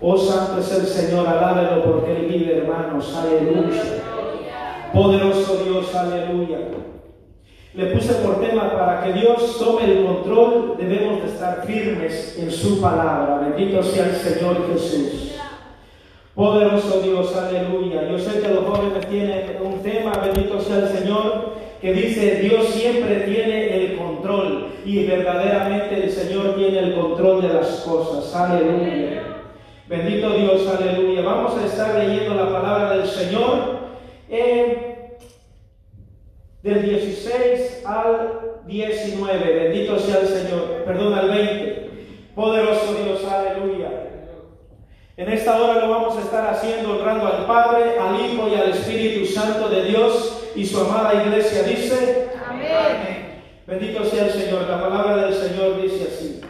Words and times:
Oh 0.00 0.16
santo 0.18 0.60
es 0.60 0.72
el 0.72 0.86
Señor, 0.86 1.26
alábelo 1.26 1.84
porque 1.84 2.16
Él 2.16 2.26
vive, 2.26 2.58
hermanos, 2.58 3.14
aleluya. 3.16 3.82
Poderoso 4.92 5.64
Dios, 5.64 5.94
aleluya. 5.94 6.58
Le 7.74 7.86
puse 7.86 8.14
por 8.14 8.40
tema 8.40 8.72
para 8.72 9.04
que 9.04 9.12
Dios 9.12 9.58
tome 9.58 9.84
el 9.84 10.06
control, 10.06 10.76
debemos 10.78 11.22
de 11.22 11.28
estar 11.28 11.64
firmes 11.66 12.38
en 12.38 12.50
su 12.50 12.80
palabra. 12.80 13.38
Bendito 13.38 13.82
sea 13.82 14.06
el 14.06 14.14
Señor 14.14 14.66
Jesús. 14.72 15.32
Poderoso 16.34 17.00
Dios, 17.00 17.34
aleluya. 17.34 18.08
Yo 18.10 18.18
sé 18.18 18.40
que 18.40 18.48
los 18.48 18.64
jóvenes 18.66 19.06
tienen 19.08 19.56
un 19.62 19.82
tema, 19.82 20.12
bendito 20.12 20.60
sea 20.60 20.78
el 20.78 20.88
Señor, 20.88 21.54
que 21.80 21.92
dice 21.92 22.36
Dios 22.36 22.68
siempre 22.68 23.20
tiene 23.20 23.76
el 23.76 23.96
control 23.96 24.68
y 24.84 25.04
verdaderamente 25.04 26.04
el 26.04 26.10
Señor 26.10 26.54
tiene 26.56 26.78
el 26.78 26.94
control 26.94 27.42
de 27.42 27.54
las 27.54 27.68
cosas. 27.80 28.34
Aleluya. 28.34 29.22
Bendito 29.88 30.30
Dios, 30.30 30.66
aleluya. 30.66 31.22
Vamos 31.22 31.56
a 31.58 31.66
estar 31.66 31.94
leyendo 31.94 32.34
la 32.34 32.50
palabra 32.50 32.96
del 32.96 33.06
Señor 33.06 33.76
del 36.66 36.82
16 36.82 37.82
al 37.84 38.62
19. 38.66 39.54
Bendito 39.54 39.98
sea 39.98 40.20
el 40.20 40.28
Señor. 40.28 40.82
Perdón, 40.84 41.14
al 41.14 41.28
20. 41.30 41.90
Poderoso 42.34 42.94
Dios, 43.02 43.24
aleluya. 43.24 43.88
En 45.16 45.32
esta 45.32 45.62
hora 45.62 45.86
lo 45.86 45.90
vamos 45.90 46.16
a 46.16 46.20
estar 46.20 46.46
haciendo 46.52 46.98
honrando 46.98 47.26
al 47.26 47.46
Padre, 47.46 47.98
al 47.98 48.20
Hijo 48.20 48.48
y 48.48 48.54
al 48.54 48.70
Espíritu 48.70 49.24
Santo 49.24 49.68
de 49.68 49.84
Dios 49.84 50.45
y 50.56 50.64
su 50.64 50.80
amada 50.80 51.22
iglesia 51.22 51.62
dice. 51.62 52.28
Amén. 52.48 53.42
Bendito 53.66 54.04
sea 54.04 54.26
el 54.26 54.32
Señor. 54.32 54.62
La 54.62 54.80
palabra 54.80 55.26
del 55.26 55.34
Señor 55.34 55.82
dice 55.82 56.08
así. 56.08 56.40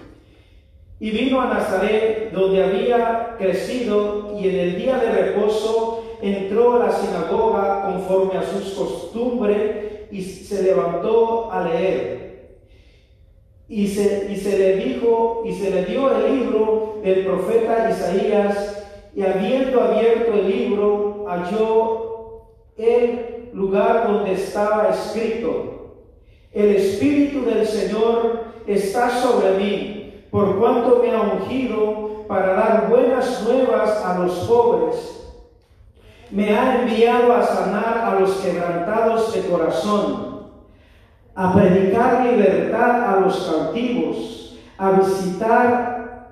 Y 1.00 1.10
vino 1.10 1.40
a 1.40 1.46
Nazaret, 1.46 2.30
donde 2.32 2.62
había 2.62 3.34
crecido, 3.36 4.38
y 4.38 4.48
en 4.48 4.58
el 4.58 4.76
día 4.76 4.96
de 4.98 5.10
reposo 5.10 6.04
entró 6.22 6.74
a 6.74 6.86
la 6.86 6.92
sinagoga 6.92 7.82
conforme 7.82 8.38
a 8.38 8.42
sus 8.42 8.72
costumbres 8.72 10.08
y 10.10 10.22
se 10.22 10.62
levantó 10.62 11.52
a 11.52 11.68
leer. 11.68 12.56
Y 13.68 13.88
se, 13.88 14.28
y 14.30 14.36
se 14.36 14.56
le 14.56 14.76
dijo, 14.76 15.42
y 15.44 15.52
se 15.52 15.70
le 15.70 15.84
dio 15.84 16.10
el 16.16 16.38
libro 16.38 17.00
del 17.02 17.26
profeta 17.26 17.90
Isaías, 17.90 18.84
y 19.14 19.22
habiendo 19.22 19.82
abierto 19.82 20.32
el 20.34 20.48
libro, 20.48 21.24
halló 21.26 22.06
el 22.76 23.25
lugar 23.52 24.06
donde 24.06 24.32
estaba 24.32 24.88
escrito, 24.88 25.76
el 26.52 26.76
Espíritu 26.76 27.44
del 27.44 27.66
Señor 27.66 28.44
está 28.66 29.10
sobre 29.10 29.58
mí 29.58 30.26
por 30.30 30.58
cuanto 30.58 31.02
me 31.02 31.14
ha 31.14 31.20
ungido 31.20 32.24
para 32.26 32.54
dar 32.54 32.88
buenas 32.88 33.42
nuevas 33.42 34.04
a 34.04 34.18
los 34.18 34.32
pobres. 34.40 35.34
Me 36.30 36.50
ha 36.56 36.82
enviado 36.82 37.32
a 37.32 37.42
sanar 37.42 37.98
a 37.98 38.20
los 38.20 38.36
quebrantados 38.36 39.32
de 39.32 39.42
corazón, 39.42 40.50
a 41.34 41.54
predicar 41.54 42.26
libertad 42.26 43.14
a 43.16 43.20
los 43.20 43.36
cautivos, 43.46 44.58
a 44.78 44.90
visitar 44.92 46.28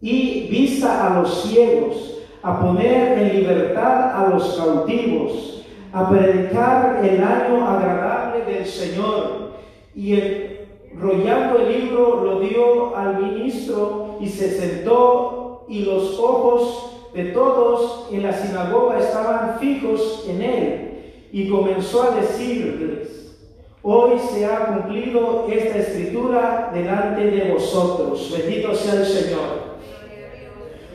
y 0.00 0.48
vista 0.48 1.06
a 1.06 1.20
los 1.20 1.42
ciegos, 1.42 2.18
a 2.42 2.60
poner 2.60 3.18
en 3.18 3.36
libertad 3.40 4.16
a 4.16 4.28
los 4.30 4.56
cautivos, 4.56 5.55
a 5.92 6.10
predicar 6.10 7.00
el 7.04 7.22
año 7.22 7.66
agradable 7.66 8.44
del 8.44 8.66
Señor 8.66 9.52
y 9.94 10.12
el 10.14 10.56
Rollando 10.98 11.58
el 11.58 11.80
libro, 11.80 12.24
lo 12.24 12.40
dio 12.40 12.96
al 12.96 13.20
ministro 13.20 14.16
y 14.18 14.28
se 14.28 14.58
sentó 14.58 15.66
y 15.68 15.80
los 15.84 16.18
ojos 16.18 17.10
de 17.12 17.24
todos 17.26 18.08
en 18.10 18.22
la 18.22 18.32
sinagoga 18.32 18.98
estaban 18.98 19.58
fijos 19.58 20.24
en 20.26 20.40
él 20.40 21.12
y 21.32 21.50
comenzó 21.50 22.02
a 22.02 22.10
decirles, 22.12 23.36
hoy 23.82 24.18
se 24.18 24.46
ha 24.46 24.66
cumplido 24.66 25.46
esta 25.50 25.78
escritura 25.78 26.70
delante 26.72 27.30
de 27.30 27.52
vosotros. 27.52 28.32
Bendito 28.34 28.74
sea 28.74 28.94
el 28.94 29.06
Señor. 29.06 29.76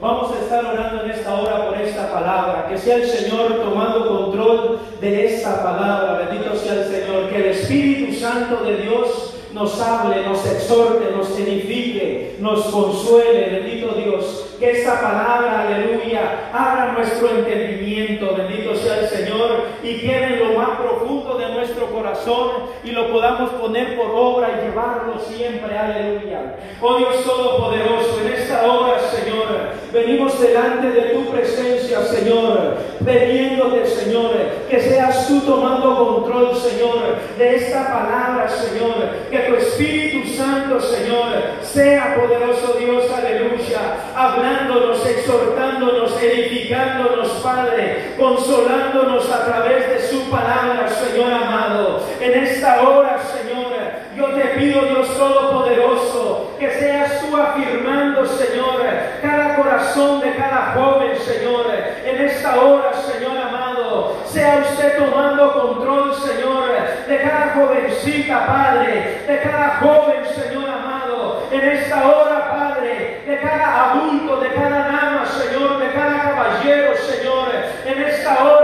Vamos 0.01 0.31
a 0.31 0.39
estar 0.39 0.65
orando 0.65 1.03
en 1.03 1.11
esta 1.11 1.39
hora 1.39 1.67
por 1.67 1.77
esta 1.77 2.11
palabra. 2.11 2.67
Que 2.67 2.77
sea 2.77 2.95
el 2.95 3.05
Señor 3.05 3.61
tomando 3.61 4.07
control 4.07 4.79
de 5.01 5.25
esta 5.25 5.63
palabra. 5.63 6.29
Bendito 6.29 6.55
sea 6.55 6.73
el 6.73 6.85
Señor. 6.85 7.29
Que 7.29 7.37
el 7.37 7.45
Espíritu 7.47 8.13
Santo 8.13 8.63
de 8.63 8.77
Dios 8.77 9.35
nos 9.53 9.81
hable, 9.81 10.23
nos 10.23 10.45
exhorte, 10.45 11.11
nos 11.15 11.37
edifique, 11.37 12.37
nos 12.39 12.65
consuele, 12.65 13.49
bendito 13.49 13.93
Dios. 13.95 14.55
Que 14.59 14.71
esta 14.71 15.01
palabra, 15.01 15.63
aleluya, 15.67 16.49
abra 16.53 16.93
nuestro 16.93 17.29
entendimiento, 17.29 18.35
bendito 18.35 18.75
sea 18.75 18.99
el 18.99 19.09
Señor, 19.09 19.65
y 19.83 19.95
quede 19.97 20.33
en 20.33 20.39
lo 20.39 20.59
más 20.59 20.79
profundo 20.79 21.37
de 21.37 21.49
nuestro 21.49 21.87
corazón 21.87 22.51
y 22.83 22.91
lo 22.91 23.11
podamos 23.11 23.49
poner 23.51 23.97
por 23.97 24.11
obra 24.11 24.49
y 24.51 24.67
llevarlo 24.67 25.19
siempre, 25.19 25.77
aleluya. 25.77 26.55
Oh 26.79 26.97
Dios 26.97 27.23
Todopoderoso, 27.23 28.21
en 28.23 28.33
esta 28.33 28.71
hora, 28.71 28.99
Señor, 28.99 29.80
venimos 29.91 30.39
delante 30.39 30.89
de 30.89 31.01
tu 31.13 31.25
presencia, 31.31 32.01
Señor, 32.03 32.77
pidiéndote, 32.99 33.85
Señor, 33.85 34.31
que 34.69 34.79
seas 34.79 35.27
tú 35.27 35.41
tomando 35.41 35.97
control, 35.97 36.55
Señor, 36.55 37.17
de 37.37 37.55
esta 37.55 37.87
palabra, 37.87 38.47
Señor, 38.49 38.95
que 39.29 39.39
tu 39.39 39.55
Espíritu 39.55 40.29
Santo, 40.33 40.79
Señor, 40.79 41.27
sea 41.61 42.15
poderoso 42.15 42.73
Dios, 42.79 43.05
aleluya, 43.11 43.97
hablándonos, 44.15 45.05
exhortándonos, 45.05 46.21
edificándonos, 46.21 47.29
Padre, 47.43 48.13
consolándonos 48.17 49.29
a 49.29 49.45
través 49.45 49.89
de 49.89 50.07
su 50.07 50.29
palabra, 50.29 50.87
Señor 50.89 51.33
amado. 51.33 52.01
En 52.19 52.43
esta 52.43 52.87
hora, 52.87 53.19
Señor, 53.19 53.71
yo 54.15 54.25
te 54.35 54.47
pido, 54.59 54.81
Dios 54.85 55.17
Todopoderoso, 55.17 56.50
que 56.61 56.69
seas 56.79 57.19
tú 57.21 57.35
afirmando, 57.35 58.23
Señor, 58.23 58.83
cada 59.19 59.55
corazón 59.55 60.21
de 60.21 60.35
cada 60.35 60.73
joven, 60.75 61.17
Señor, 61.17 61.65
en 62.05 62.21
esta 62.23 62.61
hora, 62.61 62.93
Señor 62.93 63.35
amado, 63.35 64.17
sea 64.27 64.63
usted 64.69 64.95
tomando 64.95 65.53
control, 65.53 66.13
Señor, 66.13 66.69
de 67.07 67.17
cada 67.17 67.55
jovencita, 67.55 68.45
Padre, 68.45 69.23
de 69.27 69.39
cada 69.39 69.79
joven, 69.79 70.23
Señor 70.35 70.69
amado, 70.69 71.47
en 71.51 71.61
esta 71.61 72.07
hora, 72.07 72.51
Padre, 72.51 73.23
de 73.25 73.39
cada 73.39 73.93
adulto, 73.93 74.39
de 74.39 74.49
cada 74.53 74.87
dama, 74.87 75.25
Señor, 75.25 75.79
de 75.79 75.91
cada 75.93 76.21
caballero, 76.21 76.93
Señor, 76.95 77.47
en 77.87 78.03
esta 78.03 78.43
hora, 78.43 78.60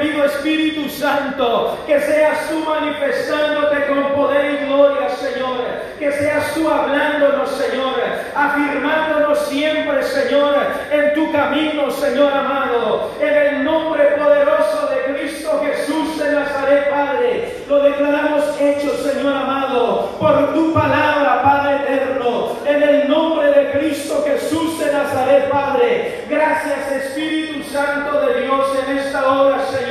Espíritu 0.00 0.88
Santo, 0.88 1.76
que 1.86 2.00
seas 2.00 2.48
tú 2.48 2.60
manifestándote 2.60 3.86
con 3.86 4.12
poder 4.14 4.62
y 4.62 4.66
gloria, 4.66 5.08
Señor, 5.10 5.64
que 5.98 6.12
seas 6.12 6.54
tú 6.54 6.68
hablándonos, 6.68 7.50
Señor, 7.50 7.94
afirmándonos 8.34 9.38
siempre, 9.48 10.02
Señor, 10.04 10.54
en 10.92 11.14
tu 11.14 11.32
camino, 11.32 11.90
Señor 11.90 12.32
amado, 12.32 13.10
en 13.20 13.34
el 13.34 13.64
nombre 13.64 14.04
poderoso 14.16 14.88
de 14.88 15.14
Cristo 15.14 15.60
Jesús 15.64 16.18
de 16.18 16.32
Nazaret, 16.32 16.90
Padre. 16.90 17.54
Lo 17.68 17.82
declaramos 17.82 18.60
hecho, 18.60 18.90
Señor 18.96 19.34
amado, 19.34 20.16
por 20.20 20.54
tu 20.54 20.72
palabra, 20.72 21.42
Padre 21.42 21.76
eterno, 21.82 22.56
en 22.64 22.82
el 22.82 23.08
nombre 23.08 23.50
de 23.50 23.72
Cristo 23.72 24.24
Jesús 24.24 24.78
de 24.78 24.92
Nazaret, 24.92 25.50
Padre. 25.50 26.24
Gracias, 26.28 26.92
Espíritu 26.92 27.64
Santo 27.64 28.20
de 28.20 28.42
Dios, 28.42 28.66
en 28.86 28.98
esta 28.98 29.28
hora, 29.28 29.58
Señor. 29.66 29.88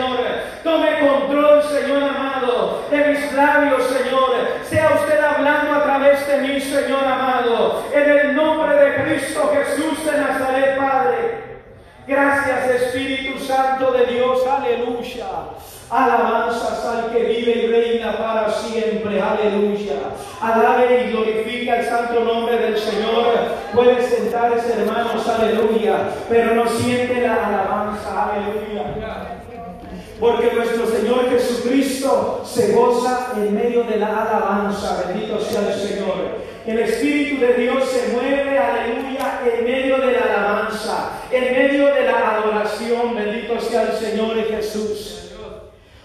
Tome 0.64 1.00
control, 1.00 1.64
Señor 1.80 2.04
amado, 2.04 2.82
de 2.90 2.98
mis 3.06 3.34
labios, 3.34 3.84
Señor. 3.84 4.32
Sea 4.68 4.94
usted 4.96 5.24
hablando 5.24 5.76
a 5.76 5.84
través 5.84 6.28
de 6.28 6.38
mí, 6.40 6.60
Señor 6.60 7.04
amado, 7.04 7.84
en 7.94 8.10
el 8.10 8.36
nombre 8.36 8.76
de 8.76 9.04
Cristo 9.04 9.52
Jesús 9.54 10.04
de 10.04 10.18
Nazaret, 10.18 10.76
Padre. 10.76 11.44
Gracias 12.08 12.82
Espíritu 12.82 13.38
Santo 13.40 13.92
de 13.92 14.08
Dios, 14.08 14.40
aleluya. 14.48 15.28
Alabanzas 15.90 16.84
al 16.84 17.12
que 17.12 17.24
vive 17.24 17.52
y 17.52 17.68
reina 17.68 18.18
para 18.18 18.50
siempre, 18.50 19.22
aleluya. 19.22 20.00
Alabe 20.42 21.06
y 21.06 21.12
glorifica 21.12 21.76
el 21.78 21.86
santo 21.86 22.22
nombre 22.22 22.58
del 22.58 22.78
Señor. 22.78 23.36
Puede 23.74 24.02
sentarse, 24.02 24.82
hermanos, 24.82 25.28
aleluya. 25.28 26.10
Pero 26.28 26.56
no 26.56 26.68
siente 26.68 27.22
la 27.22 27.48
alabanza, 27.48 28.32
aleluya. 28.34 29.37
Porque 30.20 30.52
nuestro 30.52 30.88
Señor 30.88 31.30
Jesucristo 31.30 32.42
se 32.44 32.74
goza 32.74 33.34
en 33.36 33.54
medio 33.54 33.84
de 33.84 33.98
la 33.98 34.24
alabanza. 34.24 35.04
Bendito 35.08 35.40
sea 35.40 35.62
el 35.68 35.74
Señor. 35.74 36.48
El 36.66 36.80
Espíritu 36.80 37.42
de 37.42 37.54
Dios 37.54 37.84
se 37.86 38.14
mueve, 38.14 38.58
aleluya, 38.58 39.42
en 39.46 39.64
medio 39.64 39.98
de 39.98 40.12
la 40.14 40.24
alabanza, 40.24 41.12
en 41.32 41.54
medio 41.54 41.94
de 41.94 42.04
la 42.04 42.38
adoración. 42.38 43.16
Bendito 43.16 43.62
sea 43.62 43.84
el 43.84 43.94
Señor 43.94 44.36
Jesús. 44.44 45.34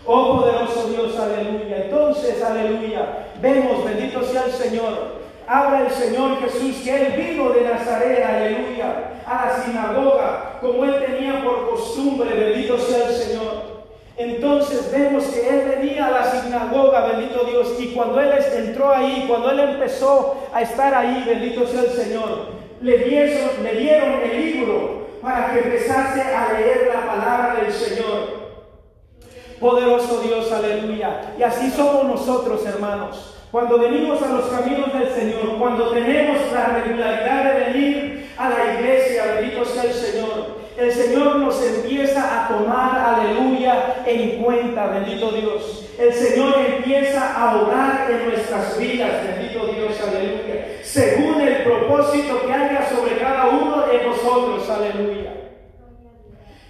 Oh 0.04 0.38
poderoso 0.38 0.88
Dios, 0.88 1.18
aleluya. 1.18 1.84
Entonces, 1.84 2.42
aleluya, 2.42 3.28
vemos, 3.40 3.84
bendito 3.84 4.22
sea 4.24 4.44
el 4.44 4.52
Señor, 4.52 5.22
Habla 5.46 5.86
el 5.86 5.90
Señor 5.90 6.40
Jesús 6.40 6.76
que 6.84 6.94
Él 6.94 7.12
vino 7.12 7.50
de 7.50 7.62
Nazaret, 7.62 8.24
aleluya, 8.24 9.20
a 9.26 9.46
la 9.46 9.64
sinagoga, 9.64 10.58
como 10.60 10.84
Él 10.84 11.04
tenía 11.04 11.42
por 11.42 11.70
costumbre, 11.70 12.32
bendito 12.32 12.78
sea 12.78 13.08
el 13.08 13.14
Señor. 13.14 13.71
Entonces 14.16 14.90
vemos 14.92 15.24
que 15.24 15.48
Él 15.48 15.76
venía 15.76 16.06
a 16.06 16.10
la 16.10 16.30
sinagoga, 16.30 17.06
bendito 17.06 17.44
Dios, 17.44 17.74
y 17.78 17.88
cuando 17.94 18.20
Él 18.20 18.30
entró 18.56 18.92
ahí, 18.92 19.24
cuando 19.26 19.50
Él 19.50 19.60
empezó 19.60 20.48
a 20.52 20.62
estar 20.62 20.94
ahí, 20.94 21.24
bendito 21.26 21.66
sea 21.66 21.80
el 21.80 21.90
Señor, 21.90 22.48
le 22.80 22.98
dieron, 22.98 23.62
le 23.62 23.74
dieron 23.74 24.20
el 24.22 24.44
libro 24.44 25.02
para 25.22 25.52
que 25.52 25.60
empezase 25.60 26.20
a 26.20 26.52
leer 26.52 26.90
la 26.92 27.06
palabra 27.06 27.62
del 27.62 27.72
Señor. 27.72 28.42
Poderoso 29.60 30.20
Dios, 30.20 30.50
aleluya. 30.50 31.34
Y 31.38 31.42
así 31.44 31.70
somos 31.70 32.04
nosotros, 32.04 32.66
hermanos. 32.66 33.38
Cuando 33.52 33.78
venimos 33.78 34.20
a 34.22 34.28
los 34.28 34.46
caminos 34.46 34.92
del 34.92 35.08
Señor, 35.10 35.58
cuando 35.58 35.90
tenemos 35.90 36.38
la 36.52 36.66
regularidad 36.68 37.44
de 37.44 37.64
venir 37.66 38.30
a 38.36 38.48
la 38.48 38.74
iglesia, 38.74 39.36
bendito 39.36 39.64
sea 39.64 39.84
el 39.84 39.92
Señor, 39.92 40.21
el 40.82 40.92
Señor 40.92 41.36
nos 41.36 41.62
empieza 41.62 42.44
a 42.44 42.48
tomar, 42.48 42.98
aleluya, 42.98 44.02
en 44.04 44.42
cuenta, 44.42 44.86
bendito 44.86 45.30
Dios. 45.30 45.88
El 45.98 46.12
Señor 46.12 46.54
empieza 46.58 47.36
a 47.36 47.62
orar 47.62 48.10
en 48.10 48.28
nuestras 48.28 48.76
vidas, 48.78 49.10
bendito 49.22 49.66
Dios, 49.66 49.92
aleluya. 50.00 50.78
Según 50.82 51.40
el 51.40 51.62
propósito 51.62 52.44
que 52.44 52.52
haya 52.52 52.88
sobre 52.88 53.18
cada 53.18 53.46
uno 53.46 53.86
de 53.86 54.04
nosotros, 54.04 54.68
aleluya. 54.68 55.34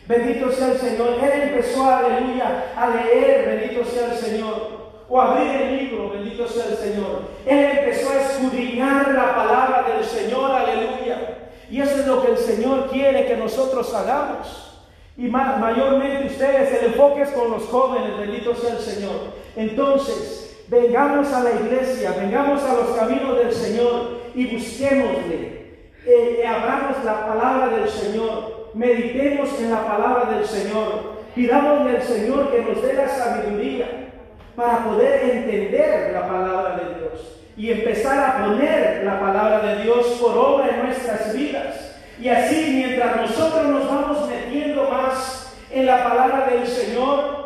Bendito 0.06 0.53
sea 0.53 0.73
el 0.73 0.79
Señor. 0.79 1.17
Él 1.23 1.43
empezó, 1.44 1.91
aleluya, 1.91 2.73
a 2.76 2.91
leer, 2.91 3.47
bendito 3.47 3.85
sea 3.85 4.12
el 4.12 4.19
Señor. 4.19 4.82
O 5.09 5.20
abrir 5.20 5.49
el 5.49 5.76
libro, 5.79 6.11
bendito 6.11 6.47
sea 6.47 6.67
el 6.67 6.76
Señor. 6.76 7.23
Él 7.47 7.79
empezó 7.79 8.11
a 8.11 8.20
escudriñar 8.20 9.12
la 9.12 9.35
palabra 9.35 9.87
del 9.88 10.05
Señor, 10.05 10.50
aleluya. 10.50 11.41
Y 11.72 11.80
eso 11.80 12.00
es 12.00 12.06
lo 12.06 12.22
que 12.22 12.32
el 12.32 12.36
Señor 12.36 12.90
quiere 12.90 13.24
que 13.24 13.34
nosotros 13.34 13.94
hagamos. 13.94 14.84
Y 15.16 15.22
mayormente 15.22 16.26
ustedes, 16.26 16.70
el 16.78 16.92
enfoque 16.92 17.22
es 17.22 17.30
con 17.30 17.50
los 17.50 17.62
jóvenes, 17.64 18.19
bendito 18.19 18.54
sea 18.54 18.74
el 18.74 18.78
Señor. 18.78 19.32
Entonces, 19.56 20.64
vengamos 20.69 21.32
a 21.32 21.42
la 21.42 21.52
iglesia, 21.52 22.14
vengamos 22.19 22.62
a 22.62 22.74
los 22.74 22.88
caminos 22.94 23.38
del 23.38 23.54
Señor 23.54 24.20
y 24.34 24.54
busquémosle. 24.54 25.62
Eh, 26.04 26.40
eh, 26.42 26.46
abramos 26.46 27.02
la 27.06 27.26
palabra 27.26 27.69
del 27.69 27.88
Señor, 27.88 28.68
meditemos 28.75 29.48
en 29.58 29.70
la 29.70 29.86
palabra 29.86 30.30
del 30.30 30.44
Señor, 30.44 31.22
pidámosle 31.34 31.96
al 31.96 32.02
Señor 32.02 32.52
que 32.52 32.64
nos 32.64 32.82
dé 32.82 32.92
la 32.92 33.08
sabiduría 33.08 34.10
para 34.54 34.84
poder 34.84 35.22
entender 35.22 36.12
la 36.12 36.28
palabra 36.28 36.76
de 36.76 36.98
Dios 36.98 37.41
y 37.56 37.70
empezar 37.70 38.19
a 38.19 38.46
poner 38.46 39.02
la 39.04 39.20
palabra 39.20 39.60
de 39.60 39.82
Dios 39.82 40.06
por 40.20 40.37
obra 40.37 40.69
en 40.69 40.87
nuestras 40.87 41.34
vidas. 41.34 41.96
Y 42.20 42.28
así 42.28 42.75
mientras 42.76 43.16
nosotros 43.16 43.66
nos 43.66 43.88
vamos 43.88 44.28
metiendo 44.28 44.88
más 44.90 45.54
en 45.70 45.87
la 45.87 46.04
palabra 46.04 46.46
del 46.46 46.66
Señor, 46.66 47.43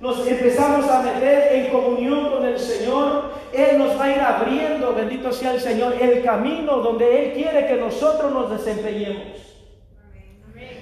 nos 0.00 0.26
empezamos 0.26 0.88
a 0.88 1.02
meter 1.02 1.54
en 1.54 1.70
comunión 1.70 2.30
con 2.30 2.44
el 2.46 2.58
Señor, 2.58 3.32
Él 3.52 3.78
nos 3.78 3.98
va 3.98 4.04
a 4.04 4.10
ir 4.10 4.20
abriendo, 4.20 4.94
bendito 4.94 5.32
sea 5.32 5.52
el 5.52 5.60
Señor, 5.60 5.94
el 6.00 6.22
camino 6.22 6.76
donde 6.78 7.24
Él 7.24 7.32
quiere 7.34 7.66
que 7.66 7.76
nosotros 7.76 8.32
nos 8.32 8.50
desempeñemos 8.50 9.50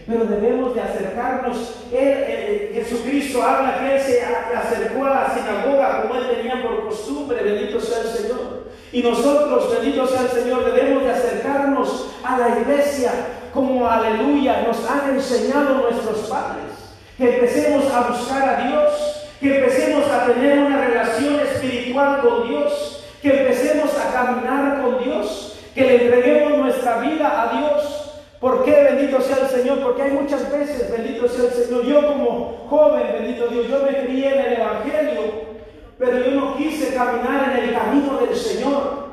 pero 0.09 0.25
debemos 0.25 0.75
de 0.75 0.81
acercarnos. 0.81 1.85
Él, 1.93 2.71
Jesucristo 2.73 3.43
habla 3.43 3.79
que 3.79 3.95
Él 3.95 4.01
se 4.01 4.23
acercó 4.25 5.05
a 5.05 5.11
la 5.11 5.35
sinagoga 5.35 6.03
como 6.03 6.15
Él 6.15 6.31
tenía 6.35 6.63
por 6.63 6.85
costumbre, 6.87 7.43
bendito 7.43 7.79
sea 7.79 8.01
el 8.01 8.09
Señor. 8.09 8.58
Y 8.93 9.03
nosotros, 9.03 9.71
bendito 9.71 10.07
sea 10.07 10.23
el 10.23 10.29
Señor, 10.29 10.65
debemos 10.65 11.05
de 11.05 11.11
acercarnos 11.11 12.07
a 12.25 12.39
la 12.39 12.61
iglesia 12.61 13.13
como 13.53 13.89
aleluya 13.89 14.63
nos 14.67 14.89
han 14.89 15.15
enseñado 15.15 15.75
nuestros 15.75 16.29
padres. 16.29 16.65
Que 17.17 17.35
empecemos 17.35 17.93
a 17.93 18.09
buscar 18.09 18.49
a 18.49 18.69
Dios, 18.69 18.93
que 19.41 19.59
empecemos 19.59 20.05
a 20.11 20.27
tener 20.27 20.59
una 20.59 20.87
relación 20.87 21.41
espiritual 21.41 22.21
con 22.21 22.49
Dios, 22.49 23.05
que 23.21 23.41
empecemos 23.41 23.91
a 23.99 24.13
caminar 24.13 24.83
con 24.83 25.03
Dios, 25.03 25.59
que 25.75 25.83
le 25.83 26.05
entreguemos 26.05 26.59
nuestra 26.59 26.99
vida 27.01 27.43
a 27.43 27.59
Dios 27.59 27.99
¿Por 28.41 28.65
qué 28.65 28.71
bendito 28.71 29.21
sea 29.21 29.39
el 29.39 29.49
Señor? 29.49 29.81
Porque 29.81 30.03
hay 30.03 30.11
muchas 30.13 30.51
veces, 30.53 30.93
bendito 30.93 31.29
sea 31.29 31.47
el 31.47 31.51
Señor, 31.51 31.85
yo 31.85 32.07
como 32.07 32.67
joven, 32.71 33.03
bendito 33.13 33.49
Dios, 33.49 33.67
yo 33.69 33.83
me 33.83 34.05
crié 34.05 34.33
en 34.33 34.41
el 34.41 34.61
Evangelio, 34.61 35.48
pero 35.99 36.25
yo 36.25 36.31
no 36.31 36.57
quise 36.57 36.95
caminar 36.95 37.51
en 37.51 37.65
el 37.65 37.75
camino 37.75 38.19
del 38.19 38.35
Señor. 38.37 39.09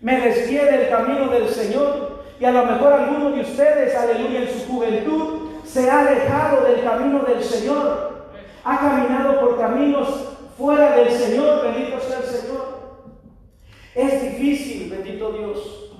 Me 0.00 0.20
desvié 0.20 0.66
del 0.66 0.90
camino 0.90 1.28
del 1.28 1.48
Señor. 1.48 2.18
Y 2.38 2.44
a 2.44 2.52
lo 2.52 2.66
mejor 2.66 2.92
alguno 2.92 3.30
de 3.30 3.40
ustedes, 3.40 3.96
aleluya, 3.96 4.42
en 4.42 4.48
su 4.48 4.66
juventud, 4.66 5.48
se 5.64 5.90
ha 5.90 6.00
alejado 6.00 6.62
del 6.64 6.84
camino 6.84 7.20
del 7.20 7.42
Señor. 7.42 8.28
Ha 8.64 8.78
caminado 8.78 9.40
por 9.40 9.58
caminos 9.58 10.36
fuera 10.58 10.94
del 10.94 11.10
Señor, 11.10 11.62
bendito 11.62 11.98
sea 12.00 12.18
el 12.18 12.24
Señor. 12.24 12.78
Es 13.94 14.22
difícil, 14.22 14.90
bendito 14.90 15.32
Dios. 15.32 15.90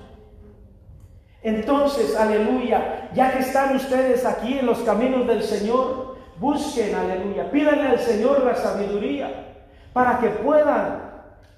Entonces, 1.43 2.15
aleluya, 2.15 3.11
ya 3.15 3.33
que 3.33 3.39
están 3.39 3.75
ustedes 3.75 4.25
aquí 4.27 4.59
en 4.59 4.67
los 4.67 4.81
caminos 4.81 5.27
del 5.27 5.43
Señor, 5.43 6.19
busquen, 6.39 6.95
aleluya, 6.95 7.51
pídanle 7.51 7.89
al 7.89 7.99
Señor 7.99 8.45
la 8.45 8.55
sabiduría 8.55 9.49
para 9.93 10.19
que 10.19 10.29
puedan 10.29 11.03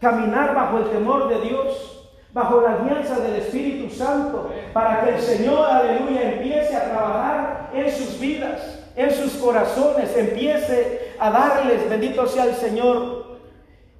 caminar 0.00 0.54
bajo 0.54 0.78
el 0.78 0.90
temor 0.90 1.28
de 1.28 1.40
Dios, 1.40 2.10
bajo 2.32 2.60
la 2.60 2.74
alianza 2.74 3.18
del 3.20 3.36
Espíritu 3.36 3.94
Santo, 3.94 4.50
para 4.72 5.02
que 5.02 5.10
el 5.16 5.20
Señor, 5.20 5.68
aleluya, 5.68 6.32
empiece 6.32 6.76
a 6.76 6.90
trabajar 6.90 7.70
en 7.74 7.90
sus 7.90 8.18
vidas, 8.18 8.78
en 8.96 9.10
sus 9.10 9.34
corazones, 9.34 10.16
empiece 10.16 11.14
a 11.18 11.30
darles, 11.30 11.88
bendito 11.88 12.26
sea 12.26 12.44
el 12.44 12.54
Señor, 12.54 13.30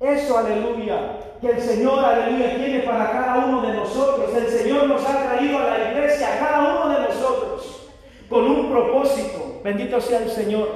eso, 0.01 0.39
aleluya, 0.39 1.19
que 1.43 1.51
el 1.51 1.61
Señor, 1.61 2.03
aleluya, 2.03 2.57
tiene 2.57 2.81
para 2.81 3.11
cada 3.11 3.45
uno 3.45 3.61
de 3.61 3.75
nosotros. 3.75 4.35
El 4.35 4.49
Señor 4.49 4.87
nos 4.87 5.05
ha 5.07 5.25
traído 5.25 5.59
a 5.59 5.77
la 5.77 5.93
iglesia, 5.93 6.35
a 6.35 6.39
cada 6.39 6.85
uno 6.85 6.95
de 6.95 7.01
nosotros, 7.07 7.89
con 8.31 8.47
un 8.47 8.71
propósito. 8.71 9.61
Bendito 9.63 10.01
sea 10.01 10.23
el 10.23 10.31
Señor. 10.31 10.69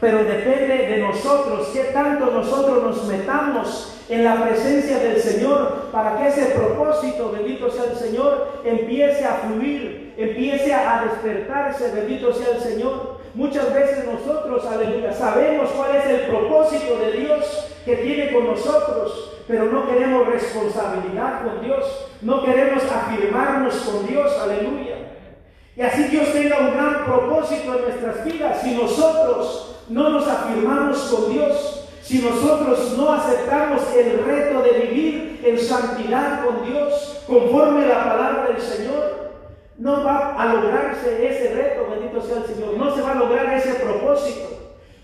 Pero 0.00 0.24
depende 0.24 0.86
de 0.86 0.98
nosotros, 0.98 1.68
qué 1.74 1.84
tanto 1.92 2.26
nosotros 2.26 2.82
nos 2.82 3.06
metamos 3.06 4.00
en 4.08 4.24
la 4.24 4.42
presencia 4.42 4.98
del 4.98 5.20
Señor 5.20 5.90
para 5.92 6.16
que 6.16 6.28
ese 6.28 6.46
propósito, 6.46 7.30
bendito 7.30 7.70
sea 7.70 7.84
el 7.84 7.96
Señor, 7.96 8.60
empiece 8.64 9.24
a 9.24 9.34
fluir, 9.34 10.14
empiece 10.16 10.72
a 10.72 11.04
despertarse, 11.04 11.92
bendito 11.94 12.32
sea 12.32 12.56
el 12.56 12.60
Señor. 12.60 13.20
Muchas 13.34 13.72
veces 13.74 14.06
nosotros, 14.06 14.66
aleluya, 14.66 15.12
sabemos 15.12 15.70
cuál 15.76 15.94
es 15.94 16.06
el 16.06 16.20
propósito 16.22 16.98
de 16.98 17.12
Dios, 17.12 17.66
que 17.84 17.96
tiene 17.96 18.32
con 18.32 18.46
nosotros, 18.46 19.38
pero 19.46 19.66
no 19.66 19.86
queremos 19.86 20.26
responsabilidad 20.26 21.44
con 21.44 21.62
Dios, 21.62 22.08
no 22.22 22.44
queremos 22.44 22.82
afirmarnos 22.84 23.74
con 23.76 24.06
Dios, 24.06 24.36
aleluya. 24.38 24.96
Y 25.76 25.82
así 25.82 26.04
Dios 26.04 26.32
tenga 26.32 26.58
un 26.58 26.72
gran 26.72 27.04
propósito 27.04 27.76
en 27.76 27.82
nuestras 27.82 28.24
vidas. 28.24 28.60
Si 28.62 28.74
nosotros 28.74 29.69
no 29.90 30.08
nos 30.08 30.26
afirmamos 30.26 30.98
con 30.98 31.32
Dios, 31.32 31.88
si 32.02 32.20
nosotros 32.20 32.94
no 32.96 33.12
aceptamos 33.12 33.82
el 33.94 34.24
reto 34.24 34.62
de 34.62 34.86
vivir 34.86 35.40
en 35.44 35.58
santidad 35.58 36.44
con 36.44 36.64
Dios, 36.64 37.22
conforme 37.26 37.86
la 37.86 38.04
palabra 38.04 38.46
del 38.48 38.60
Señor, 38.60 39.30
no 39.78 40.04
va 40.04 40.34
a 40.38 40.54
lograrse 40.54 41.26
ese 41.26 41.54
reto, 41.54 41.88
bendito 41.90 42.22
sea 42.22 42.38
el 42.38 42.44
Señor, 42.44 42.76
no 42.76 42.94
se 42.94 43.02
va 43.02 43.12
a 43.12 43.16
lograr 43.16 43.52
ese 43.54 43.74
propósito. 43.74 44.48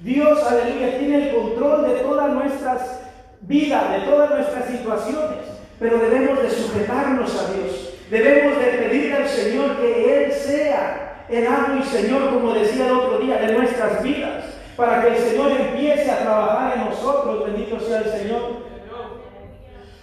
Dios, 0.01 0.43
aleluya, 0.43 0.99
tiene 0.99 1.31
el 1.31 1.35
control 1.37 1.89
de 1.89 1.95
todas 2.01 2.33
nuestras 2.33 3.01
vidas, 3.41 3.91
de 3.91 3.99
todas 4.11 4.31
nuestras 4.31 4.67
situaciones, 4.67 5.39
pero 5.81 5.99
debemos 5.99 6.43
de 6.43 6.51
sujetarnos 6.51 7.31
a 7.35 7.53
Dios. 7.53 7.95
Debemos 8.11 8.59
de 8.59 8.67
pedir 8.67 9.15
al 9.15 9.29
Señor 9.29 9.77
que 9.79 10.27
Él 10.27 10.33
sea 10.33 11.25
el 11.29 11.47
amo 11.47 11.81
y 11.81 11.83
Señor, 11.83 12.31
como 12.35 12.53
decía 12.53 12.87
el 12.87 12.93
otro 12.93 13.19
día, 13.19 13.39
de 13.39 13.53
nuestras 13.53 14.03
vidas, 14.03 14.36
para 14.77 15.03
que 15.03 15.09
el 15.09 15.17
Señor 15.17 15.51
empiece 15.53 16.11
a 16.11 16.19
trabajar 16.19 16.77
en 16.77 16.85
nosotros. 16.91 17.47
Bendito 17.47 17.81
sea 17.81 18.01
el 18.01 18.11
Señor. 18.11 18.67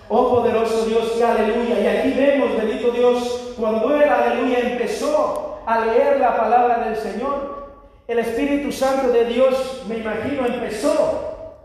Oh 0.09 0.29
poderoso 0.29 0.85
Dios, 0.85 1.15
y 1.17 1.23
aleluya. 1.23 1.79
Y 1.79 1.87
aquí 1.87 2.13
vemos, 2.19 2.57
bendito 2.57 2.91
Dios, 2.91 3.53
cuando 3.57 3.95
Él, 3.95 4.03
aleluya, 4.09 4.59
empezó 4.59 5.61
a 5.65 5.85
leer 5.85 6.19
la 6.19 6.37
palabra 6.37 6.89
del 6.89 6.95
Señor, 6.95 7.71
el 8.07 8.19
Espíritu 8.19 8.71
Santo 8.71 9.11
de 9.11 9.25
Dios, 9.25 9.83
me 9.87 9.97
imagino, 9.97 10.45
empezó 10.45 11.55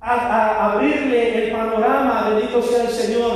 a, 0.00 0.72
abrirle 0.72 1.44
el 1.44 1.52
panorama, 1.52 2.30
bendito 2.30 2.62
sea 2.62 2.84
el 2.84 2.88
Señor. 2.88 3.32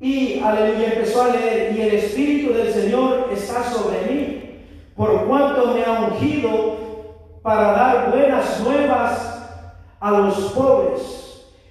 Y 0.00 0.40
aleluya, 0.40 0.94
empezó 0.94 1.22
a 1.22 1.28
leer, 1.28 1.76
y 1.76 1.82
el 1.82 1.94
Espíritu 1.94 2.54
del 2.54 2.72
Señor 2.72 3.28
está 3.32 3.62
sobre 3.62 4.00
mí, 4.10 4.64
por 4.96 5.26
cuanto 5.26 5.74
me 5.74 5.84
ha 5.84 6.08
ungido 6.08 6.82
para 7.42 7.72
dar 7.72 8.10
buenas 8.10 8.60
nuevas 8.60 9.32
a 10.00 10.10
los 10.10 10.34
pobres. 10.52 11.02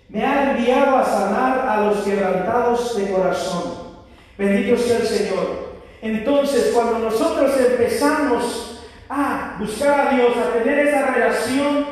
me 0.10 0.26
ha 0.26 0.52
enviado 0.52 0.98
a 0.98 1.06
sanar 1.06 1.66
a 1.70 1.82
los 1.86 2.00
quebrantados 2.00 2.98
de 2.98 3.12
corazón. 3.12 3.64
Bendito 4.38 4.78
sea 4.78 4.98
el 4.98 5.08
Señor. 5.08 5.72
Entonces, 6.02 6.72
cuando 6.74 7.00
nosotros 7.00 7.52
empezamos 7.58 8.82
a 9.08 9.56
buscar 9.58 10.08
a 10.08 10.14
Dios, 10.14 10.34
a 10.36 10.58
tener 10.58 10.80
esa 10.80 11.06
relación 11.14 11.86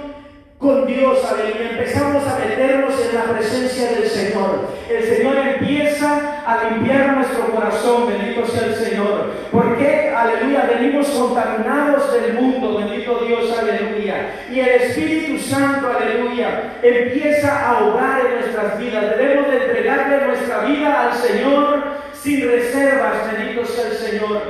con 0.57 0.86
Dios, 0.86 1.19
aleluya. 1.24 1.71
Empezamos 1.71 2.27
a 2.27 2.39
meternos 2.39 2.93
en 3.00 3.15
la 3.15 3.24
presencia 3.24 3.91
del 3.91 4.09
Señor. 4.09 4.67
El 4.89 5.03
Señor 5.03 5.38
empieza 5.38 6.28
a 6.49 6.69
limpiar 6.69 7.15
nuestro 7.15 7.45
corazón, 7.53 8.07
bendito 8.07 8.43
sea 8.47 8.65
el 8.67 8.75
Señor. 8.75 9.31
Porque, 9.51 10.11
aleluya, 10.15 10.67
venimos 10.67 11.07
contaminados 11.09 12.11
del 12.11 12.33
mundo, 12.33 12.79
bendito 12.79 13.19
Dios, 13.19 13.55
aleluya. 13.55 14.45
Y 14.51 14.59
el 14.59 14.67
Espíritu 14.67 15.37
Santo, 15.37 15.91
aleluya, 15.95 16.73
empieza 16.81 17.69
a 17.69 17.83
obrar 17.83 18.25
en 18.25 18.39
nuestras 18.39 18.79
vidas. 18.79 19.15
Debemos 19.15 19.51
de 19.51 19.57
entregarle 19.57 20.25
nuestra 20.25 20.59
vida 20.61 21.01
al 21.03 21.13
Señor 21.13 21.83
sin 22.13 22.49
reservas, 22.49 23.31
bendito 23.31 23.65
sea 23.65 23.87
el 23.87 23.97
Señor. 23.97 24.41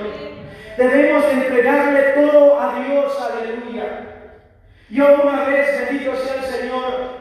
Debemos 0.78 1.26
de 1.26 1.34
entregarle 1.34 2.02
todo 2.16 2.62
a 2.62 2.80
Dios, 2.80 3.18
aleluya. 3.20 4.06
Yo 4.90 5.22
una 5.22 5.44
vez, 5.44 5.90
bendito 5.90 6.16
sea 6.16 6.36
el 6.36 6.46
Señor, 6.46 7.19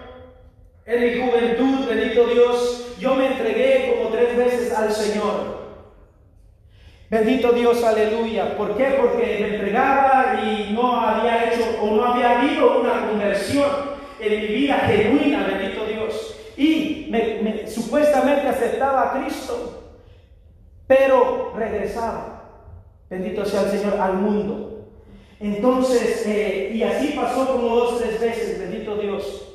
en 0.89 1.03
mi 1.03 1.21
juventud, 1.21 1.87
bendito 1.87 2.27
Dios, 2.29 2.97
yo 2.99 3.15
me 3.15 3.27
entregué 3.27 3.95
como 3.95 4.09
tres 4.09 4.35
veces 4.35 4.73
al 4.73 4.91
Señor. 4.91 5.59
Bendito 7.11 7.53
Dios, 7.53 7.85
aleluya. 7.85 8.57
¿Por 8.57 8.75
qué? 8.75 8.97
Porque 8.99 9.39
me 9.39 9.55
entregaba 9.57 10.41
y 10.43 10.73
no 10.73 10.99
había 10.99 11.45
hecho 11.45 11.63
o 11.83 11.91
no 11.95 12.05
había 12.07 12.39
habido 12.39 12.81
una 12.81 13.07
conversión 13.07 13.69
en 14.19 14.41
mi 14.41 14.47
vida 14.47 14.77
genuina, 14.79 15.47
bendito 15.47 15.85
Dios. 15.85 16.35
Y 16.57 17.09
me, 17.11 17.67
supuestamente 17.67 18.49
aceptaba 18.49 19.03
a 19.03 19.21
Cristo, 19.21 19.93
pero 20.87 21.53
regresaba, 21.55 22.45
bendito 23.11 23.45
sea 23.45 23.63
el 23.63 23.79
Señor, 23.79 24.01
al 24.01 24.15
mundo. 24.15 24.87
Entonces, 25.39 26.27
eh, 26.27 26.73
y 26.75 26.83
así 26.83 27.09
pasó 27.09 27.47
como 27.47 27.77
dos, 27.77 28.01
tres 28.01 28.19
veces, 28.19 28.59
bendito 28.59 28.97
Dios. 28.97 29.48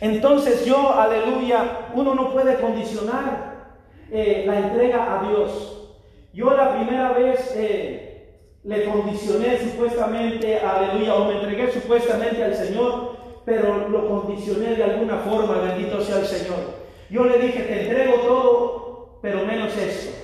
Entonces 0.00 0.64
yo, 0.64 0.94
aleluya, 0.94 1.88
uno 1.94 2.14
no 2.14 2.32
puede 2.32 2.54
condicionar 2.56 3.48
eh, 4.10 4.44
la 4.46 4.58
entrega 4.60 5.18
a 5.18 5.28
Dios. 5.28 5.90
Yo 6.32 6.56
la 6.56 6.76
primera 6.76 7.12
vez 7.12 7.52
eh, 7.56 8.08
le 8.62 8.84
condicioné 8.84 9.58
supuestamente, 9.58 10.60
aleluya, 10.60 11.14
o 11.14 11.24
me 11.24 11.40
entregué 11.40 11.72
supuestamente 11.72 12.44
al 12.44 12.54
Señor, 12.54 13.16
pero 13.44 13.88
lo 13.88 14.08
condicioné 14.08 14.76
de 14.76 14.84
alguna 14.84 15.16
forma, 15.18 15.58
bendito 15.58 16.00
sea 16.00 16.20
el 16.20 16.26
Señor. 16.26 16.78
Yo 17.10 17.24
le 17.24 17.38
dije, 17.38 17.62
te 17.62 17.82
entrego 17.82 18.14
todo, 18.20 19.18
pero 19.22 19.44
menos 19.44 19.76
esto. 19.76 20.16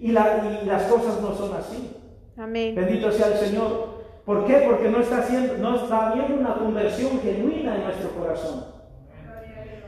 Y, 0.00 0.10
y 0.10 0.12
las 0.12 0.82
cosas 0.90 1.20
no 1.22 1.34
son 1.34 1.54
así. 1.56 1.96
Bendito 2.76 3.10
sea 3.10 3.28
el 3.28 3.38
Señor. 3.38 3.98
¿Por 4.24 4.44
qué? 4.44 4.64
Porque 4.68 4.90
no 4.90 5.00
está, 5.00 5.18
haciendo, 5.18 5.56
no 5.58 5.76
está 5.76 6.10
habiendo 6.10 6.34
una 6.34 6.54
conversión 6.54 7.20
genuina 7.22 7.76
en 7.76 7.84
nuestro 7.84 8.10
corazón. 8.10 8.77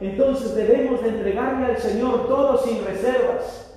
Entonces 0.01 0.55
debemos 0.55 1.03
de 1.03 1.11
entregarle 1.11 1.67
al 1.67 1.79
Señor 1.79 2.27
todo 2.27 2.59
sin 2.59 2.85
reservas. 2.85 3.75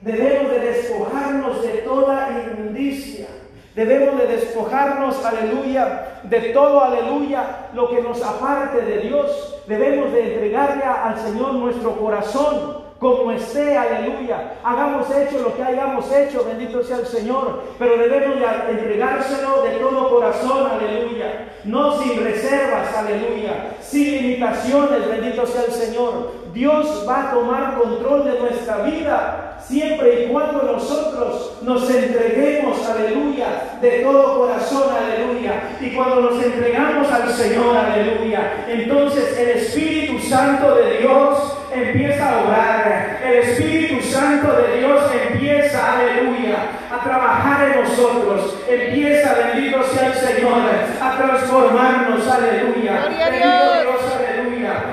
Debemos 0.00 0.50
de 0.50 0.58
despojarnos 0.60 1.62
de 1.62 1.68
toda 1.78 2.30
inmundicia. 2.30 3.26
Debemos 3.74 4.18
de 4.18 4.26
despojarnos, 4.26 5.24
aleluya, 5.24 6.20
de 6.24 6.40
todo, 6.52 6.82
aleluya, 6.82 7.68
lo 7.74 7.88
que 7.88 8.00
nos 8.00 8.22
aparte 8.22 8.80
de 8.80 8.98
Dios. 8.98 9.62
Debemos 9.66 10.12
de 10.12 10.32
entregarle 10.32 10.82
al 10.82 11.18
Señor 11.18 11.54
nuestro 11.54 11.96
corazón 11.96 12.79
como 13.00 13.32
esté, 13.32 13.78
aleluya. 13.78 14.58
Hagamos 14.62 15.10
hecho 15.10 15.38
lo 15.38 15.56
que 15.56 15.62
hayamos 15.62 16.12
hecho, 16.12 16.44
bendito 16.44 16.84
sea 16.84 16.98
el 16.98 17.06
Señor, 17.06 17.62
pero 17.78 17.96
debemos 17.96 18.38
de 18.38 18.70
entregárselo 18.72 19.62
de 19.62 19.70
todo 19.78 20.10
corazón, 20.10 20.70
aleluya. 20.70 21.48
No 21.64 21.98
sin 21.98 22.22
reservas, 22.22 22.94
aleluya. 22.94 23.76
Sin 23.80 24.12
limitaciones, 24.12 25.08
bendito 25.08 25.46
sea 25.46 25.64
el 25.64 25.72
Señor. 25.72 26.32
Dios 26.52 27.06
va 27.08 27.30
a 27.30 27.32
tomar 27.32 27.78
control 27.78 28.24
de 28.24 28.38
nuestra 28.38 28.82
vida 28.82 29.49
siempre 29.66 30.24
y 30.24 30.28
cuando 30.28 30.62
nosotros 30.62 31.58
nos 31.62 31.90
entreguemos, 31.90 32.78
aleluya, 32.88 33.78
de 33.80 33.90
todo 34.00 34.38
corazón, 34.40 34.84
aleluya. 34.94 35.76
Y 35.80 35.90
cuando 35.90 36.20
nos 36.22 36.42
entregamos 36.42 37.10
al 37.10 37.32
Señor, 37.32 37.76
aleluya, 37.76 38.64
entonces 38.68 39.38
el 39.38 39.48
Espíritu 39.50 40.18
Santo 40.20 40.74
de 40.76 40.98
Dios 40.98 41.56
empieza 41.72 42.30
a 42.30 42.42
obrar. 42.42 43.20
El 43.24 43.38
Espíritu 43.38 44.02
Santo 44.02 44.52
de 44.52 44.78
Dios 44.78 45.02
empieza, 45.28 45.92
aleluya, 45.94 46.56
a 46.90 47.04
trabajar 47.04 47.68
en 47.68 47.82
nosotros. 47.82 48.56
Empieza, 48.68 49.34
bendito 49.34 49.82
sea 49.84 50.06
el 50.08 50.14
Señor, 50.14 50.62
a 51.00 51.16
transformarnos, 51.16 52.26
aleluya. 52.26 53.08
Bendito 53.08 53.30
Dios, 53.30 54.14
aleluya. 54.16 54.29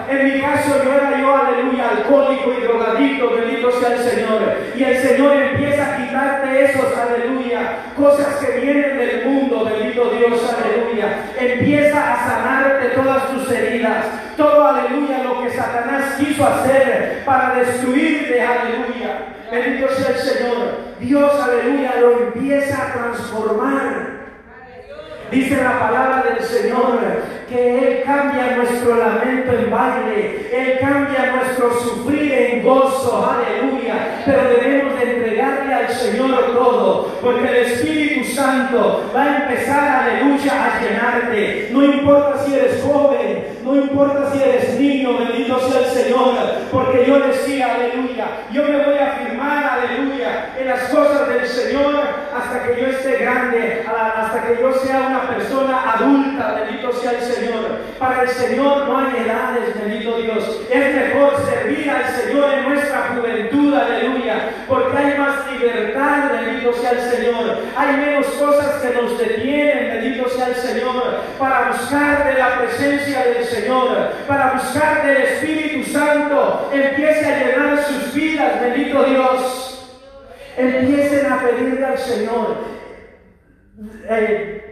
En 0.09 0.23
mi 0.23 0.41
caso 0.41 0.83
yo 0.83 0.93
era 0.93 1.19
yo, 1.19 1.35
aleluya, 1.35 1.89
alcohólico 1.89 2.53
y 2.53 2.63
drogadicto, 2.63 3.29
bendito 3.31 3.71
sea 3.71 3.93
el 3.93 3.99
Señor. 3.99 4.41
Y 4.75 4.83
el 4.83 4.97
Señor 4.97 5.35
empieza 5.35 5.93
a 5.93 5.97
quitarte 5.97 6.63
esos, 6.63 6.97
aleluya, 6.97 7.77
cosas 7.95 8.35
que 8.37 8.59
vienen 8.59 8.97
del 8.97 9.25
mundo, 9.25 9.65
bendito 9.65 10.09
Dios, 10.11 10.55
aleluya. 10.55 11.31
Empieza 11.37 12.13
a 12.13 12.25
sanarte 12.25 12.87
todas 12.89 13.27
tus 13.31 13.51
heridas, 13.51 14.05
todo, 14.37 14.67
aleluya, 14.67 15.23
lo 15.23 15.41
que 15.41 15.51
Satanás 15.51 16.15
quiso 16.17 16.47
hacer 16.47 17.23
para 17.25 17.55
destruirte, 17.55 18.41
aleluya. 18.41 19.35
Bendito 19.51 19.89
sea 19.89 20.09
el 20.09 20.17
Señor. 20.17 20.77
Dios, 20.99 21.31
aleluya, 21.41 21.95
lo 21.99 22.11
empieza 22.27 22.81
a 22.81 22.93
transformar. 22.93 24.26
Dice 25.31 25.62
la 25.62 25.77
palabra 25.77 26.24
del 26.24 26.41
Señor 26.41 27.00
que 27.50 27.77
Él 27.77 28.03
cambia 28.05 28.55
nuestro 28.55 28.96
lamento 28.96 29.51
en 29.51 29.69
baile, 29.69 30.48
Él 30.53 30.79
cambia 30.79 31.36
nuestro 31.36 31.74
sufrir 31.81 32.31
en 32.31 32.63
gozo, 32.63 33.29
aleluya. 33.29 34.22
Pero 34.25 34.50
debemos 34.50 35.00
de 35.00 35.17
entregarle 35.17 35.74
al 35.74 35.89
Señor 35.89 36.53
todo, 36.53 37.07
porque 37.22 37.48
el 37.48 37.55
Espíritu 37.55 38.24
Santo 38.34 39.12
va 39.13 39.24
a 39.24 39.38
empezar, 39.38 40.03
aleluya, 40.03 40.53
a 40.53 40.81
llenarte. 40.81 41.69
No 41.72 41.84
importa 41.84 42.43
si 42.46 42.53
eres 42.55 42.81
joven, 42.84 43.48
no 43.63 43.75
importa 43.75 44.31
si 44.31 44.41
eres 44.41 44.79
niño, 44.79 45.17
bendito 45.17 45.60
sea 45.60 45.79
el 45.79 45.86
Señor, 45.88 46.36
porque 46.72 47.05
yo 47.05 47.19
decía, 47.19 47.75
aleluya, 47.75 48.25
yo 48.53 48.63
me 48.63 48.84
voy 48.84 48.98
a 48.98 49.12
afirmar, 49.12 49.79
aleluya, 49.81 50.53
en 50.57 50.67
las 50.67 50.84
cosas 50.84 51.27
del 51.27 51.46
Señor 51.46 52.26
hasta 52.57 52.73
que 52.73 52.81
yo 52.81 52.87
esté 52.87 53.17
grande, 53.17 53.85
hasta 53.87 54.41
que 54.41 54.61
yo 54.61 54.73
sea 54.73 55.07
una 55.07 55.27
persona 55.27 55.93
adulta, 55.93 56.63
bendito 56.65 56.91
sea 56.93 57.11
el 57.11 57.21
Señor. 57.21 57.81
Para 57.99 58.23
el 58.23 58.29
Señor 58.29 58.87
no 58.87 58.97
hay 58.97 59.25
edades, 59.25 59.79
bendito 59.79 60.17
Dios. 60.17 60.61
Es 60.71 60.95
mejor 60.95 61.33
servir 61.45 61.89
al 61.89 62.05
Señor 62.05 62.53
en 62.53 62.69
nuestra 62.69 63.13
juventud, 63.15 63.73
aleluya, 63.75 64.49
porque 64.67 64.97
hay 64.97 65.17
más 65.19 65.51
libertad, 65.51 66.31
bendito 66.31 66.73
sea 66.73 66.91
el 66.91 67.01
Señor. 67.01 67.59
Hay 67.75 67.97
menos 67.97 68.25
cosas 68.25 68.81
que 68.81 69.01
nos 69.01 69.17
detienen, 69.17 69.89
bendito 69.89 70.29
sea 70.29 70.47
el 70.47 70.55
Señor, 70.55 71.21
para 71.37 71.71
buscar 71.71 72.25
de 72.25 72.39
la 72.39 72.57
presencia 72.59 73.23
del 73.23 73.45
Señor, 73.45 74.13
para 74.27 74.53
buscar 74.53 75.05
del 75.05 75.17
Espíritu 75.17 75.91
Santo. 75.91 76.71
Empiece 76.73 77.25
a 77.25 77.39
llenar 77.39 77.83
sus 77.83 78.13
vidas, 78.13 78.61
bendito 78.61 79.03
Dios. 79.03 79.76
Empiecen 80.57 81.31
a 81.31 81.41
pedirle 81.41 81.85
al 81.85 81.97
Señor. 81.97 82.55
Eh, 84.09 84.67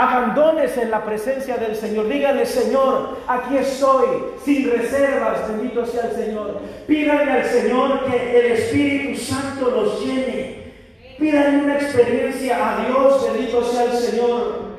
Abandones 0.00 0.78
en 0.78 0.90
la 0.90 1.04
presencia 1.04 1.58
del 1.58 1.76
Señor. 1.76 2.08
Dígale, 2.08 2.46
Señor, 2.46 3.18
aquí 3.26 3.58
estoy, 3.58 4.06
sin 4.42 4.70
reservas, 4.70 5.46
bendito 5.46 5.84
sea 5.84 6.04
el 6.06 6.12
Señor. 6.12 6.60
Pídale 6.86 7.30
al 7.30 7.44
Señor 7.44 8.06
que 8.06 8.40
el 8.40 8.52
Espíritu 8.52 9.20
Santo 9.20 9.70
los 9.70 10.02
llene. 10.02 10.72
Pídale 11.18 11.64
una 11.64 11.74
experiencia 11.74 12.56
a 12.56 12.86
Dios, 12.86 13.30
bendito 13.30 13.62
sea 13.62 13.84
el 13.84 13.92
Señor. 13.92 14.70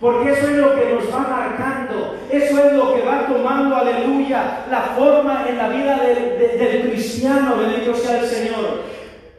Porque 0.00 0.32
eso 0.32 0.48
es 0.48 0.56
lo 0.56 0.74
que 0.74 0.94
nos 0.94 1.14
va 1.14 1.28
marcando, 1.28 2.14
eso 2.30 2.64
es 2.64 2.72
lo 2.72 2.94
que 2.94 3.02
va 3.02 3.26
tomando, 3.26 3.76
aleluya, 3.76 4.64
la 4.70 4.80
forma 4.96 5.44
en 5.46 5.58
la 5.58 5.68
vida 5.68 5.98
del, 5.98 6.58
del 6.58 6.90
cristiano, 6.90 7.56
bendito 7.58 7.94
sea 7.94 8.20
el 8.20 8.26
Señor. 8.26 8.80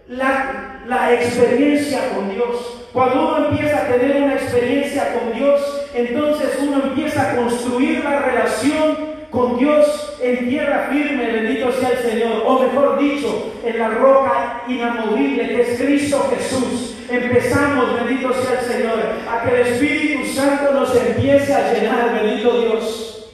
La, 0.08 0.71
la 0.88 1.14
experiencia 1.14 2.10
con 2.16 2.30
Dios. 2.30 2.82
Cuando 2.94 3.28
uno 3.28 3.48
empieza 3.50 3.78
a 3.78 3.88
tener 3.88 4.22
una 4.22 4.34
experiencia 4.34 5.14
con 5.14 5.34
Dios, 5.34 5.62
entonces 5.94 6.50
uno 6.62 6.82
empieza 6.84 7.32
a 7.32 7.36
construir 7.36 8.04
la 8.04 8.20
relación 8.20 9.12
con 9.30 9.58
Dios 9.58 10.18
en 10.22 10.50
tierra 10.50 10.90
firme, 10.92 11.32
bendito 11.32 11.72
sea 11.72 11.90
el 11.90 11.98
Señor, 12.00 12.44
o 12.46 12.60
mejor 12.60 13.00
dicho, 13.00 13.54
en 13.64 13.80
la 13.80 13.90
roca 13.90 14.64
inamovible 14.68 15.48
que 15.48 15.62
es 15.62 15.82
Cristo 15.82 16.30
Jesús. 16.36 16.98
Empezamos, 17.10 17.96
bendito 17.96 18.34
sea 18.34 18.60
el 18.60 18.66
Señor, 18.66 19.00
a 19.30 19.44
que 19.44 19.62
el 19.62 19.68
Espíritu 19.68 20.26
Santo 20.26 20.74
nos 20.74 20.96
empiece 20.96 21.54
a 21.54 21.74
llenar, 21.74 22.22
bendito 22.22 22.60
Dios. 22.60 23.30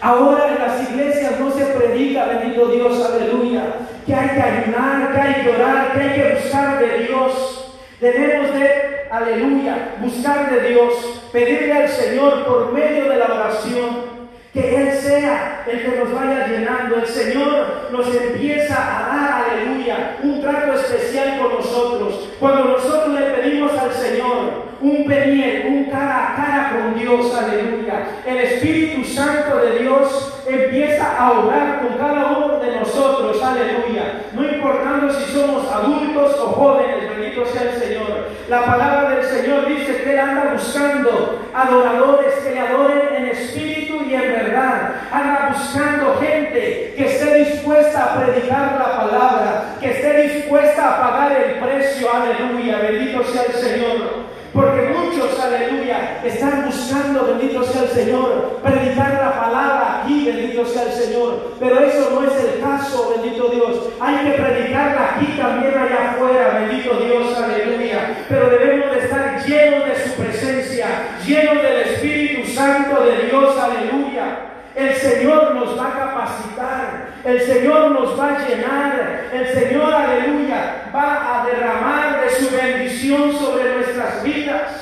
Ahora 0.00 0.54
en 0.54 0.58
las 0.58 0.90
iglesias 0.90 1.38
no 1.38 1.50
se 1.50 1.64
predica, 1.66 2.24
bendito 2.26 2.66
Dios, 2.68 3.04
aleluya, 3.04 3.64
que 4.06 4.14
hay 4.14 4.28
que 4.30 4.42
ayunar, 4.42 5.12
que 5.12 5.20
hay 5.20 5.42
que 5.42 5.50
orar, 5.50 5.92
que 5.92 6.00
hay 6.00 6.14
que 6.14 6.34
buscar 6.34 6.78
de 6.78 6.98
Dios. 7.06 7.74
Debemos 8.00 8.54
de, 8.54 9.06
aleluya, 9.10 9.94
buscar 10.00 10.50
de 10.50 10.68
Dios, 10.68 11.28
pedirle 11.32 11.72
al 11.72 11.88
Señor 11.88 12.44
por 12.44 12.72
medio 12.72 13.08
de 13.08 13.16
la 13.16 13.26
oración 13.26 14.20
que 14.52 14.76
Él 14.76 14.92
sea 14.98 15.64
el 15.70 15.82
que 15.82 15.98
nos 15.98 16.12
vaya 16.12 16.46
llenando. 16.46 16.96
El 16.96 17.06
Señor 17.06 17.88
nos 17.92 18.14
empieza 18.14 18.74
a 18.74 19.16
dar, 19.16 19.44
aleluya, 19.50 20.16
un 20.22 20.40
trato 20.40 20.74
especial 20.74 21.38
con 21.38 21.54
nosotros. 21.54 22.28
Cuando 22.40 22.64
nosotros 22.64 23.20
le 23.20 23.26
pedimos 23.30 23.72
al 23.78 23.92
Señor 23.92 24.70
un 24.80 25.06
peniel, 25.06 25.66
un 25.68 25.84
cara 25.84 26.32
a 26.32 26.36
cara 26.36 26.72
con 26.72 26.98
Dios, 26.98 27.34
aleluya, 27.34 28.06
el 28.26 28.38
Espíritu 28.38 29.04
Santo 29.04 29.58
de 29.58 29.78
Dios 29.80 30.42
empieza 30.48 31.16
a 31.16 31.32
obrar 31.32 31.80
con 31.80 31.98
cada 31.98 32.38
uno 32.38 32.58
de 32.58 32.76
nosotros, 32.76 33.09
aleluya. 33.50 34.22
No 34.32 34.44
importando 34.44 35.12
si 35.12 35.32
somos 35.32 35.70
adultos 35.70 36.38
o 36.38 36.46
jóvenes, 36.48 37.08
bendito 37.10 37.46
sea 37.46 37.62
el 37.62 37.80
Señor. 37.80 38.28
La 38.48 38.64
palabra 38.64 39.10
del 39.10 39.24
Señor 39.24 39.66
dice 39.66 40.02
que 40.02 40.12
Él 40.12 40.18
anda 40.18 40.52
buscando 40.52 41.40
adoradores 41.54 42.34
que 42.34 42.50
le 42.52 42.60
adoren 42.60 43.14
en 43.16 43.26
espíritu 43.28 44.02
y 44.08 44.14
en 44.14 44.32
verdad. 44.32 44.92
Anda 45.12 45.54
buscando 45.56 46.16
gente 46.20 46.94
que 46.96 47.06
esté 47.06 47.44
dispuesta 47.44 48.04
a 48.04 48.20
predicar 48.20 48.76
la 48.78 48.96
palabra, 48.96 49.64
que 49.80 49.90
esté 49.90 50.22
dispuesta 50.22 50.88
a 50.88 51.00
pagar 51.00 51.32
el 51.32 51.60
precio. 51.60 52.08
Aleluya, 52.12 52.78
bendito 52.78 53.24
sea 53.24 53.44
el 53.44 53.54
Señor. 53.54 54.30
Porque 54.52 54.82
muchos, 54.88 55.09
aleluya, 55.42 56.20
están 56.24 56.66
buscando, 56.66 57.24
bendito 57.26 57.62
sea 57.64 57.82
el 57.82 57.88
Señor, 57.88 58.60
predicar 58.62 59.12
la 59.14 59.40
palabra 59.40 60.02
aquí, 60.02 60.26
bendito 60.26 60.64
sea 60.66 60.84
el 60.84 60.92
Señor. 60.92 61.54
Pero 61.58 61.80
eso 61.80 62.10
no 62.10 62.26
es 62.26 62.44
el 62.44 62.60
caso, 62.60 63.14
bendito 63.16 63.48
Dios. 63.48 63.90
Hay 64.00 64.16
que 64.24 64.42
predicarla 64.42 65.14
aquí 65.14 65.26
también 65.38 65.74
allá 65.76 66.10
afuera, 66.10 66.60
bendito 66.60 66.94
Dios, 66.96 67.36
aleluya. 67.36 68.24
Pero 68.28 68.50
debemos 68.50 68.92
de 68.92 68.98
estar 69.00 69.44
llenos 69.44 69.86
de 69.86 70.04
su 70.04 70.14
presencia, 70.14 70.86
llenos 71.26 71.62
del 71.62 71.76
Espíritu 71.82 72.50
Santo 72.50 73.04
de 73.04 73.26
Dios, 73.26 73.56
aleluya. 73.58 74.46
El 74.74 74.94
Señor 74.94 75.54
nos 75.54 75.78
va 75.78 75.88
a 75.88 75.98
capacitar, 75.98 77.08
el 77.24 77.40
Señor 77.40 77.90
nos 77.90 78.18
va 78.18 78.28
a 78.28 78.48
llenar, 78.48 79.24
el 79.32 79.46
Señor, 79.48 79.92
aleluya, 79.92 80.90
va 80.94 81.40
a 81.40 81.46
derramar 81.46 82.20
de 82.22 82.30
su 82.30 82.50
bendición 82.54 83.32
sobre 83.36 83.74
nuestras 83.74 84.22
vidas. 84.22 84.79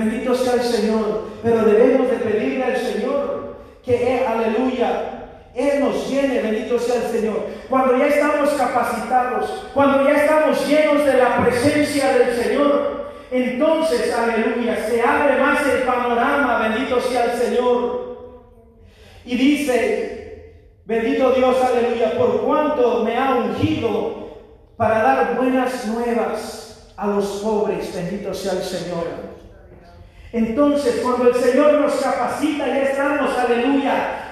Bendito 0.00 0.34
sea 0.34 0.54
el 0.54 0.62
Señor, 0.62 1.24
pero 1.42 1.62
debemos 1.62 2.10
de 2.10 2.16
pedirle 2.16 2.64
al 2.64 2.76
Señor 2.78 3.56
que, 3.84 4.24
aleluya, 4.26 5.26
Él 5.54 5.80
nos 5.80 6.08
llene, 6.08 6.40
bendito 6.40 6.78
sea 6.78 7.02
el 7.02 7.20
Señor. 7.20 7.46
Cuando 7.68 7.98
ya 7.98 8.06
estamos 8.06 8.48
capacitados, 8.48 9.66
cuando 9.74 10.08
ya 10.08 10.22
estamos 10.22 10.66
llenos 10.66 11.04
de 11.04 11.18
la 11.18 11.44
presencia 11.44 12.14
del 12.14 12.34
Señor, 12.34 13.10
entonces, 13.30 14.14
aleluya, 14.14 14.88
se 14.88 15.02
abre 15.02 15.38
más 15.38 15.66
el 15.66 15.82
panorama, 15.82 16.68
bendito 16.70 16.98
sea 17.02 17.34
el 17.34 17.38
Señor. 17.38 18.16
Y 19.26 19.36
dice, 19.36 20.62
bendito 20.86 21.32
Dios, 21.32 21.56
aleluya, 21.62 22.16
por 22.16 22.40
cuanto 22.40 23.04
me 23.04 23.18
ha 23.18 23.34
ungido 23.34 24.30
para 24.78 25.02
dar 25.02 25.36
buenas 25.36 25.84
nuevas 25.88 26.90
a 26.96 27.06
los 27.06 27.26
pobres, 27.42 27.94
bendito 27.94 28.32
sea 28.32 28.52
el 28.52 28.62
Señor. 28.62 29.29
Entonces, 30.32 31.00
cuando 31.02 31.28
el 31.28 31.34
Señor 31.34 31.72
nos 31.80 31.94
capacita, 31.94 32.64
ya 32.66 32.82
estamos, 32.82 33.36
aleluya, 33.36 34.28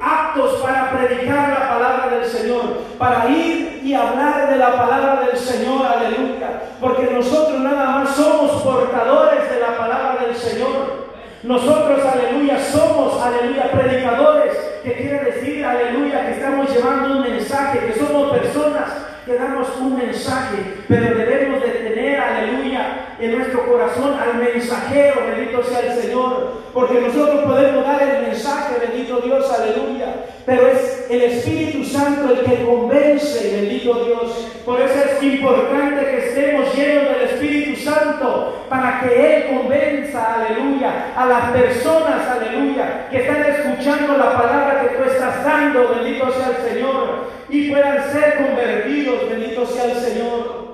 aptos 0.00 0.54
para 0.62 0.90
predicar 0.90 1.50
la 1.50 1.68
palabra 1.68 2.18
del 2.18 2.24
Señor, 2.24 2.78
para 2.98 3.28
ir 3.28 3.82
y 3.84 3.92
hablar 3.92 4.50
de 4.50 4.56
la 4.56 4.72
palabra 4.72 5.26
del 5.26 5.36
Señor, 5.36 5.84
aleluya. 5.84 6.62
Porque 6.80 7.10
nosotros 7.12 7.60
nada 7.60 7.90
más 7.90 8.16
somos 8.16 8.62
portadores 8.62 9.50
de 9.50 9.60
la 9.60 9.76
palabra 9.76 10.24
del 10.26 10.34
Señor. 10.34 11.08
Nosotros, 11.42 12.00
aleluya, 12.04 12.58
somos, 12.58 13.20
aleluya, 13.20 13.70
predicadores, 13.70 14.56
que 14.82 14.94
quiere 14.94 15.24
decir, 15.30 15.64
aleluya, 15.64 16.24
que 16.26 16.32
estamos 16.32 16.74
llevando 16.74 17.18
un 17.18 17.20
mensaje, 17.22 17.80
que 17.80 17.98
somos 17.98 18.30
personas 18.30 19.07
que 19.28 19.34
damos 19.34 19.68
un 19.78 19.94
mensaje, 19.94 20.56
pero 20.88 21.14
debemos 21.14 21.60
de 21.60 21.68
tener, 21.68 22.18
aleluya, 22.18 23.14
en 23.20 23.36
nuestro 23.36 23.66
corazón 23.66 24.14
al 24.18 24.36
mensajero, 24.36 25.20
bendito 25.26 25.62
sea 25.64 25.80
el 25.80 26.00
Señor, 26.00 26.62
porque 26.72 26.98
nosotros 26.98 27.44
podemos 27.44 27.84
dar 27.84 28.02
el 28.02 28.22
mensaje, 28.22 28.76
bendito 28.80 29.20
Dios, 29.20 29.52
aleluya, 29.52 30.14
pero 30.48 30.66
es 30.66 31.06
el 31.10 31.20
Espíritu 31.20 31.84
Santo 31.84 32.32
el 32.32 32.40
que 32.40 32.64
convence, 32.64 33.54
bendito 33.54 34.02
Dios. 34.02 34.48
Por 34.64 34.80
eso 34.80 34.94
es 34.94 35.22
importante 35.22 36.06
que 36.06 36.28
estemos 36.28 36.74
llenos 36.74 37.04
del 37.04 37.28
Espíritu 37.28 37.78
Santo, 37.78 38.64
para 38.70 39.02
que 39.02 39.36
Él 39.36 39.58
convenza, 39.58 40.36
aleluya, 40.36 41.12
a 41.14 41.26
las 41.26 41.50
personas, 41.50 42.26
aleluya, 42.26 43.08
que 43.10 43.18
están 43.18 43.44
escuchando 43.44 44.16
la 44.16 44.38
palabra 44.38 44.80
que 44.80 44.96
tú 44.96 45.10
estás 45.10 45.44
dando, 45.44 45.94
bendito 45.96 46.32
sea 46.32 46.48
el 46.48 46.72
Señor, 46.72 47.28
y 47.50 47.70
puedan 47.70 48.10
ser 48.10 48.36
convertidos, 48.38 49.28
bendito 49.28 49.66
sea 49.66 49.84
el 49.84 49.96
Señor. 49.96 50.68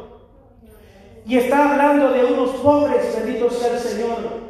Y 1.27 1.37
está 1.37 1.73
hablando 1.73 2.13
de 2.13 2.25
unos 2.25 2.51
pobres, 2.61 3.13
bendito 3.17 3.51
sea 3.51 3.73
el 3.73 3.79
Señor. 3.81 4.44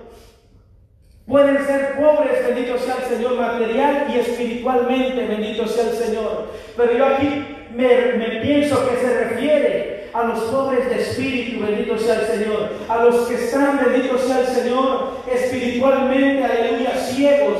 Pueden 1.27 1.65
ser 1.65 1.97
pobres, 1.97 2.47
bendito 2.47 2.79
sea 2.79 2.97
el 2.97 3.17
Señor, 3.17 3.37
material 3.37 4.07
y 4.15 4.19
espiritualmente, 4.19 5.27
bendito 5.27 5.67
sea 5.67 5.91
el 5.91 5.97
Señor. 5.97 6.49
Pero 6.77 6.99
yo 6.99 7.07
aquí 7.07 7.47
me, 7.75 8.41
pienso 8.43 8.89
que 8.89 8.97
se 8.97 9.25
refiere 9.25 10.11
a 10.13 10.25
los 10.25 10.41
pobres 10.45 10.89
de 10.91 11.01
espíritu, 11.01 11.65
bendito 11.65 11.99
sea 11.99 12.21
el 12.21 12.27
Señor. 12.27 12.71
A 12.89 13.05
los 13.05 13.27
que 13.27 13.35
están, 13.35 13.81
bendito 13.85 14.19
sea 14.19 14.41
el 14.41 14.47
Señor, 14.47 15.23
espiritualmente, 15.33 16.45
aleluya, 16.45 16.91
ciegos. 16.91 17.59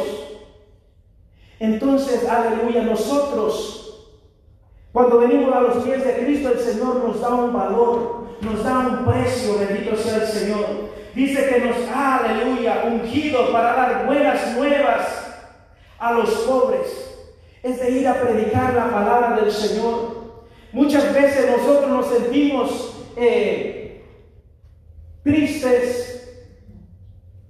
Entonces, 1.59 2.29
aleluya, 2.29 2.83
nosotros 2.83 3.85
cuando 4.95 5.19
venimos 5.19 5.53
a 5.53 5.61
los 5.61 5.83
pies 5.83 6.05
de 6.05 6.25
Cristo, 6.25 6.53
el 6.53 6.61
Señor 6.61 7.03
nos 7.05 7.21
da 7.21 7.35
un 7.35 7.53
valor, 7.53 8.27
nos 8.43 8.63
da 8.63 8.79
un 8.79 9.05
precio, 9.05 9.59
bendito 9.59 9.97
sea 9.97 10.19
el 10.19 10.27
Señor. 10.29 10.67
Dice 11.15 11.49
que 11.49 11.61
nos 11.61 11.77
ha, 11.89 12.17
aleluya, 12.17 12.85
ungido 12.87 13.53
para 13.53 13.75
dar 13.75 14.07
buenas 14.07 14.57
nuevas 14.57 15.25
a 15.99 16.13
los 16.13 16.31
pobres. 16.31 16.89
Es 17.63 17.81
de 17.81 17.91
ir 17.91 18.09
a 18.09 18.21
predicar 18.21 18.75
la 18.75 18.91
palabra 18.91 19.37
del 19.41 19.51
Señor. 19.51 20.25
Muchas 20.73 21.15
veces 21.15 21.51
nosotros 21.51 21.89
nos 21.89 22.07
sentimos 22.09 22.97
eh, 23.17 24.05
tristes, 25.23 26.45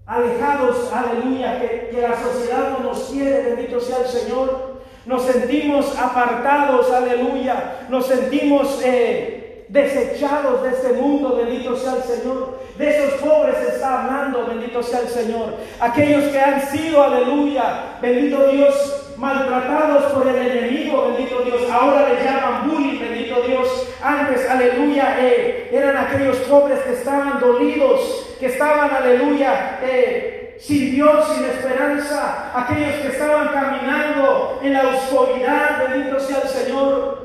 alejados, 0.04 0.92
aleluya, 0.92 1.58
que, 1.60 1.88
que 1.90 2.02
la 2.02 2.20
sociedad 2.20 2.70
no 2.70 2.80
nos 2.80 3.04
quiere, 3.04 3.54
bendito 3.54 3.80
sea 3.80 4.00
el 4.00 4.06
Señor. 4.06 4.74
Nos 5.06 5.22
sentimos 5.22 5.98
apartados, 5.98 6.90
aleluya. 6.90 7.86
Nos 7.88 8.06
sentimos 8.06 8.80
eh, 8.84 9.33
desechados 9.68 10.62
de 10.62 10.70
este 10.70 10.92
mundo, 10.94 11.36
bendito 11.36 11.76
sea 11.76 11.96
el 11.96 12.02
Señor. 12.02 12.58
De 12.76 12.90
esos 12.90 13.20
pobres 13.20 13.56
está 13.68 14.04
hablando, 14.04 14.46
bendito 14.46 14.82
sea 14.82 15.00
el 15.00 15.08
Señor. 15.08 15.54
Aquellos 15.80 16.24
que 16.24 16.40
han 16.40 16.60
sido, 16.68 17.02
aleluya, 17.02 17.98
bendito 18.02 18.48
Dios, 18.48 19.14
maltratados 19.16 20.12
por 20.12 20.26
el 20.26 20.36
enemigo, 20.36 21.12
bendito 21.12 21.40
Dios. 21.40 21.62
Ahora 21.70 22.08
le 22.08 22.24
llaman 22.24 22.68
bullying, 22.68 23.00
bendito 23.00 23.40
Dios. 23.42 23.88
Antes, 24.02 24.48
aleluya, 24.48 25.16
eh, 25.20 25.68
eran 25.72 25.96
aquellos 25.96 26.36
pobres 26.38 26.80
que 26.80 26.92
estaban 26.92 27.40
dolidos, 27.40 28.34
que 28.38 28.46
estaban, 28.46 28.90
aleluya, 28.90 29.78
eh, 29.82 30.56
sin 30.58 30.92
Dios, 30.92 31.26
sin 31.34 31.44
esperanza, 31.44 32.52
aquellos 32.54 32.94
que 32.96 33.08
estaban 33.08 33.48
caminando 33.48 34.60
en 34.62 34.72
la 34.72 34.88
oscuridad, 34.88 35.88
bendito 35.88 36.20
sea 36.20 36.38
el 36.42 36.48
Señor. 36.48 37.23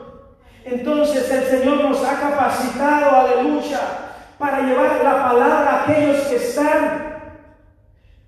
Entonces 0.71 1.31
el 1.31 1.43
Señor 1.45 1.83
nos 1.83 2.03
ha 2.05 2.19
capacitado, 2.19 3.15
aleluya, 3.15 3.79
para 4.37 4.61
llevar 4.61 5.01
la 5.03 5.23
palabra 5.23 5.69
a 5.69 5.83
aquellos 5.83 6.21
que 6.27 6.35
están 6.35 7.09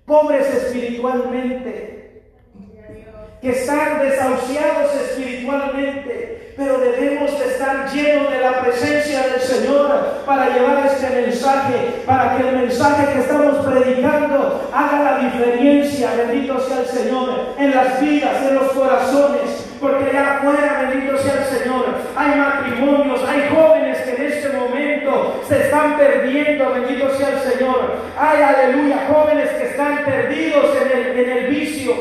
pobres 0.04 0.46
espiritualmente, 0.48 2.22
que 3.40 3.50
están 3.50 4.00
desahuciados 4.00 4.94
espiritualmente, 4.94 6.54
pero 6.56 6.78
debemos 6.78 7.38
de 7.38 7.46
estar 7.46 7.90
llenos 7.92 8.30
de 8.30 8.40
la 8.40 8.60
presencia 8.60 9.20
del 9.28 9.40
Señor 9.40 10.22
para 10.26 10.50
llevar 10.50 10.86
este 10.86 11.08
mensaje, 11.08 12.02
para 12.04 12.36
que 12.36 12.48
el 12.48 12.56
mensaje 12.56 13.12
que 13.12 13.20
estamos 13.20 13.64
predicando 13.64 14.68
haga 14.74 15.02
la 15.02 15.18
diferencia, 15.18 16.10
bendito 16.16 16.60
sea 16.60 16.80
el 16.80 16.86
Señor, 16.86 17.54
en 17.58 17.70
las 17.74 18.00
vidas, 18.00 18.42
en 18.42 18.54
los 18.56 18.72
corazones, 18.72 19.71
porque 19.82 20.10
allá 20.10 20.36
afuera, 20.36 20.88
bendito 20.88 21.18
sea 21.18 21.42
el 21.42 21.58
Señor, 21.58 21.86
hay 22.14 22.38
matrimonios, 22.38 23.20
hay 23.28 23.50
jóvenes 23.52 23.98
que 24.02 24.14
en 24.14 24.32
este 24.32 24.48
momento 24.50 25.42
se 25.48 25.62
están 25.62 25.98
perdiendo, 25.98 26.72
bendito 26.72 27.10
sea 27.16 27.30
el 27.30 27.38
Señor. 27.40 27.96
Hay, 28.16 28.42
aleluya, 28.42 29.08
jóvenes 29.12 29.50
que 29.50 29.64
están 29.70 30.04
perdidos 30.04 30.66
en 30.82 30.98
el, 30.98 31.18
en 31.18 31.36
el 31.36 31.46
vicio. 31.48 31.94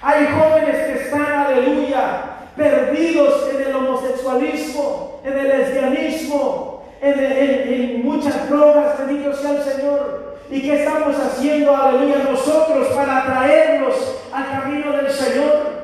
Hay 0.00 0.26
jóvenes 0.28 0.76
que 0.86 0.92
están, 0.94 1.46
aleluya, 1.46 2.22
perdidos 2.56 3.50
en 3.54 3.60
el 3.60 3.76
homosexualismo, 3.76 5.20
en 5.26 5.38
el 5.38 5.48
lesbianismo, 5.48 6.86
en, 7.02 7.20
en 7.20 8.02
muchas 8.02 8.48
drogas, 8.48 8.98
bendito 8.98 9.34
sea 9.34 9.50
el 9.50 9.62
Señor. 9.62 10.36
¿Y 10.50 10.62
qué 10.62 10.84
estamos 10.84 11.16
haciendo, 11.18 11.76
aleluya, 11.76 12.24
nosotros 12.30 12.88
para 12.96 13.26
traerlos 13.26 14.22
al 14.32 14.62
camino 14.62 14.92
del 14.96 15.10
Señor? 15.10 15.75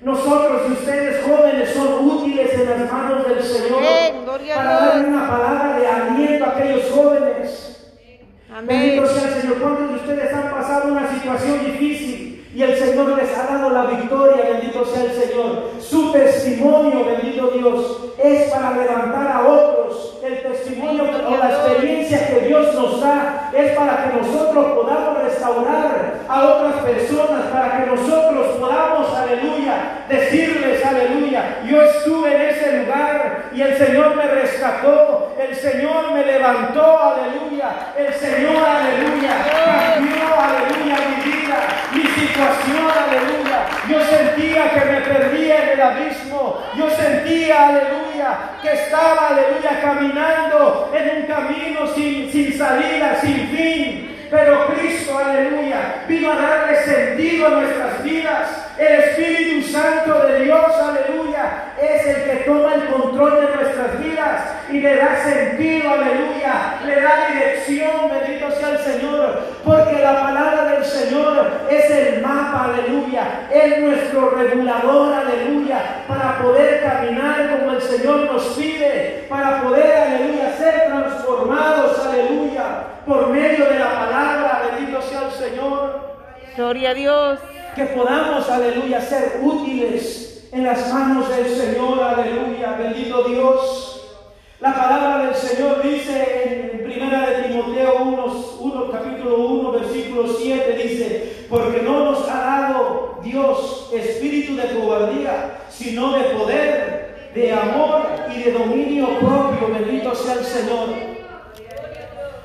Nosotros 0.00 0.62
y 0.68 0.72
ustedes 0.72 1.24
jóvenes 1.24 1.70
son 1.70 2.08
útiles 2.08 2.54
en 2.54 2.70
las 2.70 2.92
manos 2.92 3.28
del 3.28 3.42
Señor 3.42 3.82
para 4.54 4.72
darle 4.80 5.08
una 5.08 5.28
palabra 5.28 5.78
de 5.78 5.86
aliento 5.86 6.44
a 6.44 6.48
aquellos 6.50 6.90
jóvenes. 6.90 7.94
Bendito 8.64 9.06
sea 9.06 9.28
el 9.28 9.40
Señor. 9.40 9.58
¿Cuántos 9.58 9.88
de 9.88 9.96
ustedes 9.96 10.34
han 10.34 10.50
pasado 10.50 10.92
una 10.92 11.12
situación 11.12 11.64
difícil 11.64 12.27
y 12.58 12.62
el 12.64 12.76
Señor 12.76 13.16
les 13.16 13.38
ha 13.38 13.44
dado 13.44 13.70
la 13.70 13.84
victoria? 13.84 14.50
Bendito 14.50 14.84
sea 14.84 15.04
el 15.04 15.12
Señor. 15.12 15.70
Su 15.78 16.10
testimonio, 16.10 17.04
bendito 17.04 17.52
Dios, 17.52 18.10
es 18.18 18.50
para 18.50 18.72
levantar 18.72 19.30
a 19.30 19.46
otros. 19.46 20.18
El 20.24 20.42
testimonio 20.42 21.04
o 21.04 21.36
la 21.36 21.50
experiencia 21.50 22.26
que 22.26 22.48
Dios 22.48 22.74
nos 22.74 23.00
da 23.00 23.52
es 23.54 23.76
para 23.76 24.02
que 24.02 24.16
nosotros 24.18 24.72
podamos 24.72 25.22
restaurar 25.22 26.26
a 26.28 26.46
otras 26.46 26.82
personas, 26.82 27.46
para 27.52 27.78
que 27.78 27.90
nosotros 27.90 28.46
podamos, 28.58 29.16
aleluya, 29.16 30.04
decirles, 30.08 30.84
aleluya, 30.84 31.60
yo 31.64 31.80
estuve 31.80 32.34
en 32.34 32.42
ese 32.42 32.78
lugar 32.78 33.50
y 33.54 33.62
el 33.62 33.78
Señor 33.78 34.16
me 34.16 34.24
rescató, 34.24 35.32
el 35.38 35.54
Señor 35.54 36.12
me 36.12 36.26
levantó, 36.26 36.98
aleluya, 36.98 37.94
el 37.96 38.12
Señor, 38.14 38.56
aleluya, 38.56 39.46
cambió, 39.46 40.24
aleluya, 40.40 40.96
mi 41.08 41.30
vida, 41.30 41.56
mi 41.94 42.07
aleluya. 42.42 43.66
Yo 43.88 44.00
sentía 44.04 44.70
que 44.70 44.84
me 44.90 45.00
perdía 45.00 45.62
en 45.62 45.68
el 45.70 45.80
abismo, 45.80 46.58
yo 46.76 46.90
sentía, 46.90 47.68
aleluya, 47.68 48.38
que 48.62 48.72
estaba, 48.72 49.28
aleluya, 49.28 49.80
caminando 49.80 50.92
en 50.94 51.22
un 51.22 51.26
camino 51.26 51.86
sin 51.94 52.56
salida, 52.56 53.16
sin 53.20 53.48
fin. 53.48 54.17
Pero 54.30 54.66
Cristo, 54.66 55.18
aleluya, 55.18 56.04
vino 56.06 56.32
a 56.32 56.36
darle 56.36 56.76
sentido 56.82 57.46
a 57.46 57.50
nuestras 57.50 58.04
vidas. 58.04 58.48
El 58.78 59.00
Espíritu 59.00 59.66
Santo 59.68 60.26
de 60.26 60.44
Dios, 60.44 60.66
aleluya, 60.76 61.72
es 61.80 62.06
el 62.06 62.24
que 62.24 62.36
toma 62.44 62.74
el 62.74 62.86
control 62.88 63.40
de 63.40 63.56
nuestras 63.56 64.04
vidas 64.04 64.42
y 64.70 64.80
le 64.80 64.96
da 64.96 65.16
sentido, 65.24 65.90
aleluya, 65.90 66.78
le 66.84 67.00
da 67.00 67.28
dirección, 67.32 68.10
bendito 68.10 68.50
sea 68.52 68.70
el 68.70 68.78
Señor, 68.78 69.40
porque 69.64 69.98
la 70.02 70.20
palabra 70.20 70.64
del 70.72 70.84
Señor 70.84 71.50
es 71.70 71.90
el 71.90 72.22
mapa, 72.22 72.72
aleluya, 72.72 73.48
es 73.50 73.78
nuestro 73.78 74.30
regulador, 74.30 75.14
aleluya, 75.14 76.04
para 76.06 76.38
poder 76.38 76.82
caminar 76.82 77.58
como 77.58 77.72
el 77.72 77.82
Señor 77.82 78.30
nos 78.30 78.42
pide, 78.56 79.26
para 79.28 79.62
poder, 79.62 79.96
aleluya, 79.96 80.54
ser 80.56 80.86
transformados, 80.86 82.06
aleluya, 82.06 82.97
por 83.08 83.28
medio 83.30 83.64
de 83.64 83.78
la 83.78 83.90
palabra, 83.90 84.70
bendito 84.70 85.02
sea 85.02 85.22
el 85.22 85.32
Señor. 85.32 86.00
Gloria 86.56 86.90
a 86.90 86.94
Dios 86.94 87.38
que 87.78 87.84
podamos, 87.84 88.50
aleluya, 88.50 89.00
ser 89.00 89.40
útiles 89.40 90.48
en 90.50 90.64
las 90.64 90.92
manos 90.92 91.28
del 91.28 91.46
Señor, 91.48 92.02
aleluya, 92.02 92.72
bendito 92.72 93.22
Dios. 93.22 94.18
La 94.58 94.74
palabra 94.74 95.26
del 95.26 95.34
Señor 95.36 95.80
dice 95.84 96.72
en 96.72 96.84
primera 96.84 97.30
de 97.30 97.48
Timoteo 97.48 98.02
1, 98.60 98.90
capítulo 98.90 99.38
1, 99.38 99.72
versículo 99.72 100.26
7, 100.26 100.72
dice, 100.82 101.46
porque 101.48 101.82
no 101.82 102.06
nos 102.06 102.28
ha 102.28 102.40
dado 102.40 103.20
Dios 103.22 103.90
espíritu 103.94 104.56
de 104.56 104.80
cobardía, 104.80 105.60
sino 105.70 106.18
de 106.18 106.24
poder, 106.30 107.30
de 107.32 107.52
amor 107.52 108.08
y 108.34 108.42
de 108.42 108.52
dominio 108.54 109.06
propio, 109.20 109.68
bendito 109.72 110.12
sea 110.16 110.34
el 110.34 110.44
Señor. 110.44 111.07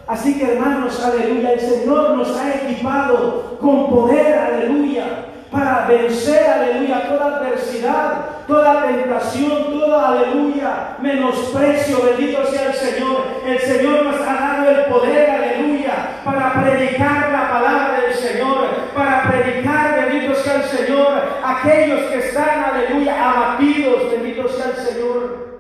Así 0.05 0.37
que 0.37 0.53
hermanos, 0.53 1.01
aleluya, 1.01 1.53
el 1.53 1.59
Señor 1.61 2.17
nos 2.17 2.37
ha 2.37 2.55
equipado 2.55 3.57
con 3.61 3.89
poder, 3.89 4.37
aleluya, 4.37 5.05
para 5.49 5.85
vencer, 5.87 6.45
aleluya, 6.45 7.07
toda 7.07 7.37
adversidad, 7.37 8.25
toda 8.45 8.85
tentación, 8.85 9.71
toda, 9.71 10.09
aleluya, 10.09 10.97
menosprecio, 10.99 12.01
bendito 12.03 12.45
sea 12.47 12.67
el 12.67 12.73
Señor. 12.73 13.23
El 13.47 13.59
Señor 13.59 14.03
nos 14.03 14.19
ha 14.27 14.33
dado 14.33 14.71
el 14.71 14.85
poder, 14.85 15.29
aleluya, 15.29 16.21
para 16.25 16.53
predicar 16.61 17.31
la 17.31 17.49
palabra 17.49 18.01
del 18.01 18.13
Señor, 18.13 18.67
para 18.93 19.23
predicar, 19.23 20.09
bendito 20.09 20.35
sea 20.35 20.55
el 20.55 20.63
Señor, 20.63 21.21
aquellos 21.45 22.01
que 22.11 22.19
están, 22.19 22.65
aleluya, 22.73 23.29
abatidos, 23.29 24.11
bendito 24.11 24.49
sea 24.49 24.65
el 24.65 24.85
Señor. 24.85 25.53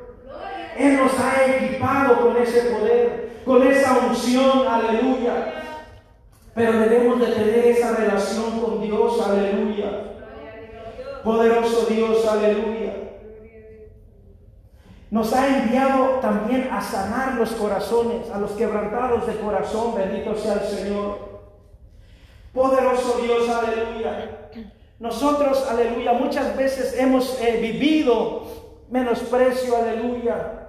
Él 0.77 0.97
nos 0.97 1.13
ha 1.17 1.45
equipado 1.45 2.19
con 2.19 2.41
ese 2.41 2.61
poder 2.61 3.32
con 3.45 3.65
esa 3.67 3.97
unción, 4.07 4.67
aleluya. 4.67 5.53
Pero 6.53 6.79
debemos 6.79 7.19
de 7.19 7.27
tener 7.27 7.65
esa 7.67 7.95
relación 7.95 8.59
con 8.59 8.81
Dios, 8.81 9.19
aleluya. 9.21 10.11
Poderoso 11.23 11.85
Dios, 11.87 12.25
aleluya. 12.27 12.93
Nos 15.09 15.33
ha 15.33 15.47
enviado 15.47 16.19
también 16.21 16.69
a 16.71 16.81
sanar 16.81 17.35
los 17.35 17.51
corazones, 17.51 18.29
a 18.31 18.39
los 18.39 18.51
quebrantados 18.51 19.27
de 19.27 19.35
corazón, 19.37 19.95
bendito 19.95 20.35
sea 20.35 20.53
el 20.53 20.67
Señor. 20.67 21.33
Poderoso 22.53 23.19
Dios, 23.21 23.49
aleluya. 23.49 24.49
Nosotros, 24.99 25.67
aleluya, 25.69 26.13
muchas 26.13 26.55
veces 26.55 26.95
hemos 26.97 27.39
eh, 27.41 27.57
vivido 27.61 28.43
menosprecio, 28.89 29.75
aleluya 29.75 30.62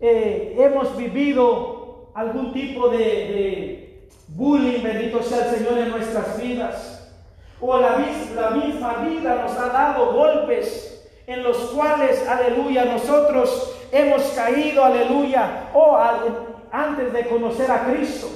eh, 0.00 0.56
hemos 0.58 0.96
vivido 0.96 2.10
algún 2.14 2.52
tipo 2.52 2.88
de, 2.88 4.08
bullying, 4.28 4.82
bendito 4.82 5.22
sea 5.22 5.46
el 5.46 5.56
Señor, 5.56 5.78
en 5.78 5.90
nuestras 5.90 6.40
vidas. 6.40 7.12
O 7.60 7.78
la, 7.78 7.98
la 8.34 8.50
misma 8.50 8.94
vida 9.06 9.42
nos 9.42 9.56
ha 9.58 9.66
dado 9.66 10.12
golpes 10.12 11.08
en 11.26 11.42
los 11.42 11.56
cuales, 11.70 12.26
aleluya, 12.26 12.86
nosotros 12.86 13.76
hemos 13.92 14.22
caído, 14.30 14.84
aleluya, 14.84 15.68
o 15.74 15.98
antes 16.72 17.12
de 17.12 17.28
conocer 17.28 17.70
a 17.70 17.84
Cristo. 17.84 18.28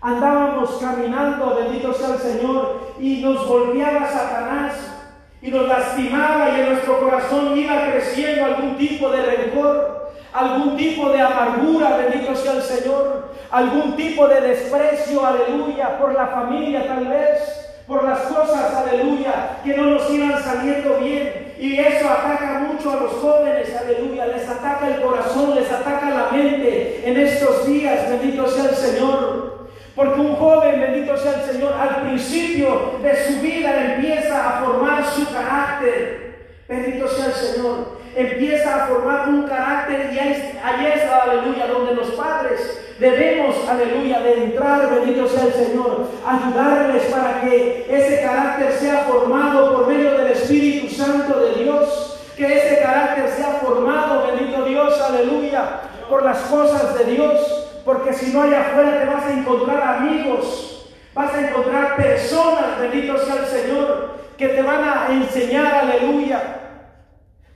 Andábamos 0.00 0.78
caminando, 0.80 1.54
bendito 1.54 1.92
sea 1.94 2.14
el 2.14 2.18
Señor, 2.18 2.94
y 3.00 3.22
nos 3.22 3.46
golpeaba 3.46 4.06
Satanás 4.08 4.92
y 5.40 5.50
nos 5.50 5.66
lastimaba 5.66 6.50
y 6.50 6.60
en 6.60 6.70
nuestro 6.70 7.00
corazón 7.00 7.56
iba 7.58 7.90
creciendo 7.90 8.44
algún 8.44 8.76
tipo 8.76 9.10
de 9.10 9.22
rencor 9.22 9.91
algún 10.32 10.76
tipo 10.76 11.10
de 11.10 11.20
amargura, 11.20 11.96
bendito 11.96 12.34
sea 12.34 12.54
el 12.54 12.62
Señor, 12.62 13.32
algún 13.50 13.96
tipo 13.96 14.26
de 14.28 14.40
desprecio, 14.40 15.24
aleluya, 15.24 15.98
por 15.98 16.14
la 16.14 16.28
familia 16.28 16.86
tal 16.86 17.06
vez, 17.06 17.62
por 17.86 18.04
las 18.04 18.20
cosas, 18.20 18.74
aleluya, 18.74 19.58
que 19.62 19.76
no 19.76 19.84
nos 19.84 20.10
iban 20.10 20.42
saliendo 20.42 20.98
bien. 20.98 21.52
Y 21.58 21.78
eso 21.78 22.08
ataca 22.08 22.66
mucho 22.66 22.90
a 22.90 23.02
los 23.02 23.12
jóvenes, 23.12 23.68
aleluya, 23.76 24.26
les 24.26 24.48
ataca 24.48 24.88
el 24.88 25.02
corazón, 25.02 25.54
les 25.54 25.70
ataca 25.70 26.10
la 26.10 26.28
mente 26.32 27.02
en 27.04 27.16
estos 27.18 27.66
días, 27.66 28.08
bendito 28.08 28.48
sea 28.48 28.64
el 28.64 28.74
Señor. 28.74 29.68
Porque 29.94 30.20
un 30.20 30.34
joven, 30.36 30.80
bendito 30.80 31.16
sea 31.18 31.34
el 31.34 31.52
Señor, 31.52 31.74
al 31.74 32.00
principio 32.00 32.92
de 33.02 33.26
su 33.26 33.40
vida 33.42 33.94
empieza 33.94 34.48
a 34.48 34.62
formar 34.62 35.04
su 35.04 35.30
carácter. 35.30 36.32
Bendito 36.66 37.06
sea 37.08 37.26
el 37.26 37.32
Señor 37.32 38.01
empieza 38.14 38.84
a 38.84 38.86
formar 38.86 39.28
un 39.28 39.42
carácter 39.44 40.10
y 40.12 40.18
ahí 40.18 40.92
es, 40.94 41.10
aleluya, 41.10 41.66
donde 41.66 41.94
los 41.94 42.08
padres 42.10 42.80
debemos, 42.98 43.56
aleluya, 43.68 44.20
de 44.20 44.44
entrar, 44.44 44.88
bendito 44.90 45.26
sea 45.28 45.44
el 45.44 45.52
Señor, 45.52 46.06
ayudarles 46.26 47.02
para 47.04 47.40
que 47.40 47.86
ese 47.88 48.22
carácter 48.22 48.72
sea 48.72 48.98
formado 49.08 49.76
por 49.76 49.88
medio 49.88 50.12
del 50.18 50.28
Espíritu 50.28 50.94
Santo 50.94 51.40
de 51.40 51.64
Dios, 51.64 52.20
que 52.36 52.46
ese 52.46 52.80
carácter 52.82 53.28
sea 53.30 53.58
formado, 53.62 54.26
bendito 54.26 54.64
Dios, 54.64 55.00
aleluya, 55.00 55.80
por 56.08 56.22
las 56.22 56.38
cosas 56.42 56.98
de 56.98 57.04
Dios, 57.06 57.70
porque 57.84 58.12
si 58.12 58.32
no 58.32 58.42
hay 58.42 58.54
afuera 58.54 59.00
te 59.00 59.06
vas 59.06 59.24
a 59.24 59.32
encontrar 59.32 59.96
amigos, 59.96 60.86
vas 61.14 61.34
a 61.34 61.48
encontrar 61.48 61.96
personas, 61.96 62.80
bendito 62.80 63.18
sea 63.18 63.36
el 63.36 63.46
Señor, 63.46 64.12
que 64.36 64.48
te 64.48 64.62
van 64.62 64.82
a 64.84 65.06
enseñar, 65.10 65.74
aleluya, 65.74 66.61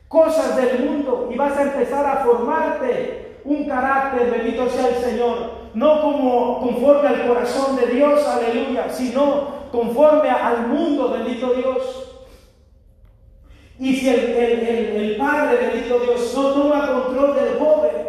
cosas 0.09 0.57
del 0.57 0.85
mundo 0.85 1.29
y 1.33 1.37
vas 1.37 1.57
a 1.57 1.62
empezar 1.62 2.07
a 2.07 2.25
formarte 2.25 3.40
un 3.45 3.69
carácter, 3.69 4.31
bendito 4.31 4.69
sea 4.69 4.88
el 4.88 4.97
Señor, 4.97 5.51
no 5.75 6.03
como 6.03 6.61
conforme 6.61 7.09
al 7.09 7.27
corazón 7.29 7.77
de 7.77 7.87
Dios, 7.87 8.27
aleluya, 8.27 8.88
sino 8.90 9.69
conforme 9.71 10.31
al 10.31 10.69
mundo, 10.69 11.11
bendito 11.11 11.55
Dios. 11.55 12.03
Y 13.79 13.95
si 13.95 14.09
el, 14.09 14.19
el, 14.19 15.16
Padre, 15.16 15.69
bendito 15.69 15.99
Dios, 16.01 16.33
no 16.35 16.49
toma 16.51 16.87
control 16.87 17.35
del 17.35 17.59
joven, 17.59 18.07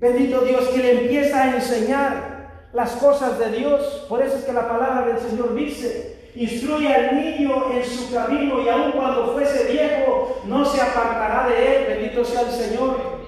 Bendito 0.00 0.40
Dios, 0.40 0.66
que 0.68 0.78
le 0.78 1.02
empieza 1.02 1.42
a 1.42 1.56
enseñar 1.56 2.68
las 2.72 2.92
cosas 2.92 3.38
de 3.38 3.50
Dios. 3.50 4.06
Por 4.08 4.22
eso 4.22 4.36
es 4.36 4.44
que 4.44 4.52
la 4.52 4.66
palabra 4.66 5.06
del 5.06 5.18
Señor 5.18 5.54
dice, 5.54 6.09
instruye 6.34 6.92
al 6.92 7.16
niño 7.16 7.72
en 7.72 7.84
su 7.84 8.12
camino 8.12 8.62
y 8.62 8.68
aun 8.68 8.92
cuando 8.92 9.32
fuese 9.32 9.72
viejo, 9.72 10.42
no 10.44 10.64
se 10.64 10.80
apartará 10.80 11.48
de 11.48 11.76
él. 11.76 11.84
Bendito 11.88 12.24
sea 12.24 12.42
el 12.42 12.50
Señor. 12.50 13.20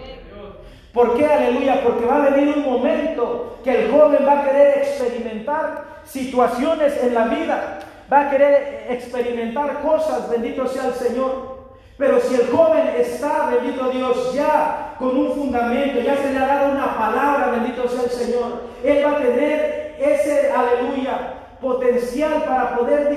¿Por 0.93 1.17
qué? 1.17 1.27
Aleluya. 1.27 1.83
Porque 1.83 2.05
va 2.05 2.25
a 2.25 2.31
venir 2.31 2.55
un 2.57 2.65
momento 2.65 3.59
que 3.65 3.85
el 3.85 3.91
joven 3.91 4.27
va 4.27 4.41
a 4.41 4.45
querer 4.45 4.79
experimentar 4.79 6.01
situaciones 6.05 7.03
en 7.03 7.15
la 7.15 7.25
vida. 7.25 7.79
Va 8.13 8.27
a 8.27 8.31
querer 8.31 8.87
experimentar 8.91 9.81
cosas. 9.81 10.31
Bendito 10.31 10.67
sea 10.67 10.89
el 10.89 10.95
Señor. 10.95 11.63
Pero 11.97 12.21
si 12.21 12.35
el 12.35 12.49
joven 12.49 12.95
está, 12.99 13.47
bendito 13.47 13.91
Dios, 13.91 14.35
ya 14.35 14.95
con 14.99 15.17
un 15.17 15.33
fundamento, 15.35 16.01
ya 16.01 16.17
se 16.17 16.33
le 16.33 16.39
ha 16.39 16.47
dado 16.47 16.73
una 16.73 16.99
palabra, 16.99 17.53
bendito 17.53 17.87
sea 17.87 18.05
el 18.05 18.11
Señor, 18.11 18.63
él 18.83 19.05
va 19.05 19.13
a 19.13 19.19
tener 19.19 19.95
ese, 20.01 20.51
aleluya, 20.51 21.42
potencial 21.63 22.45
para 22.45 22.77
poder 22.77 23.09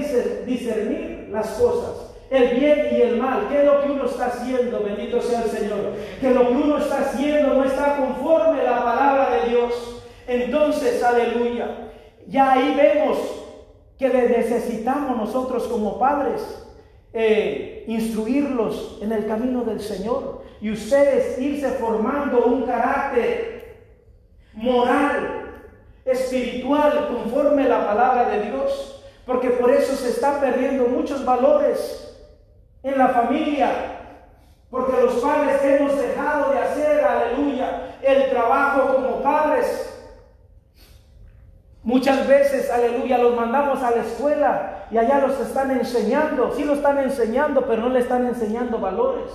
discernir 0.45 1.29
las 1.31 1.47
cosas. 1.49 2.13
El 2.29 2.59
bien 2.59 2.87
y 2.91 3.01
el 3.01 3.17
mal, 3.17 3.47
qué 3.49 3.59
es 3.59 3.65
lo 3.65 3.81
que 3.81 3.91
uno 3.91 4.05
está 4.05 4.27
haciendo, 4.27 4.79
bendito 4.79 5.21
sea 5.21 5.43
el 5.43 5.49
Señor, 5.49 5.93
que 6.19 6.29
lo 6.31 6.47
que 6.47 6.53
uno 6.53 6.77
está 6.77 7.01
haciendo 7.01 7.53
no 7.55 7.63
está 7.63 7.97
conforme 7.97 8.61
a 8.61 8.71
la 8.71 8.83
palabra 8.83 9.29
de 9.31 9.49
Dios. 9.49 10.03
Entonces, 10.27 11.03
aleluya, 11.03 11.89
ya 12.27 12.53
ahí 12.53 12.73
vemos 12.75 13.17
que 13.97 14.09
necesitamos 14.09 15.17
nosotros 15.17 15.63
como 15.65 15.99
padres 15.99 16.41
eh, 17.13 17.85
instruirlos 17.87 18.99
en 19.01 19.11
el 19.11 19.25
camino 19.27 19.63
del 19.63 19.79
Señor 19.79 20.43
y 20.59 20.71
ustedes 20.71 21.39
irse 21.39 21.69
formando 21.71 22.45
un 22.45 22.63
carácter 22.63 23.55
moral, 24.53 25.44
espiritual, 26.05 27.07
conforme 27.07 27.67
la 27.67 27.85
palabra 27.85 28.29
de 28.29 28.51
Dios, 28.51 29.03
porque 29.25 29.49
por 29.49 29.71
eso 29.71 29.95
se 29.95 30.09
están 30.09 30.39
perdiendo 30.39 30.85
muchos 30.85 31.25
valores 31.25 32.15
en 32.83 32.97
la 32.97 33.09
familia, 33.09 33.71
porque 34.69 35.01
los 35.01 35.15
padres 35.15 35.63
hemos 35.63 35.97
dejado 35.97 36.53
de 36.53 36.59
hacer, 36.59 37.03
aleluya, 37.03 37.97
el 38.03 38.29
trabajo 38.29 38.95
como 38.95 39.23
padres. 39.23 39.91
Muchas 41.81 42.27
veces, 42.27 42.69
aleluya, 42.69 43.17
los 43.17 43.35
mandamos 43.35 43.81
a 43.81 43.91
la 43.91 44.01
escuela 44.01 44.85
y 44.91 44.97
allá 44.97 45.19
los 45.19 45.39
están 45.39 45.71
enseñando, 45.71 46.51
sí 46.55 46.63
lo 46.63 46.73
están 46.73 46.99
enseñando, 46.99 47.65
pero 47.67 47.83
no 47.83 47.89
le 47.89 47.99
están 47.99 48.25
enseñando 48.25 48.79
valores. 48.79 49.31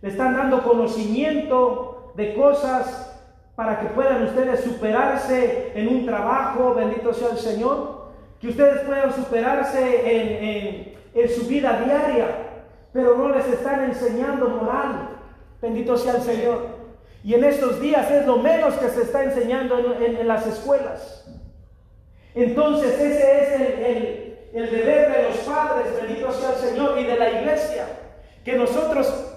Le 0.00 0.08
están 0.08 0.34
dando 0.34 0.62
conocimiento 0.62 2.12
de 2.16 2.34
cosas 2.34 3.11
para 3.54 3.80
que 3.80 3.86
puedan 3.86 4.22
ustedes 4.24 4.60
superarse 4.60 5.72
en 5.74 5.88
un 5.88 6.06
trabajo, 6.06 6.74
bendito 6.74 7.12
sea 7.12 7.30
el 7.30 7.38
Señor, 7.38 8.12
que 8.40 8.48
ustedes 8.48 8.80
puedan 8.80 9.12
superarse 9.14 9.78
en, 10.04 10.94
en 11.14 11.28
su 11.30 11.46
vida 11.46 11.80
diaria 11.84 12.50
pero 12.92 13.16
no 13.16 13.30
les 13.30 13.46
están 13.46 13.84
enseñando 13.84 14.48
moral. 14.48 15.08
Bendito 15.60 15.96
sea 15.96 16.16
el 16.16 16.22
Señor. 16.22 16.82
Y 17.24 17.34
en 17.34 17.44
estos 17.44 17.80
días 17.80 18.10
es 18.10 18.26
lo 18.26 18.38
menos 18.38 18.74
que 18.74 18.88
se 18.88 19.02
está 19.02 19.24
enseñando 19.24 19.78
en, 19.78 20.26
las 20.26 20.46
escuelas. 20.46 21.24
Entonces 22.34 22.94
ese 22.94 23.42
es 23.42 23.60
el, 23.60 24.38
el, 24.54 24.70
deber 24.70 25.12
de 25.12 25.22
los 25.28 25.36
padres, 25.38 25.86
bendito 26.00 26.32
sea 26.32 26.50
el 26.50 26.56
Señor, 26.56 26.98
y 26.98 27.04
de 27.04 27.16
la 27.16 27.30
iglesia, 27.30 27.86
que 28.44 28.54
nosotros 28.54 29.36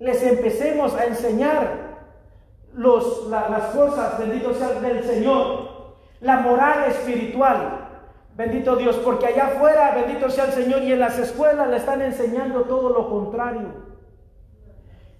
les 0.00 0.22
empecemos 0.22 0.94
a 0.94 1.04
enseñar 1.04 1.89
los, 2.74 3.28
las 3.28 3.64
cosas, 3.74 4.18
bendito 4.18 4.54
sea 4.54 4.68
del 4.80 5.04
Señor, 5.04 5.70
la 6.20 6.40
moral 6.40 6.84
espiritual, 6.88 7.90
Bendito 8.40 8.76
Dios, 8.76 8.96
porque 9.04 9.26
allá 9.26 9.48
afuera, 9.48 9.92
bendito 9.94 10.30
sea 10.30 10.46
el 10.46 10.52
Señor, 10.52 10.82
y 10.82 10.92
en 10.92 11.00
las 11.00 11.18
escuelas 11.18 11.68
le 11.68 11.76
están 11.76 12.00
enseñando 12.00 12.62
todo 12.62 12.88
lo 12.88 13.10
contrario. 13.10 13.68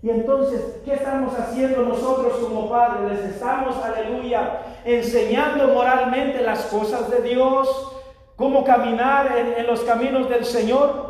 Y 0.02 0.08
entonces, 0.08 0.80
¿qué 0.86 0.94
estamos 0.94 1.38
haciendo 1.38 1.82
nosotros 1.82 2.38
como 2.38 2.70
padres? 2.70 3.10
Les 3.10 3.34
estamos, 3.34 3.76
aleluya, 3.84 4.62
enseñando 4.86 5.68
moralmente 5.68 6.40
las 6.40 6.62
cosas 6.66 7.10
de 7.10 7.20
Dios, 7.20 7.92
cómo 8.36 8.64
caminar 8.64 9.36
en, 9.36 9.66
los 9.66 9.80
caminos 9.82 10.30
del 10.30 10.46
Señor. 10.46 11.09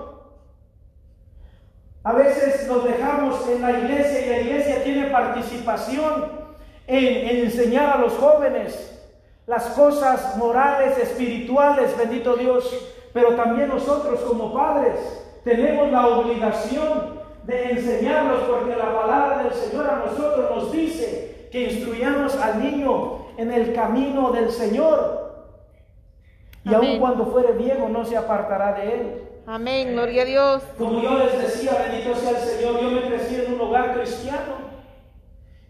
A 2.03 2.13
veces 2.13 2.67
nos 2.67 2.85
dejamos 2.85 3.47
en 3.49 3.61
la 3.61 3.73
iglesia 3.73 4.25
y 4.25 4.29
la 4.31 4.41
iglesia 4.41 4.83
tiene 4.83 5.11
participación 5.11 6.41
en 6.87 7.45
enseñar 7.45 7.97
a 7.97 8.01
los 8.01 8.15
jóvenes 8.15 8.87
las 9.47 9.67
cosas 9.71 10.37
morales, 10.37 10.97
espirituales, 10.97 11.97
bendito 11.99 12.37
Dios, 12.37 12.73
pero 13.13 13.35
también 13.35 13.69
nosotros 13.69 14.21
como 14.21 14.55
padres 14.55 14.99
tenemos 15.45 15.91
la 15.91 16.07
obligación 16.07 17.21
de 17.45 17.73
enseñarlos 17.73 18.43
porque 18.45 18.77
la 18.77 18.95
palabra 18.95 19.43
del 19.43 19.53
Señor 19.53 19.87
a 19.89 19.97
nosotros 20.07 20.51
nos 20.55 20.73
dice 20.73 21.49
que 21.51 21.73
instruyamos 21.73 22.37
al 22.37 22.63
niño 22.63 23.27
en 23.37 23.53
el 23.53 23.75
camino 23.75 24.31
del 24.31 24.51
Señor. 24.51 25.33
Y 26.65 26.75
aun 26.75 26.99
cuando 26.99 27.27
fuere 27.27 27.53
viejo 27.53 27.89
no 27.89 28.05
se 28.05 28.17
apartará 28.17 28.75
de 28.75 28.95
él. 28.95 29.30
Amén, 29.47 29.93
gloria 29.95 30.23
a 30.23 30.25
Dios. 30.25 30.63
Como 30.79 31.03
yo 31.03 31.19
les 31.19 31.39
decía, 31.41 31.73
bendito 31.89 32.15
sea 32.15 32.31
el 32.31 32.37
Señor, 32.37 32.81
yo 32.81 32.91
me 32.91 33.03
crecí 33.03 33.35
en 33.37 33.55
un 33.55 33.61
hogar 33.61 33.95
cristiano 33.95 34.71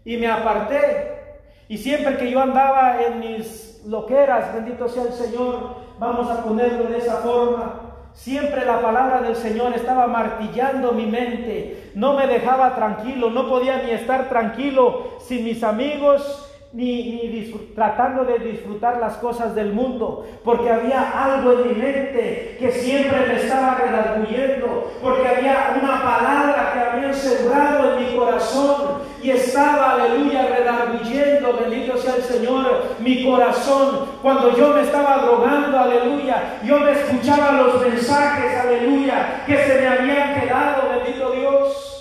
y 0.05 0.17
me 0.17 0.27
aparté. 0.27 1.41
Y 1.67 1.77
siempre 1.77 2.17
que 2.17 2.29
yo 2.29 2.41
andaba 2.41 3.01
en 3.01 3.19
mis 3.19 3.81
lo 3.85 4.05
que 4.05 4.15
eras, 4.15 4.53
bendito 4.53 4.87
sea 4.87 5.03
el 5.03 5.13
Señor, 5.13 5.75
vamos 5.97 6.29
a 6.29 6.43
ponerlo 6.43 6.85
de 6.85 6.97
esa 6.97 7.17
forma. 7.17 7.81
Siempre 8.13 8.65
la 8.65 8.81
palabra 8.81 9.21
del 9.21 9.35
Señor 9.35 9.73
estaba 9.73 10.05
martillando 10.05 10.91
mi 10.91 11.05
mente, 11.05 11.91
no 11.95 12.13
me 12.13 12.27
dejaba 12.27 12.75
tranquilo, 12.75 13.29
no 13.29 13.47
podía 13.47 13.81
ni 13.83 13.91
estar 13.91 14.27
tranquilo 14.27 15.17
sin 15.19 15.45
mis 15.45 15.63
amigos, 15.63 16.50
ni, 16.73 17.53
tratando 17.75 18.23
de 18.23 18.39
disfrutar 18.39 18.97
las 18.97 19.17
cosas 19.17 19.53
del 19.55 19.73
mundo, 19.73 20.25
porque 20.43 20.69
había 20.69 21.11
algo 21.23 21.51
en 21.53 21.67
mi 21.67 21.73
mente 21.75 22.57
que 22.59 22.71
siempre 22.71 23.25
me 23.27 23.35
estaba 23.35 23.75
redarguyendo, 23.75 24.91
porque 25.01 25.27
había 25.27 25.77
una 25.81 26.01
palabra 26.01 26.71
que 26.73 26.79
había 26.79 27.13
sembrado 27.13 27.97
en 27.97 28.05
mi 28.05 28.15
corazón 28.15 29.01
y 29.21 29.31
estaba, 29.31 29.93
aleluya, 29.93 30.47
redarguyendo, 30.47 31.57
bendito 31.59 31.97
sea 31.97 32.15
el 32.15 32.23
Señor, 32.23 32.95
mi 32.99 33.23
corazón. 33.25 34.07
Cuando 34.21 34.55
yo 34.55 34.69
me 34.69 34.81
estaba 34.81 35.17
drogando, 35.17 35.77
aleluya, 35.77 36.59
yo 36.63 36.79
me 36.79 36.91
escuchaba 36.91 37.51
los 37.51 37.81
mensajes, 37.81 38.57
aleluya, 38.59 39.43
que 39.45 39.57
se 39.57 39.79
me 39.79 39.87
habían 39.87 40.39
quedado, 40.39 40.89
bendito 40.89 41.31
Dios. 41.31 42.00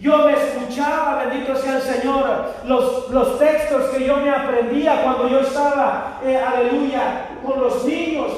Yo 0.00 0.18
me 0.18 0.32
escuchaba, 0.32 1.24
bendito 1.24 1.56
sea 1.56 1.76
el 1.76 1.82
Señor, 1.82 2.54
los, 2.64 3.10
los 3.10 3.38
textos 3.38 3.90
que 3.90 4.06
yo 4.06 4.18
me 4.18 4.30
aprendía 4.30 5.02
cuando 5.02 5.28
yo 5.28 5.40
estaba, 5.40 6.20
eh, 6.24 6.36
aleluya, 6.36 7.30
con 7.44 7.60
los 7.60 7.84
niños. 7.84 8.30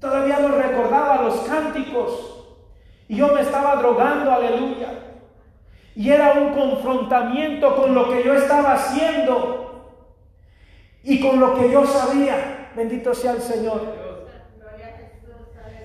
Todavía 0.00 0.40
los 0.40 0.52
recordaba, 0.52 1.22
los 1.22 1.36
cánticos. 1.40 2.30
Y 3.06 3.16
yo 3.16 3.28
me 3.28 3.42
estaba 3.42 3.76
drogando, 3.76 4.32
aleluya. 4.32 4.88
Y 5.94 6.10
era 6.10 6.32
un 6.32 6.54
confrontamiento 6.54 7.76
con 7.76 7.94
lo 7.94 8.10
que 8.10 8.24
yo 8.24 8.34
estaba 8.34 8.72
haciendo 8.72 9.94
y 11.04 11.20
con 11.20 11.38
lo 11.38 11.54
que 11.54 11.70
yo 11.70 11.86
sabía. 11.86 12.70
Bendito 12.74 13.14
sea 13.14 13.32
el 13.32 13.42
Señor. 13.42 13.99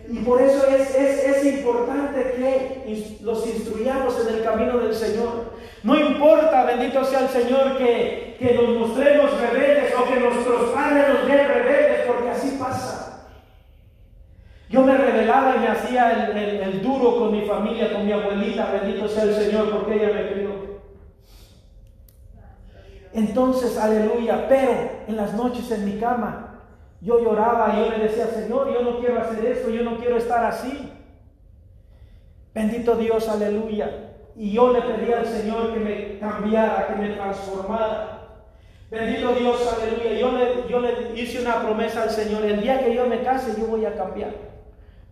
Y 0.08 0.20
por 0.20 0.42
eso 0.42 0.68
es, 0.68 0.96
es, 0.96 1.46
importante 1.46 2.34
que 2.36 3.18
los 3.22 3.46
instruyamos 3.48 4.16
en 4.22 4.36
el 4.36 4.44
camino 4.44 4.78
del 4.78 4.94
Señor. 4.94 5.54
No 5.84 5.96
importa, 5.96 6.66
bendito 6.66 7.04
sea 7.04 7.22
el 7.22 7.30
Señor, 7.30 7.78
que, 7.78 8.36
que 8.40 8.54
nos 8.54 8.88
mostremos 8.88 9.32
rebeldes 9.40 9.94
o 9.96 10.06
que 10.06 10.20
nuestros 10.20 10.72
padres 10.72 11.06
nos 11.10 11.28
den 11.28 11.48
rebeldes, 11.48 12.06
porque 12.08 12.30
así 12.30 12.58
pasa. 12.60 13.30
Yo 14.70 14.82
me 14.82 14.98
rebelaba 14.98 15.56
y 15.56 15.60
me 15.60 15.68
hacía 15.68 16.30
el, 16.30 16.38
el, 16.38 16.82
duro 16.82 17.18
con 17.18 17.32
mi 17.32 17.46
familia, 17.46 17.94
con 17.94 18.06
mi 18.06 18.12
abuelita, 18.12 18.72
bendito 18.72 19.08
sea 19.08 19.24
el 19.24 19.36
Señor, 19.36 19.72
porque 19.72 19.96
ella 19.96 20.14
me 20.14 20.32
crió. 20.32 20.50
Entonces, 23.14 23.78
aleluya, 23.78 24.48
pero 24.50 24.90
en 25.08 25.16
las 25.16 25.34
noches 25.34 25.72
en 25.72 25.86
mi 25.86 26.00
cama 26.00 26.55
yo 27.02 27.20
lloraba 27.22 27.74
y 27.74 27.80
yo 27.80 27.90
le 27.90 28.04
decía, 28.08 28.28
Señor, 28.28 28.74
yo 28.74 28.82
no 28.82 29.00
quiero 29.00 29.20
hacer 29.20 29.46
esto, 29.46 29.70
yo 29.70 29.84
no 29.84 29.98
quiero 29.98 30.18
estar 30.18 30.44
así. 30.46 30.92
Bendito 32.54 32.96
Dios, 32.96 33.28
aleluya. 33.30 33.92
Y 34.36 34.52
yo 34.52 34.72
le 34.72 34.82
pedí 34.82 35.12
al 35.12 35.26
Señor 35.26 35.74
que 35.74 35.80
me 35.80 36.20
cambiara, 36.20 36.88
que 36.88 36.96
me 36.96 37.10
transformara. 37.16 38.12
Bendito 38.90 39.34
Dios, 39.34 39.78
aleluya. 39.78 40.20
Yo 40.20 40.32
le, 40.32 40.70
yo 40.70 40.80
le 40.80 41.22
hice 41.22 41.42
una 41.42 41.62
promesa 41.62 42.04
al 42.04 42.10
Señor. 42.10 42.44
El 42.44 42.62
día 42.62 42.84
que 42.84 42.94
yo 42.94 43.06
me 43.08 43.22
case, 43.24 43.60
yo 43.60 43.68
voy 43.68 43.86
a 43.86 43.96
cambiar. 43.96 44.32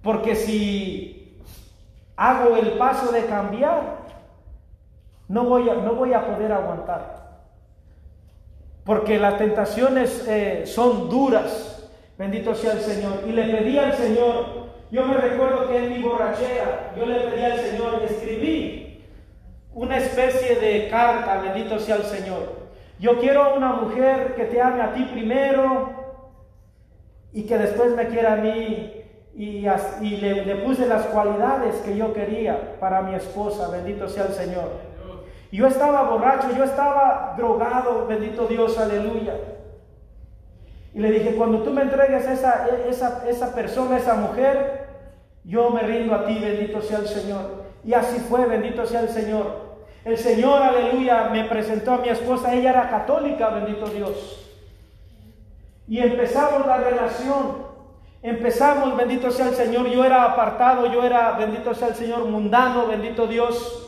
Porque 0.01 0.35
si 0.35 1.39
hago 2.15 2.55
el 2.57 2.73
paso 2.73 3.11
de 3.11 3.25
cambiar, 3.25 4.03
no 5.27 5.45
voy 5.45 5.69
a, 5.69 5.75
no 5.75 5.95
voy 5.95 6.13
a 6.13 6.25
poder 6.25 6.51
aguantar. 6.51 7.23
porque 8.83 9.17
las 9.17 9.37
tentaciones 9.37 10.25
eh, 10.27 10.63
son 10.65 11.09
duras, 11.09 11.72
bendito 12.17 12.55
sea 12.55 12.73
el 12.73 12.79
Señor. 12.79 13.21
Y 13.27 13.31
le 13.31 13.43
pedí 13.43 13.77
al 13.77 13.93
Señor, 13.93 14.63
yo 14.91 15.05
me 15.05 15.17
recuerdo 15.17 15.67
que 15.67 15.77
en 15.77 15.93
mi 15.93 15.99
borrachera, 16.03 16.93
yo 16.97 17.05
le 17.05 17.19
pedí 17.19 17.43
al 17.43 17.59
Señor, 17.59 18.01
escribí 18.03 19.03
una 19.73 19.97
especie 19.97 20.55
de 20.55 20.87
carta, 20.89 21.41
bendito 21.41 21.79
sea 21.79 21.95
el 21.95 22.03
Señor. 22.03 22.63
Yo 22.99 23.19
quiero 23.19 23.55
una 23.55 23.73
mujer 23.73 24.35
que 24.35 24.45
te 24.45 24.61
ame 24.61 24.81
a 24.81 24.93
ti 24.93 25.03
primero 25.11 25.91
y 27.33 27.43
que 27.43 27.57
después 27.57 27.95
me 27.95 28.07
quiera 28.07 28.33
a 28.33 28.37
mí. 28.37 28.99
Y, 29.35 29.61
le, 29.61 30.45
le 30.45 30.55
puse 30.57 30.85
las 30.85 31.07
cualidades 31.07 31.77
que 31.77 31.97
yo 31.97 32.13
quería 32.13 32.77
para 32.79 33.01
mi 33.01 33.15
esposa, 33.15 33.67
bendito 33.69 34.07
sea 34.07 34.25
el 34.25 34.33
Señor. 34.33 34.69
Yo 35.51 35.67
estaba 35.67 36.09
borracho, 36.09 36.49
yo 36.55 36.63
estaba 36.63 37.33
drogado, 37.35 38.05
bendito 38.07 38.45
Dios, 38.45 38.77
aleluya. 38.77 39.33
Y 40.93 40.99
le 40.99 41.11
dije, 41.11 41.35
cuando 41.35 41.63
tú 41.63 41.71
me 41.71 41.81
entregues 41.81 42.25
esa, 42.27 42.67
esa, 42.87 43.23
esa 43.27 43.55
persona, 43.55 43.97
esa 43.97 44.15
mujer, 44.15 44.87
yo 45.43 45.69
me 45.71 45.81
rindo 45.81 46.13
a 46.13 46.25
ti, 46.25 46.37
bendito 46.39 46.81
sea 46.81 46.99
el 46.99 47.07
Señor. 47.07 47.63
Y 47.83 47.93
así 47.93 48.19
fue, 48.19 48.45
bendito 48.45 48.85
sea 48.85 49.01
el 49.01 49.09
Señor. 49.09 49.73
El 50.05 50.17
Señor, 50.17 50.61
aleluya, 50.61 51.29
me 51.31 51.45
presentó 51.45 51.93
a 51.93 51.97
mi 51.97 52.09
esposa, 52.09 52.53
ella 52.53 52.69
era 52.71 52.89
católica, 52.89 53.49
bendito 53.49 53.87
Dios. 53.87 54.51
Y 55.87 55.99
empezamos 55.99 56.65
la 56.67 56.77
relación. 56.77 57.73
Empezamos, 58.21 58.95
bendito 58.95 59.31
sea 59.31 59.49
el 59.49 59.55
Señor. 59.55 59.87
Yo 59.89 60.05
era 60.05 60.23
apartado, 60.23 60.91
yo 60.91 61.03
era, 61.03 61.31
bendito 61.33 61.73
sea 61.73 61.89
el 61.89 61.95
Señor, 61.95 62.25
mundano, 62.25 62.87
bendito 62.87 63.27
Dios 63.27 63.83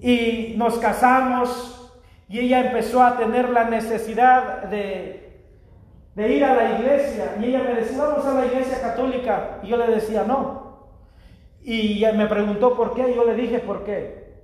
y 0.00 0.54
nos 0.56 0.78
casamos 0.78 1.90
y 2.28 2.40
ella 2.40 2.60
empezó 2.66 3.02
a 3.02 3.16
tener 3.16 3.48
la 3.50 3.64
necesidad 3.64 4.64
de, 4.64 5.25
de 6.16 6.32
ir 6.32 6.44
a 6.44 6.56
la 6.56 6.78
iglesia 6.78 7.36
y 7.40 7.44
ella 7.44 7.62
me 7.62 7.74
decía, 7.74 8.02
vamos 8.02 8.26
a 8.26 8.34
la 8.34 8.46
iglesia 8.46 8.80
católica 8.80 9.60
y 9.62 9.68
yo 9.68 9.76
le 9.76 9.86
decía, 9.86 10.24
no. 10.24 10.88
Y 11.62 11.98
ella 11.98 12.12
me 12.12 12.26
preguntó 12.26 12.76
por 12.76 12.94
qué, 12.94 13.10
y 13.10 13.14
yo 13.14 13.24
le 13.24 13.34
dije 13.34 13.60
por 13.60 13.84
qué. 13.84 14.34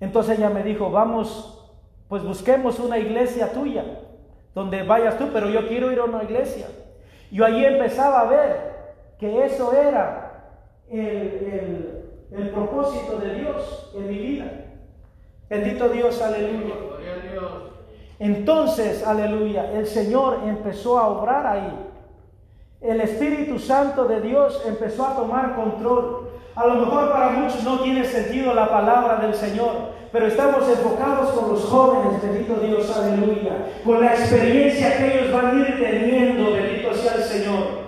Entonces 0.00 0.38
ella 0.38 0.50
me 0.50 0.64
dijo, 0.64 0.90
vamos, 0.90 1.72
pues 2.08 2.24
busquemos 2.24 2.80
una 2.80 2.98
iglesia 2.98 3.52
tuya, 3.52 3.84
donde 4.54 4.82
vayas 4.82 5.16
tú, 5.18 5.28
pero 5.32 5.48
yo 5.48 5.68
quiero 5.68 5.92
ir 5.92 6.00
a 6.00 6.04
una 6.04 6.24
iglesia. 6.24 6.66
Yo 7.30 7.44
allí 7.44 7.64
empezaba 7.64 8.22
a 8.22 8.24
ver 8.24 8.74
que 9.20 9.44
eso 9.44 9.72
era 9.72 10.50
el 10.90 12.04
el 12.36 12.50
propósito 12.50 13.18
de 13.18 13.34
Dios 13.34 13.92
en 13.94 14.08
mi 14.08 14.18
vida. 14.18 14.50
Bendito 15.48 15.88
Dios, 15.88 16.20
aleluya. 16.20 16.74
Entonces, 18.18 19.04
aleluya, 19.06 19.72
el 19.72 19.86
Señor 19.86 20.40
empezó 20.46 20.98
a 20.98 21.08
obrar 21.08 21.46
ahí. 21.46 21.72
El 22.80 23.00
Espíritu 23.00 23.58
Santo 23.58 24.04
de 24.04 24.20
Dios 24.20 24.62
empezó 24.66 25.06
a 25.06 25.16
tomar 25.16 25.56
control. 25.56 26.28
A 26.54 26.66
lo 26.66 26.74
mejor 26.74 27.10
para 27.10 27.30
muchos 27.30 27.64
no 27.64 27.80
tiene 27.80 28.04
sentido 28.04 28.54
la 28.54 28.68
palabra 28.68 29.16
del 29.16 29.34
Señor, 29.34 29.94
pero 30.12 30.26
estamos 30.26 30.68
enfocados 30.68 31.30
con 31.30 31.52
los 31.52 31.64
jóvenes, 31.64 32.22
bendito 32.22 32.54
Dios, 32.56 32.96
aleluya, 32.96 33.52
con 33.84 34.00
la 34.00 34.12
experiencia 34.12 34.96
que 34.96 35.18
ellos 35.18 35.32
van 35.32 35.46
a 35.46 35.60
ir 35.60 35.78
teniendo, 35.80 36.52
bendito 36.52 36.94
sea 36.94 37.14
el 37.14 37.22
Señor. 37.22 37.84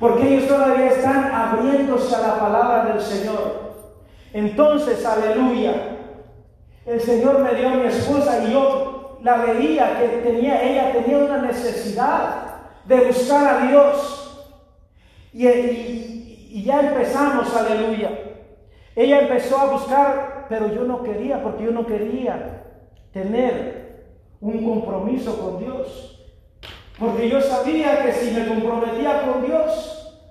Porque 0.00 0.34
ellos 0.34 0.48
todavía 0.48 0.88
están 0.88 1.30
abriéndose 1.32 2.16
a 2.16 2.20
la 2.20 2.40
palabra 2.40 2.84
del 2.86 3.00
Señor. 3.00 3.74
Entonces, 4.32 5.04
aleluya, 5.06 5.98
el 6.86 7.00
Señor 7.00 7.38
me 7.40 7.54
dio 7.54 7.68
a 7.68 7.74
mi 7.74 7.86
esposa 7.86 8.42
y 8.42 8.52
yo 8.52 8.95
la 9.26 9.38
veía 9.38 9.98
que 9.98 10.06
tenía, 10.18 10.62
ella 10.62 10.92
tenía 10.92 11.18
una 11.18 11.38
necesidad 11.38 12.60
de 12.84 13.00
buscar 13.08 13.56
a 13.56 13.66
Dios. 13.66 14.48
Y, 15.32 16.62
ya 16.62 16.80
empezamos, 16.80 17.54
aleluya. 17.56 18.08
Ella 18.94 19.22
empezó 19.22 19.58
a 19.58 19.72
buscar, 19.72 20.46
pero 20.48 20.72
yo 20.72 20.84
no 20.84 21.02
quería, 21.02 21.42
porque 21.42 21.64
yo 21.64 21.72
no 21.72 21.84
quería 21.86 22.62
tener 23.12 24.04
un 24.40 24.64
compromiso 24.64 25.36
con 25.40 25.58
Dios. 25.58 26.24
Porque 26.96 27.28
yo 27.28 27.40
sabía 27.40 28.04
que 28.04 28.12
si 28.12 28.32
me 28.32 28.46
comprometía 28.46 29.22
con 29.22 29.44
Dios, 29.44 30.22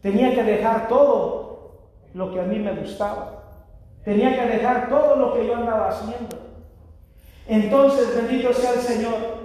tenía 0.00 0.34
que 0.34 0.42
dejar 0.42 0.88
todo 0.88 1.92
lo 2.14 2.32
que 2.32 2.40
a 2.40 2.44
mí 2.44 2.58
me 2.58 2.72
gustaba. 2.72 3.44
Tenía 4.04 4.34
que 4.34 4.56
dejar 4.56 4.88
todo 4.88 5.14
lo 5.14 5.34
que 5.34 5.46
yo 5.46 5.54
andaba 5.54 5.90
haciendo. 5.90 6.51
Entonces, 7.46 8.14
bendito 8.14 8.52
sea 8.52 8.74
el 8.74 8.80
Señor. 8.80 9.42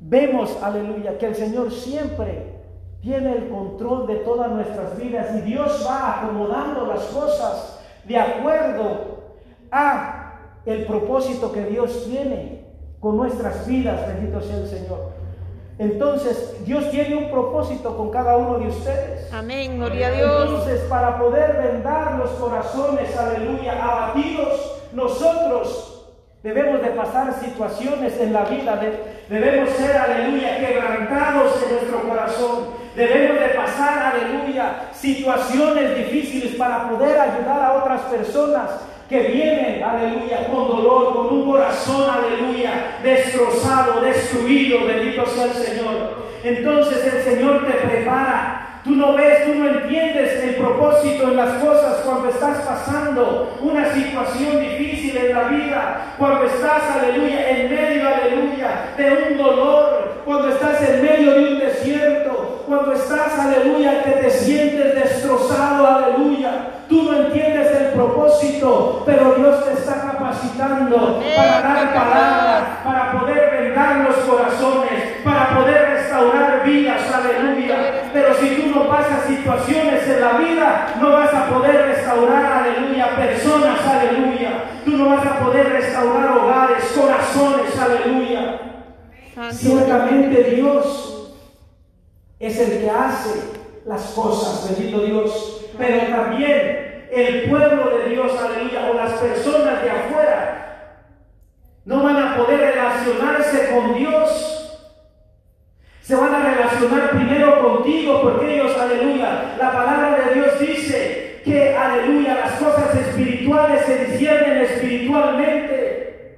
Vemos, 0.00 0.56
aleluya, 0.62 1.18
que 1.18 1.26
el 1.26 1.34
Señor 1.34 1.70
siempre 1.72 2.60
tiene 3.02 3.32
el 3.32 3.48
control 3.48 4.06
de 4.06 4.16
todas 4.16 4.50
nuestras 4.50 4.98
vidas 4.98 5.36
y 5.36 5.40
Dios 5.42 5.86
va 5.86 6.20
acomodando 6.20 6.86
las 6.86 7.02
cosas 7.04 7.80
de 8.04 8.16
acuerdo 8.16 9.20
a 9.70 10.56
el 10.64 10.86
propósito 10.86 11.52
que 11.52 11.64
Dios 11.64 12.04
tiene 12.06 12.64
con 12.98 13.16
nuestras 13.16 13.66
vidas, 13.66 14.06
bendito 14.06 14.40
sea 14.40 14.56
el 14.56 14.68
Señor. 14.68 15.20
Entonces, 15.78 16.62
Dios 16.66 16.90
tiene 16.90 17.16
un 17.16 17.30
propósito 17.30 17.96
con 17.96 18.10
cada 18.10 18.36
uno 18.36 18.58
de 18.58 18.68
ustedes. 18.68 19.32
Amén, 19.32 19.78
gloria 19.78 20.08
a 20.08 20.10
Dios. 20.10 20.42
Entonces, 20.42 20.80
para 20.90 21.18
poder 21.18 21.56
vendar 21.56 22.18
los 22.18 22.30
corazones, 22.32 23.16
aleluya, 23.16 23.82
abatidos, 23.82 24.82
nosotros 24.92 25.89
debemos 26.42 26.80
de 26.80 26.88
pasar 26.90 27.34
situaciones 27.40 28.18
en 28.18 28.32
la 28.32 28.44
vida, 28.44 28.80
debemos 29.28 29.70
ser, 29.70 29.96
aleluya, 29.96 30.58
quebrantados 30.58 31.62
en 31.62 31.74
nuestro 31.74 32.08
corazón. 32.08 32.80
Debemos 32.96 33.40
de 33.40 33.48
pasar, 33.50 34.14
aleluya, 34.14 34.88
situaciones 34.92 35.96
difíciles 35.96 36.56
para 36.56 36.88
poder 36.88 37.18
ayudar 37.18 37.62
a 37.62 37.72
otras 37.74 38.00
personas 38.02 38.70
que 39.08 39.20
vienen, 39.22 39.82
aleluya, 39.82 40.46
con 40.46 40.68
dolor, 40.68 41.14
con 41.14 41.26
un 41.26 41.50
corazón, 41.50 42.08
aleluya, 42.08 42.98
destrozado, 43.02 44.00
destruido, 44.00 44.86
bendito 44.86 45.26
sea 45.26 45.44
el 45.44 45.52
Señor. 45.52 46.30
Entonces 46.42 47.14
el 47.14 47.22
Señor 47.22 47.66
te 47.66 47.72
prepara 47.72 48.69
Tú 48.84 48.92
no 48.92 49.14
ves, 49.14 49.44
tú 49.44 49.54
no 49.54 49.68
entiendes 49.68 50.42
el 50.42 50.54
propósito 50.54 51.24
en 51.24 51.36
las 51.36 51.62
cosas 51.62 51.96
cuando 52.04 52.30
estás 52.30 52.58
pasando 52.66 53.58
una 53.60 53.92
situación 53.92 54.58
difícil 54.58 55.16
en 55.18 55.34
la 55.34 55.42
vida, 55.44 56.14
cuando 56.16 56.44
estás, 56.46 56.82
aleluya, 56.96 57.50
en 57.50 57.70
medio, 57.70 58.08
aleluya, 58.08 58.94
de 58.96 59.32
un 59.32 59.36
dolor, 59.36 60.22
cuando 60.24 60.48
estás 60.48 60.88
en 60.88 61.02
medio 61.02 61.34
de 61.34 61.52
un 61.52 61.58
desierto, 61.58 62.64
cuando 62.66 62.92
estás, 62.94 63.38
aleluya, 63.38 64.02
que 64.02 64.12
te 64.12 64.30
sientes 64.30 64.94
destrozado, 64.94 65.86
aleluya. 65.86 66.79
Tú 66.90 67.04
no 67.04 67.14
entiendes 67.14 67.70
el 67.70 67.92
propósito, 67.92 69.04
pero 69.06 69.34
Dios 69.36 69.64
te 69.64 69.74
está 69.74 70.10
capacitando 70.10 71.22
para 71.36 71.62
dar 71.62 71.94
palabras, 71.94 72.62
para 72.82 73.12
poder 73.12 73.62
vendar 73.62 74.08
los 74.08 74.16
corazones, 74.16 75.18
para 75.22 75.56
poder 75.56 75.90
restaurar 75.90 76.64
vidas, 76.64 77.02
aleluya. 77.14 78.10
Pero 78.12 78.34
si 78.34 78.56
tú 78.56 78.76
no 78.76 78.88
pasas 78.88 79.24
situaciones 79.28 80.04
en 80.08 80.20
la 80.20 80.32
vida, 80.32 80.96
no 81.00 81.12
vas 81.12 81.32
a 81.32 81.46
poder 81.46 81.94
restaurar, 81.94 82.64
aleluya, 82.64 83.14
personas, 83.14 83.86
aleluya. 83.86 84.64
Tú 84.84 84.90
no 84.96 85.10
vas 85.10 85.24
a 85.24 85.38
poder 85.38 85.68
restaurar 85.68 86.38
hogares, 86.38 86.84
corazones, 86.92 87.78
aleluya. 87.78 88.58
Ciertamente 89.52 90.42
Dios 90.56 91.36
es 92.40 92.58
el 92.58 92.80
que 92.80 92.90
hace 92.90 93.30
las 93.86 94.02
cosas, 94.06 94.76
bendito 94.76 95.02
Dios. 95.02 95.59
Pero 95.80 96.14
también 96.14 97.06
el 97.10 97.50
pueblo 97.50 97.98
de 97.98 98.10
Dios, 98.10 98.32
aleluya, 98.40 98.88
o 98.88 98.94
las 98.94 99.12
personas 99.14 99.82
de 99.82 99.90
afuera, 99.90 101.06
no 101.84 102.04
van 102.04 102.16
a 102.16 102.36
poder 102.36 102.60
relacionarse 102.60 103.74
con 103.74 103.94
Dios 103.94 104.50
se 106.10 106.16
van 106.16 106.34
a 106.34 106.42
relacionar 106.42 107.10
primero 107.10 107.62
contigo 107.62 108.20
porque 108.20 108.54
ellos, 108.54 108.76
aleluya, 108.76 109.54
la 109.56 109.70
palabra 109.70 110.18
de 110.26 110.34
Dios 110.34 110.58
dice 110.58 111.40
que, 111.44 111.76
aleluya, 111.76 112.34
las 112.34 112.52
cosas 112.54 112.92
espirituales 112.96 113.86
se 113.86 114.06
disciernen 114.06 114.56
espiritualmente. 114.58 116.36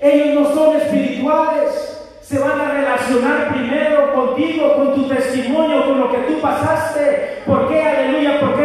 Ellos 0.00 0.34
no 0.34 0.52
son 0.52 0.76
espirituales, 0.78 2.18
se 2.22 2.40
van 2.40 2.60
a 2.60 2.72
relacionar 2.72 3.54
primero 3.54 4.14
contigo, 4.14 4.74
con 4.78 4.94
tu 4.96 5.06
testimonio, 5.06 5.86
con 5.86 6.00
lo 6.00 6.10
que 6.10 6.18
tú 6.18 6.40
pasaste. 6.40 7.42
¿Por 7.46 7.68
qué, 7.68 7.82
aleluya? 7.84 8.40
Porque 8.40 8.63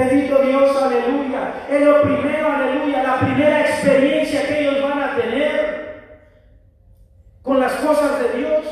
Bendito 0.00 0.38
Dios, 0.40 0.82
aleluya. 0.82 1.66
Es 1.70 1.82
lo 1.82 2.00
primero, 2.00 2.50
aleluya, 2.50 3.02
la 3.02 3.20
primera 3.20 3.60
experiencia 3.60 4.46
que 4.48 4.60
ellos 4.60 4.82
van 4.82 5.02
a 5.02 5.14
tener 5.14 6.14
con 7.42 7.60
las 7.60 7.72
cosas 7.72 8.18
de 8.18 8.38
Dios. 8.38 8.64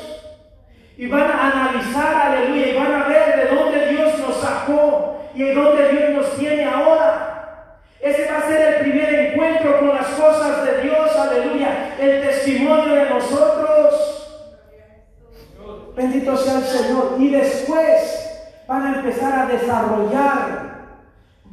Y 0.97 1.07
van 1.07 1.31
a 1.31 1.51
analizar, 1.51 2.33
aleluya, 2.33 2.68
y 2.68 2.79
van 2.79 2.93
a 2.95 3.09
ver 3.09 3.37
de 3.37 3.55
dónde 3.55 3.89
Dios 3.89 4.18
nos 4.20 4.41
sacó 4.41 5.20
y 5.35 5.43
de 5.43 5.55
dónde 5.55 5.89
Dios 5.91 6.11
nos 6.12 6.35
tiene 6.39 6.64
ahora. 6.64 7.76
Ese 8.01 8.33
va 8.33 8.39
a 8.39 8.49
ser 8.49 8.74
el 8.74 8.81
primer 8.81 9.14
encuentro 9.14 9.81
con 9.81 9.89
las 9.91 10.07
cosas 10.07 10.64
de 10.64 10.81
Dios, 10.81 11.14
aleluya, 11.14 11.95
el 12.01 12.22
testimonio 12.22 12.95
de 12.95 13.11
nosotros. 13.11 14.55
Bendito 15.95 16.37
sea 16.39 16.57
el 16.57 16.64
Señor. 16.64 17.16
Y 17.18 17.29
después 17.29 18.64
van 18.66 18.87
a 18.87 18.97
empezar 18.97 19.41
a 19.41 19.47
desarrollar 19.47 20.78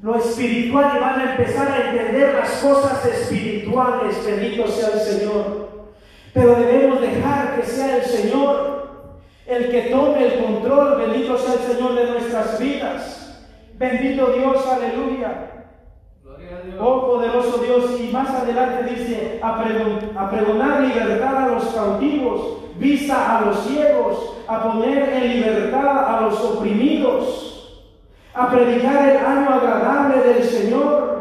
lo 0.05 0.15
espiritual 0.17 0.91
y 0.95 0.99
van 0.99 1.19
a 1.19 1.31
empezar 1.31 1.67
a 1.67 1.89
entender 1.89 2.35
las 2.35 2.51
cosas 2.61 3.03
espirituales. 3.07 4.23
Bendito 4.23 4.67
sea 4.67 4.89
el 4.89 4.99
Señor. 4.99 5.69
Pero 6.31 6.55
debemos 6.57 7.01
dejar 7.01 7.55
que 7.55 7.65
sea 7.65 7.97
el 7.97 8.03
Señor 8.03 8.85
el 9.47 9.71
que 9.71 9.81
tome 9.89 10.27
el 10.27 10.45
control. 10.45 11.01
Bendito 11.01 11.35
sea 11.39 11.55
el 11.55 11.73
Señor 11.73 11.95
de 11.95 12.05
nuestras 12.05 12.59
vidas. 12.59 13.41
Bendito 13.79 14.27
Dios, 14.27 14.67
aleluya. 14.67 15.51
Oh 16.79 17.07
poderoso 17.07 17.57
Dios, 17.57 17.99
y 17.99 18.11
más 18.11 18.29
adelante 18.29 18.93
dice, 18.93 19.39
a, 19.41 20.29
pregonar 20.29 20.81
libertad 20.81 21.45
a 21.45 21.47
los 21.47 21.63
cautivos, 21.73 22.57
vista 22.77 23.37
a 23.37 23.45
los 23.45 23.65
ciegos, 23.65 24.35
a 24.47 24.63
poner 24.63 25.09
en 25.13 25.29
libertad 25.29 26.15
a 26.15 26.21
los 26.21 26.39
oprimidos, 26.41 27.54
a 28.35 28.51
predicar 28.51 29.09
el 29.09 29.17
año 29.17 29.49
agradable 29.49 30.21
del 30.21 30.43
Señor. 30.43 31.15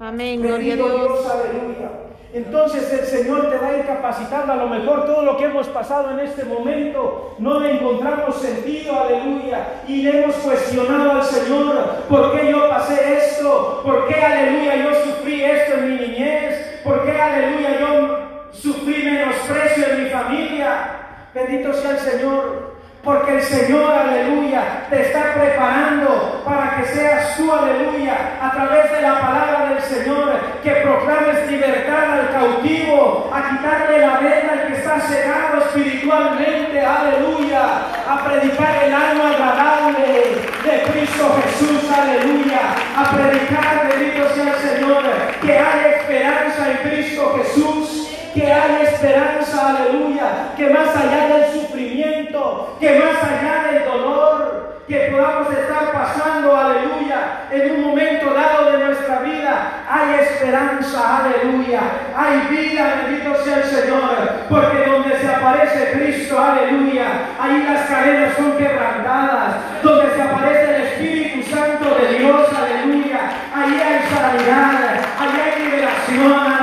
Amén, 0.00 0.42
gloria 0.42 0.74
a 0.74 0.76
Dios. 0.76 1.30
Aleluya. 1.30 1.90
Entonces 2.34 2.92
el 2.92 3.06
Señor 3.06 3.48
te 3.48 3.56
va 3.56 3.68
a 3.68 3.78
ir 3.78 3.86
capacitando. 3.86 4.52
A 4.52 4.56
lo 4.56 4.68
mejor 4.68 5.06
todo 5.06 5.22
lo 5.22 5.36
que 5.36 5.44
hemos 5.44 5.68
pasado 5.68 6.10
en 6.10 6.20
este 6.20 6.44
momento 6.44 7.36
no 7.38 7.60
le 7.60 7.76
encontramos 7.76 8.36
sentido, 8.36 9.00
aleluya. 9.00 9.82
Y 9.86 10.02
le 10.02 10.22
hemos 10.22 10.34
cuestionado 10.36 11.12
al 11.12 11.22
Señor, 11.22 11.76
¿por 12.08 12.32
qué 12.32 12.50
yo 12.50 12.68
pasé 12.68 13.16
esto? 13.16 13.80
¿Por 13.84 14.08
qué, 14.08 14.16
aleluya, 14.16 14.76
yo 14.76 15.04
sufrí 15.04 15.44
esto 15.44 15.78
en 15.78 15.90
mi 15.90 16.06
niñez? 16.06 16.80
¿Por 16.84 17.04
qué, 17.04 17.12
aleluya, 17.12 17.80
yo 17.80 18.50
sufrí 18.50 19.04
menosprecio 19.04 19.86
en 19.86 20.04
mi 20.04 20.10
familia? 20.10 21.30
Bendito 21.32 21.72
sea 21.72 21.92
el 21.92 21.98
Señor. 21.98 22.75
Porque 23.06 23.36
el 23.36 23.42
Señor, 23.42 23.88
aleluya, 23.88 24.84
te 24.90 25.00
está 25.00 25.32
preparando 25.34 26.42
para 26.44 26.74
que 26.74 26.86
seas 26.86 27.36
tú, 27.36 27.52
aleluya, 27.52 28.36
a 28.42 28.50
través 28.50 28.90
de 28.90 29.00
la 29.00 29.20
palabra 29.20 29.70
del 29.70 29.82
Señor, 29.84 30.32
que 30.60 30.72
proclames 30.72 31.48
libertad 31.48 32.18
al 32.18 32.30
cautivo, 32.32 33.30
a 33.32 33.48
quitarle 33.48 34.00
la 34.00 34.18
venda 34.18 34.52
al 34.54 34.66
que 34.66 34.72
está 34.78 34.98
cegado 35.02 35.66
espiritualmente, 35.66 36.84
aleluya, 36.84 37.62
a 38.08 38.24
predicar 38.24 38.74
el 38.82 38.92
alma 38.92 39.30
agradable 39.30 40.42
de 40.64 40.82
Cristo 40.90 41.40
Jesús, 41.44 41.88
aleluya, 41.88 42.74
a 42.96 43.16
predicar, 43.16 43.88
bendito 43.88 44.34
sea 44.34 44.52
el 44.52 44.58
Señor, 44.58 45.04
que 45.42 45.56
hay 45.56 45.94
esperanza 46.00 46.72
en 46.72 46.90
Cristo 46.90 47.38
Jesús 47.38 48.05
que 48.36 48.52
hay 48.52 48.84
esperanza, 48.84 49.70
aleluya, 49.70 50.52
que 50.54 50.68
más 50.68 50.94
allá 50.94 51.38
del 51.38 51.52
sufrimiento, 51.58 52.76
que 52.78 52.98
más 52.98 53.16
allá 53.22 53.72
del 53.72 53.84
dolor 53.86 54.76
que 54.86 55.08
podamos 55.10 55.50
estar 55.52 55.90
pasando, 55.90 56.54
aleluya, 56.54 57.46
en 57.50 57.76
un 57.76 57.88
momento 57.88 58.34
dado 58.34 58.72
de 58.72 58.84
nuestra 58.84 59.20
vida, 59.20 59.84
hay 59.88 60.20
esperanza, 60.20 61.24
aleluya, 61.24 61.80
hay 62.14 62.54
vida, 62.54 63.02
bendito 63.06 63.42
sea 63.42 63.56
el 63.56 63.64
Señor, 63.64 64.16
porque 64.50 64.84
donde 64.84 65.18
se 65.18 65.28
aparece 65.28 65.92
Cristo, 65.92 66.38
aleluya, 66.38 67.06
ahí 67.40 67.62
las 67.62 67.88
cadenas 67.88 68.36
son 68.36 68.52
quebrantadas, 68.58 69.56
donde 69.82 70.14
se 70.14 70.22
aparece 70.22 70.76
el 70.76 70.82
Espíritu 70.82 71.50
Santo 71.50 71.96
de 71.96 72.18
Dios, 72.18 72.48
aleluya, 72.52 73.30
ahí 73.54 73.80
hay 73.80 74.00
sanidad, 74.14 75.00
ahí 75.18 75.40
hay 75.40 75.64
liberación, 75.64 76.55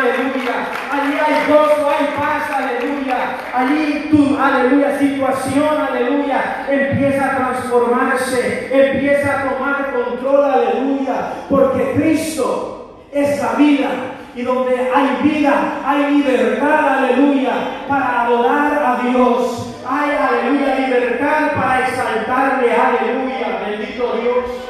hay 1.25 1.51
gozo, 1.51 1.89
hay 1.89 2.07
paz, 2.17 2.49
aleluya, 2.51 3.37
allí 3.53 4.09
tu, 4.11 4.37
aleluya, 4.37 4.97
situación, 4.99 5.81
aleluya, 5.89 6.65
empieza 6.69 7.25
a 7.25 7.37
transformarse, 7.37 8.69
empieza 8.71 9.39
a 9.39 9.53
tomar 9.53 9.93
control, 9.93 10.45
aleluya, 10.45 11.33
porque 11.49 11.93
Cristo 11.95 12.99
es 13.11 13.41
la 13.41 13.53
vida. 13.53 13.89
Y 14.35 14.41
donde 14.41 14.75
hay 14.75 15.29
vida, 15.29 15.79
hay 15.85 16.15
libertad, 16.15 16.97
aleluya, 16.97 17.51
para 17.87 18.23
adorar 18.23 18.83
a 18.83 19.07
Dios. 19.07 19.75
Hay, 19.87 20.09
aleluya, 20.09 20.75
libertad 20.79 21.51
para 21.55 21.87
exaltarle, 21.87 22.73
aleluya, 22.73 23.59
bendito 23.69 24.17
Dios. 24.19 24.63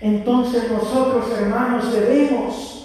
Entonces 0.00 0.70
nosotros, 0.70 1.26
hermanos, 1.38 1.92
debemos 1.92 2.75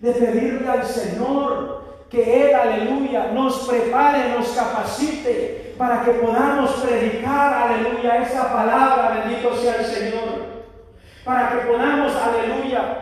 de 0.00 0.12
pedirle 0.12 0.68
al 0.68 0.84
Señor 0.84 1.84
que 2.10 2.48
Él, 2.48 2.54
aleluya, 2.54 3.30
nos 3.32 3.68
prepare, 3.68 4.30
nos 4.30 4.48
capacite 4.48 5.74
para 5.78 6.02
que 6.02 6.10
podamos 6.12 6.72
predicar, 6.72 7.54
aleluya, 7.54 8.22
esa 8.22 8.52
palabra, 8.52 9.22
bendito 9.24 9.54
sea 9.56 9.76
el 9.76 9.84
Señor. 9.84 10.50
Para 11.24 11.50
que 11.50 11.56
podamos, 11.68 12.12
aleluya, 12.16 12.98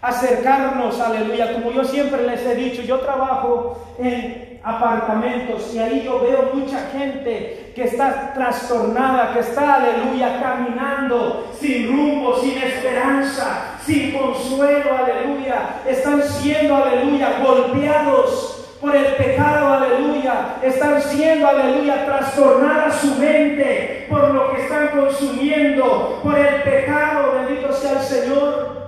acercarnos, 0.00 0.98
aleluya. 1.00 1.52
Como 1.52 1.70
yo 1.70 1.84
siempre 1.84 2.26
les 2.26 2.44
he 2.44 2.54
dicho, 2.56 2.82
yo 2.82 3.00
trabajo 3.00 3.94
en 3.98 4.51
apartamentos 4.64 5.74
y 5.74 5.78
ahí 5.78 6.02
yo 6.04 6.20
veo 6.20 6.50
mucha 6.54 6.78
gente 6.92 7.72
que 7.74 7.84
está 7.84 8.32
trastornada, 8.32 9.32
que 9.32 9.40
está, 9.40 9.74
aleluya, 9.74 10.40
caminando 10.40 11.50
sin 11.58 11.88
rumbo, 11.88 12.36
sin 12.36 12.58
esperanza, 12.58 13.76
sin 13.84 14.12
consuelo, 14.12 14.96
aleluya. 14.96 15.80
Están 15.86 16.22
siendo, 16.22 16.76
aleluya, 16.76 17.40
golpeados 17.44 18.68
por 18.80 18.94
el 18.94 19.06
pecado, 19.14 19.72
aleluya. 19.72 20.56
Están 20.62 21.00
siendo, 21.02 21.48
aleluya, 21.48 22.04
trastornada 22.04 22.90
su 22.92 23.16
mente 23.16 24.06
por 24.08 24.32
lo 24.32 24.52
que 24.52 24.62
están 24.62 24.88
consumiendo, 24.88 26.20
por 26.22 26.38
el 26.38 26.62
pecado, 26.62 27.32
bendito 27.32 27.72
sea 27.72 27.92
el 27.92 28.00
Señor. 28.00 28.82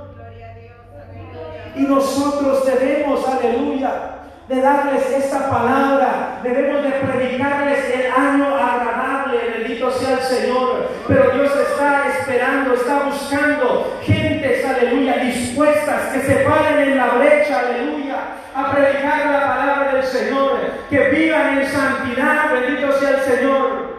Y 1.77 1.81
nosotros 1.83 2.65
debemos, 2.65 3.27
aleluya, 3.27 4.14
de 4.49 4.61
darles 4.61 5.11
esta 5.11 5.49
palabra, 5.49 6.41
debemos 6.43 6.83
de 6.83 6.91
predicarles 6.91 7.79
el 7.95 8.13
año 8.13 8.55
agradable, 8.55 9.39
bendito 9.57 9.91
sea 9.91 10.19
el 10.19 10.21
Señor. 10.21 10.89
Pero 11.09 11.31
Dios 11.31 11.51
está 11.57 12.09
esperando, 12.09 12.75
está 12.75 13.05
buscando 13.05 13.99
gentes, 14.03 14.65
aleluya, 14.65 15.17
dispuestas 15.19 16.13
que 16.13 16.21
se 16.21 16.35
paren 16.37 16.91
en 16.91 16.97
la 16.99 17.07
brecha, 17.15 17.61
aleluya, 17.61 18.17
a 18.55 18.71
predicar 18.71 19.27
la 19.31 19.47
palabra 19.47 19.93
del 19.95 20.05
Señor, 20.05 20.59
que 20.91 21.09
vivan 21.09 21.59
en 21.59 21.67
santidad, 21.67 22.53
bendito 22.53 22.93
sea 22.99 23.11
el 23.11 23.21
Señor. 23.21 23.95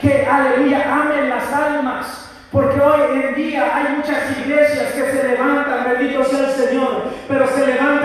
Que, 0.00 0.26
aleluya, 0.26 0.84
amen 0.92 1.28
las 1.28 1.52
almas 1.52 2.26
porque 2.56 2.80
hoy 2.80 3.20
en 3.22 3.34
día 3.34 3.70
hay 3.74 3.96
muchas 3.96 4.38
iglesias 4.38 4.92
que 4.92 5.10
se 5.10 5.28
levantan, 5.28 5.84
bendito 5.84 6.24
sea 6.24 6.48
el 6.48 6.52
Señor, 6.52 7.04
pero 7.28 7.46
se 7.48 7.66
levantan 7.66 7.95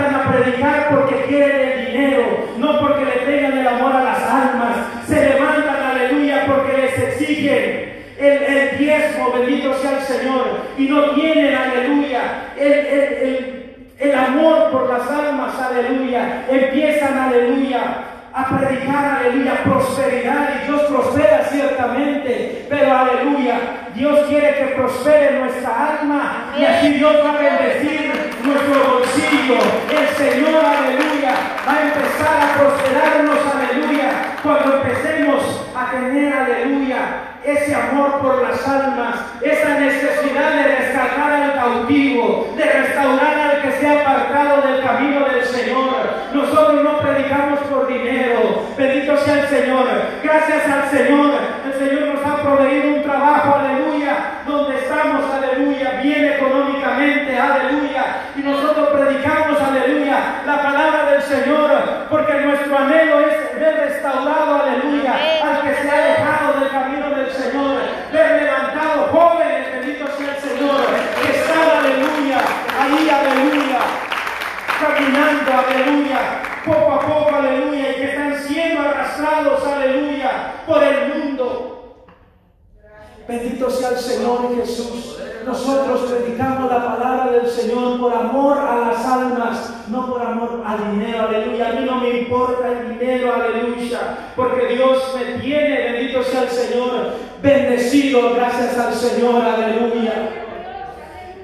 aleluya. 91.52 91.68
A 91.68 91.72
mí 91.72 91.86
no 91.86 92.00
me 92.00 92.10
importa 92.20 92.68
el 92.68 92.98
dinero, 92.98 93.34
aleluya, 93.34 94.00
porque 94.34 94.74
Dios 94.74 95.14
me 95.14 95.38
tiene, 95.40 95.92
bendito 95.92 96.22
sea 96.22 96.42
el 96.42 96.48
Señor, 96.48 97.14
bendecido, 97.42 98.34
gracias 98.34 98.78
al 98.78 98.94
Señor, 98.94 99.42
aleluya. 99.42 100.38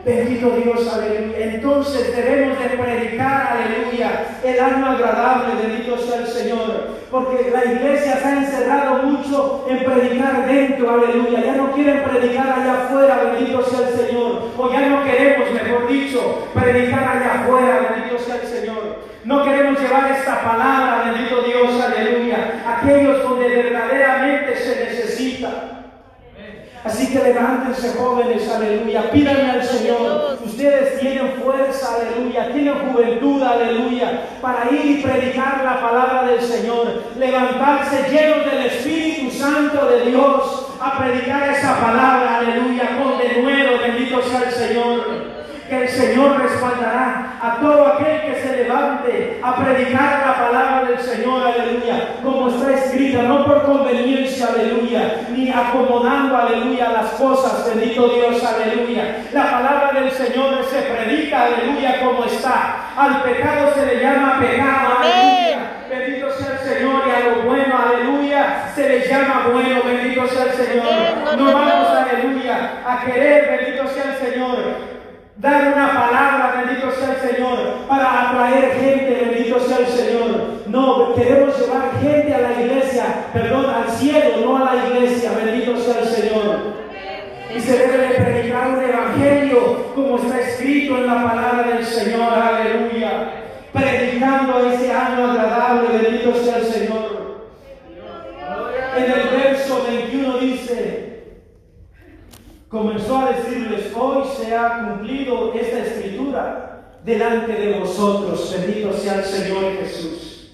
Bendito 0.04 0.50
Dios, 0.50 0.88
aleluya. 0.90 1.38
Entonces 1.38 2.16
debemos 2.16 2.58
de 2.58 2.68
predicar, 2.68 3.58
aleluya, 3.58 4.38
el 4.42 4.60
alma 4.60 4.92
agradable, 4.92 5.66
bendito 5.66 5.98
sea 5.98 6.20
el 6.20 6.26
Señor. 6.26 6.98
Porque 7.10 7.50
la 7.50 7.64
iglesia 7.64 8.16
se 8.16 8.26
ha 8.26 8.38
encerrado 8.38 9.02
mucho 9.02 9.66
en 9.68 9.84
predicar 9.84 10.46
dentro, 10.46 10.90
aleluya. 10.90 11.44
Ya 11.44 11.56
no 11.56 11.72
quieren 11.72 12.04
predicar 12.04 12.46
allá 12.48 12.84
afuera, 12.84 13.32
bendito 13.34 13.62
sea 13.64 13.88
el 13.88 13.94
Señor. 13.94 14.48
O 14.56 14.72
ya 14.72 14.88
no 14.88 15.04
queremos, 15.04 15.50
mejor 15.50 15.88
dicho, 15.88 16.48
predicar 16.54 17.16
allá 17.16 17.42
afuera, 17.42 17.94
bendito 17.94 18.18
sea 18.18 18.36
el 18.36 18.40
Señor. 18.40 18.47
No 19.28 19.44
queremos 19.44 19.78
llevar 19.78 20.10
esta 20.10 20.40
palabra, 20.40 21.12
bendito 21.12 21.42
Dios, 21.42 21.78
aleluya, 21.78 22.64
aquellos 22.66 23.22
donde 23.22 23.46
verdaderamente 23.46 24.56
se 24.56 24.86
necesita. 24.86 25.50
Así 26.82 27.12
que 27.12 27.18
levántense 27.18 27.92
jóvenes, 27.92 28.48
aleluya. 28.48 29.10
Pídanle 29.10 29.50
al 29.50 29.62
Señor. 29.62 30.38
Ustedes 30.42 30.98
tienen 31.00 31.34
fuerza, 31.42 31.96
aleluya. 31.96 32.50
Tienen 32.50 32.74
juventud, 32.90 33.42
aleluya. 33.42 34.22
Para 34.40 34.70
ir 34.70 34.98
y 34.98 35.02
predicar 35.02 35.62
la 35.62 35.78
palabra 35.78 36.22
del 36.22 36.40
Señor. 36.40 37.02
Levantarse 37.18 38.08
llenos 38.10 38.50
del 38.50 38.64
Espíritu 38.64 39.30
Santo 39.30 39.90
de 39.90 40.10
Dios. 40.10 40.68
A 40.80 40.96
predicar 40.96 41.50
esa 41.50 41.78
palabra, 41.78 42.38
aleluya. 42.38 42.96
Con 42.96 43.18
denuedo, 43.18 43.78
bendito 43.78 44.22
sea 44.22 44.44
el 44.44 44.52
Señor 44.52 45.37
que 45.68 45.82
el 45.82 45.88
Señor 45.88 46.40
respaldará 46.40 47.38
a 47.42 47.58
todo 47.60 47.86
aquel 47.86 48.22
que 48.22 48.40
se 48.40 48.56
levante 48.56 49.38
a 49.42 49.56
predicar 49.56 50.26
la 50.26 50.34
palabra 50.34 50.88
del 50.88 50.98
Señor, 50.98 51.46
aleluya, 51.46 52.14
como 52.22 52.48
está 52.48 52.72
escrita, 52.72 53.22
no 53.22 53.44
por 53.44 53.64
conveniencia, 53.64 54.48
aleluya, 54.48 55.26
ni 55.30 55.50
acomodando, 55.50 56.36
aleluya, 56.36 56.90
las 56.90 57.10
cosas, 57.12 57.66
bendito 57.66 58.08
Dios, 58.08 58.42
aleluya. 58.42 59.24
La 59.32 59.50
palabra 59.50 60.00
del 60.00 60.10
Señor 60.10 60.64
se 60.64 60.80
predica, 60.82 61.44
aleluya, 61.44 62.00
como 62.00 62.24
está. 62.24 62.92
Al 62.96 63.22
pecado 63.22 63.74
se 63.74 63.86
le 63.86 64.02
llama 64.02 64.40
pecado, 64.40 64.98
aleluya. 65.00 65.58
Bendito 65.90 66.30
sea 66.32 66.52
el 66.52 66.58
Señor 66.58 67.02
y 67.06 67.10
a 67.10 67.28
lo 67.28 67.42
bueno, 67.42 67.74
aleluya, 67.78 68.70
se 68.74 68.88
le 68.88 69.08
llama 69.08 69.48
bueno, 69.52 69.80
bendito 69.84 70.26
sea 70.28 70.44
el 70.44 70.52
Señor. 70.52 71.36
No 71.36 71.44
vamos, 71.52 71.88
aleluya, 71.88 72.72
a 72.86 73.04
querer, 73.04 73.58
bendito 73.58 73.88
sea 73.88 74.14
el 74.14 74.32
Señor, 74.32 74.87
dar 75.38 75.72
una 75.72 75.88
palabra, 75.88 76.64
bendito 76.64 76.90
sea 76.90 77.14
el 77.14 77.30
Señor, 77.30 77.58
para 77.88 78.30
atraer 78.30 78.72
gente, 78.72 79.30
bendito 79.30 79.60
sea 79.60 79.78
el 79.78 79.86
Señor. 79.86 80.58
No, 80.66 81.14
queremos 81.14 81.58
llevar 81.58 81.92
gente 82.00 82.34
a 82.34 82.40
la 82.40 82.60
iglesia, 82.60 83.04
perdón, 83.32 83.66
al 83.70 83.88
cielo, 83.90 84.44
no 84.44 84.56
a 84.56 84.74
la 84.74 84.86
iglesia, 84.88 85.30
bendito 85.32 85.76
sea 85.78 86.00
el 86.00 86.08
Señor. 86.08 86.78
Y 87.54 87.60
se 87.60 87.78
debe 87.78 87.98
de 87.98 88.14
predicar 88.14 88.68
un 88.68 88.84
evangelio 88.84 89.92
como 89.94 90.18
está 90.18 90.40
escrito 90.40 90.98
en 90.98 91.06
la 91.06 91.24
palabra 91.24 91.62
del 91.74 91.84
Señor, 91.84 92.32
aleluya. 92.32 93.30
Predicando 93.72 94.70
ese 94.70 94.92
año 94.92 95.30
agradable, 95.30 95.98
bendito 95.98 96.34
sea 96.34 96.56
el 96.56 96.64
Señor. 96.64 97.38
En 98.96 99.04
el 99.04 99.37
comenzó 102.68 103.18
a 103.18 103.32
decirles, 103.32 103.92
hoy 103.94 104.24
se 104.36 104.54
ha 104.54 104.84
cumplido 104.84 105.54
esta 105.54 105.78
escritura 105.78 106.98
delante 107.04 107.52
de 107.52 107.78
vosotros, 107.78 108.54
bendito 108.56 108.92
sea 108.92 109.16
el 109.16 109.24
Señor 109.24 109.72
Jesús. 109.80 110.52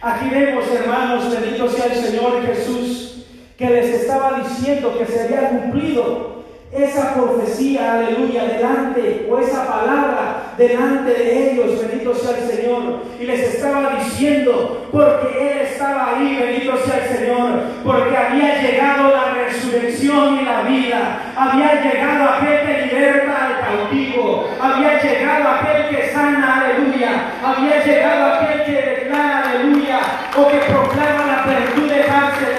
Aquí 0.00 0.28
vemos, 0.30 0.64
hermanos, 0.70 1.30
bendito 1.30 1.68
sea 1.68 1.86
el 1.86 1.94
Señor 1.94 2.44
Jesús, 2.44 3.24
que 3.56 3.70
les 3.70 4.00
estaba 4.00 4.40
diciendo 4.40 4.98
que 4.98 5.06
se 5.06 5.22
había 5.22 5.48
cumplido 5.48 6.42
esa 6.72 7.14
profecía, 7.14 7.94
aleluya, 7.94 8.44
delante, 8.44 9.28
o 9.30 9.38
esa 9.38 9.66
palabra 9.66 10.41
delante 10.56 11.10
de 11.12 11.52
ellos, 11.52 11.80
bendito 11.80 12.14
sea 12.14 12.36
el 12.38 12.50
Señor. 12.50 13.02
Y 13.18 13.24
les 13.24 13.54
estaba 13.54 13.96
diciendo, 13.96 14.88
porque 14.90 15.28
Él 15.38 15.58
estaba 15.60 16.10
ahí, 16.10 16.36
bendito 16.40 16.76
sea 16.84 17.04
el 17.04 17.16
Señor, 17.16 17.62
porque 17.84 18.16
había 18.16 18.60
llegado 18.60 19.10
la 19.10 19.34
resurrección 19.34 20.40
y 20.40 20.44
la 20.44 20.62
vida, 20.62 21.32
había 21.36 21.82
llegado 21.82 22.28
aquel 22.30 22.66
que 22.66 22.86
liberta 22.86 23.46
al 23.46 23.60
cautivo, 23.60 24.48
había 24.60 25.02
llegado 25.02 25.48
aquel 25.48 25.88
que 25.96 26.10
sana, 26.12 26.60
aleluya, 26.60 27.10
había 27.44 27.84
llegado 27.84 28.34
aquel 28.34 28.64
que 28.64 28.72
declara, 28.72 29.50
aleluya, 29.50 30.00
o 30.36 30.48
que 30.48 30.58
proclama 30.58 31.26
la 31.26 31.42
apertura 31.42 31.96
de 31.96 32.04
cárceles, 32.04 32.51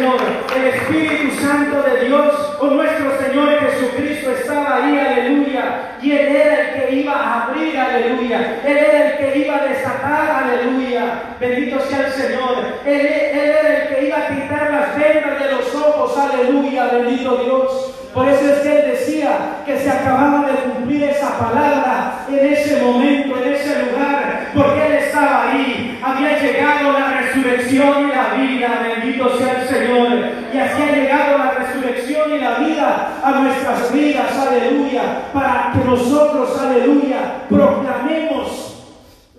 El 0.00 0.66
Espíritu 0.66 1.42
Santo 1.42 1.82
de 1.82 2.06
Dios, 2.06 2.56
o 2.58 2.66
nuestro 2.68 3.20
Señor 3.20 3.50
Jesucristo 3.60 4.30
estaba 4.30 4.76
ahí, 4.76 4.98
aleluya. 4.98 5.98
Y 6.00 6.12
Él 6.12 6.36
era 6.36 6.60
el 6.60 6.86
que 6.88 6.94
iba 7.00 7.12
a 7.12 7.44
abrir, 7.44 7.76
aleluya. 7.76 8.62
Él 8.64 8.78
era 8.78 9.10
el 9.10 9.18
que 9.18 9.38
iba 9.40 9.56
a 9.56 9.66
desatar, 9.66 10.44
aleluya. 10.44 11.36
Bendito 11.38 11.80
sea 11.80 12.06
el 12.06 12.12
Señor. 12.14 12.64
Él, 12.86 13.06
él 13.06 13.50
era 13.50 13.76
el 13.76 13.88
que 13.94 14.06
iba 14.06 14.16
a 14.16 14.28
quitar 14.28 14.70
las 14.70 14.96
vendas 14.96 15.38
de 15.38 15.52
los 15.52 15.74
ojos, 15.74 16.16
aleluya. 16.16 16.86
Bendito 16.86 17.36
Dios. 17.36 17.99
Por 18.12 18.28
eso 18.28 18.44
es 18.44 18.58
que 18.60 18.80
él 18.80 18.90
decía 18.90 19.62
que 19.64 19.78
se 19.78 19.88
acababa 19.88 20.44
de 20.48 20.54
cumplir 20.54 21.04
esa 21.04 21.38
palabra 21.38 22.26
en 22.28 22.52
ese 22.52 22.82
momento, 22.82 23.36
en 23.40 23.52
ese 23.52 23.84
lugar, 23.84 24.48
porque 24.52 24.86
él 24.86 24.92
estaba 24.94 25.50
ahí. 25.50 26.00
Había 26.02 26.38
llegado 26.38 26.92
la 26.92 27.20
resurrección 27.20 28.08
y 28.08 28.12
la 28.12 28.34
vida, 28.34 28.82
bendito 28.82 29.38
sea 29.38 29.62
el 29.62 29.68
Señor. 29.68 30.08
Y 30.52 30.58
así 30.58 30.82
ha 30.82 30.92
llegado 30.92 31.38
la 31.38 31.50
resurrección 31.52 32.34
y 32.34 32.38
la 32.38 32.54
vida 32.54 33.12
a 33.22 33.30
nuestras 33.30 33.92
vidas, 33.92 34.36
aleluya, 34.36 35.02
para 35.32 35.70
que 35.72 35.88
nosotros, 35.88 36.60
aleluya, 36.60 37.44
proclamemos 37.48 38.76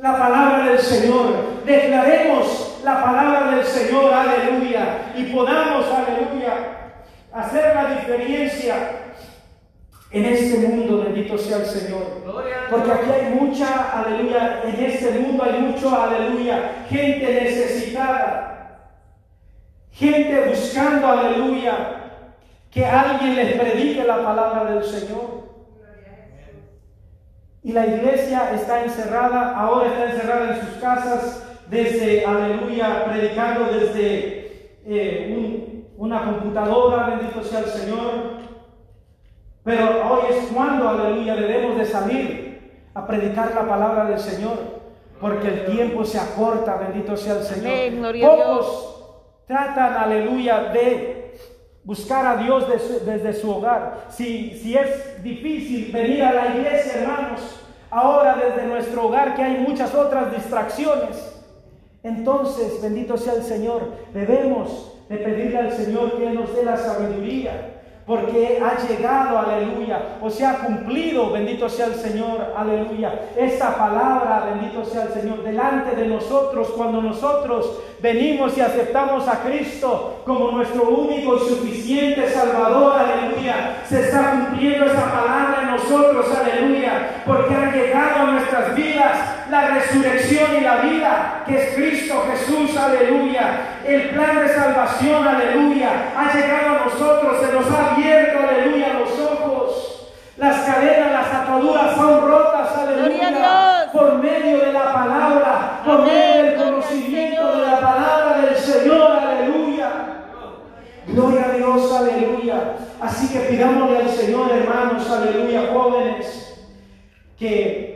la 0.01 0.17
palabra 0.17 0.65
del 0.69 0.80
Señor, 0.80 1.61
declaremos 1.65 2.80
la 2.86 3.03
palabra 3.03 3.51
del 3.51 3.65
Señor, 3.65 4.13
aleluya, 4.13 5.11
y 5.15 5.24
podamos, 5.26 5.86
aleluya, 5.88 6.80
hacer 7.34 7.75
la 7.75 7.95
diferencia 7.95 8.75
en 10.11 10.25
este 10.25 10.67
mundo, 10.67 11.03
bendito 11.03 11.38
sea 11.38 11.57
el 11.57 11.65
Señor. 11.65 12.21
Porque 12.69 12.91
aquí 12.91 13.09
hay 13.11 13.34
mucha, 13.34 14.01
aleluya, 14.01 14.61
en 14.65 14.86
este 14.86 15.19
mundo 15.19 15.43
hay 15.43 15.59
mucho, 15.59 15.89
aleluya, 15.95 16.86
gente 16.89 17.43
necesitada, 17.43 18.97
gente 19.91 20.49
buscando, 20.49 21.07
aleluya, 21.07 21.97
que 22.69 22.86
alguien 22.86 23.36
les 23.36 23.59
predique 23.59 24.03
la 24.03 24.23
palabra 24.23 24.73
del 24.73 24.84
Señor. 24.84 25.41
Y 27.63 27.73
la 27.73 27.86
iglesia 27.86 28.51
está 28.55 28.84
encerrada, 28.84 29.55
ahora 29.55 29.88
está 29.88 30.11
encerrada 30.11 30.55
en 30.55 30.65
sus 30.65 30.82
casas, 30.82 31.43
desde, 31.67 32.25
aleluya, 32.25 33.05
predicando 33.05 33.65
desde 33.71 34.75
eh, 34.86 35.36
un 35.38 35.70
una 36.02 36.26
computadora, 36.26 37.16
bendito 37.16 37.43
sea 37.43 37.60
el 37.60 37.66
Señor. 37.66 38.41
Pero 39.64 39.86
hoy 40.10 40.22
es 40.32 40.47
cuando, 40.52 40.89
aleluya, 40.89 41.36
debemos 41.36 41.78
de 41.78 41.86
salir 41.86 42.88
a 42.95 43.06
predicar 43.06 43.54
la 43.54 43.68
palabra 43.68 44.06
del 44.06 44.20
Señor, 44.20 44.58
porque 45.20 45.47
el 45.47 45.66
tiempo 45.68 46.04
se 46.04 46.18
acorta, 46.18 46.78
bendito 46.78 47.16
sea 47.16 47.34
el 47.34 47.43
Señor. 47.43 48.20
Pocos 48.20 49.04
tratan, 49.45 49.93
aleluya, 49.93 50.72
de 50.74 51.36
buscar 51.84 52.26
a 52.26 52.38
Dios 52.38 52.66
desde 53.06 53.34
su 53.34 53.52
hogar. 53.52 54.08
Si, 54.10 54.58
si 54.58 54.76
es 54.76 55.22
difícil 55.22 55.91
venir 55.91 56.24
a 56.24 56.34
la 56.34 56.56
iglesia, 56.56 57.02
hermanos, 57.02 57.62
ahora 57.91 58.38
desde 58.38 58.68
nuestro 58.68 59.06
hogar 59.06 59.36
que 59.36 59.43
hay 59.43 59.60
muchas 59.60 59.93
otras 59.93 60.32
distracciones, 60.32 61.28
entonces, 62.02 62.82
bendito 62.82 63.18
sea 63.18 63.34
el 63.34 63.43
Señor, 63.43 63.84
debemos 64.16 64.97
de 65.12 65.18
pedirle 65.18 65.57
al 65.57 65.72
Señor 65.74 66.18
que 66.18 66.30
nos 66.30 66.55
dé 66.55 66.64
la 66.64 66.78
sabiduría. 66.78 67.68
porque 68.03 68.59
ha 68.62 68.86
llegado, 68.88 69.38
aleluya, 69.38 70.18
o 70.22 70.30
se 70.30 70.43
ha 70.43 70.55
cumplido, 70.55 71.32
bendito 71.32 71.70
sea 71.70 71.86
el 71.86 71.93
Señor, 71.93 72.51
aleluya. 72.57 73.30
Esta 73.38 73.78
palabra, 73.78 74.51
bendito 74.51 74.84
sea 74.84 75.03
el 75.03 75.14
Señor, 75.14 75.43
delante 75.43 75.95
de 75.95 76.07
nosotros, 76.07 76.72
cuando 76.76 76.99
nosotros 76.99 77.80
venimos 78.01 78.57
y 78.57 78.62
aceptamos 78.62 79.28
a 79.28 79.43
Cristo 79.43 80.24
como 80.26 80.51
nuestro 80.51 80.89
único 80.89 81.38
y 81.38 81.39
suficiente 81.39 82.28
Salvador, 82.28 82.99
aleluya, 82.99 83.84
se 83.88 84.01
está 84.01 84.32
cumpliendo 84.32 84.88
esa 84.88 85.12
palabra 85.12 85.59
en 85.62 85.72
nosotros, 85.72 86.26
aleluya, 86.36 87.24
porque 87.26 87.53
ha 87.53 87.72
llegado 87.72 88.28
a 88.28 88.32
nuestras 88.72 88.76
vidas 88.76 89.17
la 89.49 89.67
resurrección 89.67 90.57
y 90.57 90.61
la 90.61 90.76
vida, 90.78 91.43
que 91.45 91.57
es 91.57 91.76
Cristo 91.76 92.26
Jesús, 92.32 92.78
aleluya. 92.78 93.80
El 93.86 94.09
plan 94.09 94.39
de 94.39 94.53
salvación, 94.53 95.28
aleluya, 95.28 96.13
ha 96.15 96.34
llegado 96.34 96.69
a 96.69 96.86
nosotros, 96.86 97.38
se 97.41 97.53
nos 97.53 97.72
ha 97.72 97.93
abierto, 97.93 98.39
aleluya, 98.47 98.93
los 98.93 99.19
ojos. 99.19 100.11
Las 100.38 100.61
cadenas, 100.61 101.11
las 101.11 101.34
ataduras 101.34 101.95
son 101.95 102.28
rotas, 102.28 102.78
aleluya, 102.78 103.89
por 103.91 104.15
medio 104.15 104.57
de 104.59 104.74
la 104.74 104.93
palabra, 104.93 105.82
por 105.86 106.03
medio 106.03 106.43
del 106.43 106.55
conocimiento 106.55 107.57
de 107.57 107.67
la 107.67 107.80
palabra 107.80 108.38
del 108.45 108.55
Señor, 108.55 109.19
aleluya. 109.19 109.89
Gloria 111.07 111.45
a 111.45 111.57
Dios, 111.57 111.93
aleluya. 111.93 112.76
Así 113.01 113.28
que 113.34 113.39
pidámosle 113.39 113.97
al 113.97 114.09
Señor, 114.09 114.51
hermanos, 114.51 115.09
aleluya, 115.09 115.69
jóvenes, 115.74 116.55
que 117.38 117.90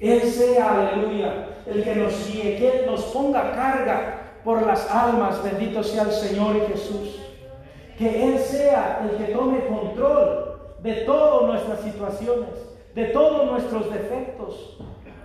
Él 0.00 0.22
sea, 0.22 0.92
aleluya, 0.92 1.48
el 1.66 1.84
que 1.84 1.94
nos 1.94 2.26
guíe, 2.26 2.56
que 2.56 2.78
Él 2.78 2.86
nos 2.86 3.02
ponga 3.04 3.52
carga 3.52 4.20
por 4.42 4.66
las 4.66 4.90
almas, 4.90 5.42
bendito 5.42 5.82
sea 5.82 6.04
el 6.04 6.12
Señor 6.12 6.66
Jesús. 6.68 7.20
Que 7.98 8.28
Él 8.28 8.38
sea 8.38 9.02
el 9.04 9.18
que 9.18 9.32
tome 9.32 9.66
control 9.66 10.58
de 10.82 10.92
todas 11.04 11.46
nuestras 11.50 11.80
situaciones, 11.80 12.48
de 12.94 13.04
todos 13.06 13.50
nuestros 13.50 13.92
defectos, 13.92 14.78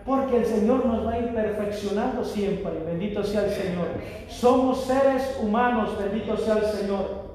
porque 0.05 0.37
el 0.37 0.45
Señor 0.45 0.85
nos 0.85 1.07
va 1.07 1.13
a 1.13 1.33
perfeccionando 1.33 2.23
siempre, 2.23 2.71
bendito 2.85 3.23
sea 3.23 3.45
el 3.45 3.51
Señor. 3.51 3.87
Somos 4.27 4.83
seres 4.83 5.39
humanos, 5.41 5.97
bendito 5.97 6.37
sea 6.37 6.57
el 6.57 6.65
Señor. 6.65 7.34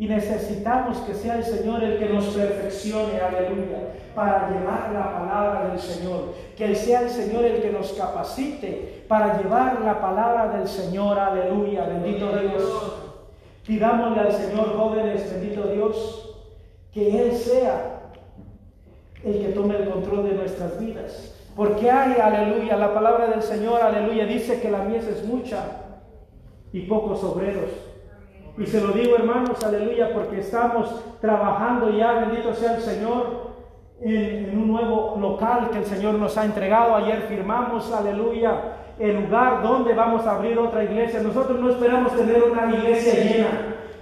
Y 0.00 0.08
necesitamos 0.08 0.96
que 1.00 1.12
sea 1.12 1.36
el 1.36 1.44
Señor 1.44 1.84
el 1.84 1.98
que 1.98 2.08
nos 2.08 2.24
perfeccione, 2.28 3.20
aleluya, 3.20 3.92
para 4.14 4.48
llevar 4.48 4.92
la 4.94 5.12
palabra 5.12 5.68
del 5.68 5.78
Señor. 5.78 6.32
Que 6.56 6.74
sea 6.74 7.02
el 7.02 7.10
Señor 7.10 7.44
el 7.44 7.60
que 7.60 7.70
nos 7.70 7.92
capacite 7.92 9.04
para 9.06 9.36
llevar 9.36 9.82
la 9.82 10.00
palabra 10.00 10.56
del 10.56 10.66
Señor, 10.66 11.18
aleluya, 11.18 11.84
bendito 11.84 12.34
Dios. 12.34 12.94
Pidámosle 13.66 14.20
al 14.20 14.32
Señor, 14.32 14.74
jóvenes, 14.74 15.30
bendito 15.34 15.64
Dios, 15.64 16.38
que 16.94 17.22
Él 17.22 17.32
sea 17.36 18.12
el 19.22 19.38
que 19.38 19.52
tome 19.52 19.76
el 19.76 19.90
control 19.90 20.30
de 20.30 20.32
nuestras 20.32 20.80
vidas. 20.80 21.34
Porque 21.54 21.90
hay, 21.90 22.18
aleluya, 22.18 22.78
la 22.78 22.94
palabra 22.94 23.26
del 23.26 23.42
Señor, 23.42 23.82
aleluya, 23.82 24.24
dice 24.24 24.62
que 24.62 24.70
la 24.70 24.78
mies 24.78 25.06
es 25.06 25.26
mucha 25.26 25.62
y 26.72 26.86
pocos 26.86 27.22
obreros. 27.22 27.89
Y 28.58 28.66
se 28.66 28.80
lo 28.80 28.92
digo, 28.92 29.16
hermanos, 29.16 29.62
aleluya, 29.64 30.12
porque 30.12 30.40
estamos 30.40 31.02
trabajando 31.20 31.90
ya, 31.90 32.12
bendito 32.12 32.52
sea 32.52 32.76
el 32.76 32.82
Señor, 32.82 33.50
en, 34.02 34.58
un 34.58 34.68
nuevo 34.68 35.16
local 35.20 35.70
que 35.70 35.78
el 35.78 35.84
Señor 35.84 36.14
nos 36.14 36.36
ha 36.36 36.44
entregado. 36.44 36.94
Ayer 36.94 37.22
firmamos, 37.22 37.92
aleluya, 37.92 38.52
el 38.98 39.22
lugar 39.22 39.62
donde 39.62 39.94
vamos 39.94 40.26
a 40.26 40.36
abrir 40.36 40.58
otra 40.58 40.84
iglesia. 40.84 41.22
Nosotros 41.22 41.58
no 41.58 41.70
esperamos 41.70 42.14
tener 42.14 42.42
una 42.42 42.74
iglesia 42.74 43.14
llena 43.14 43.48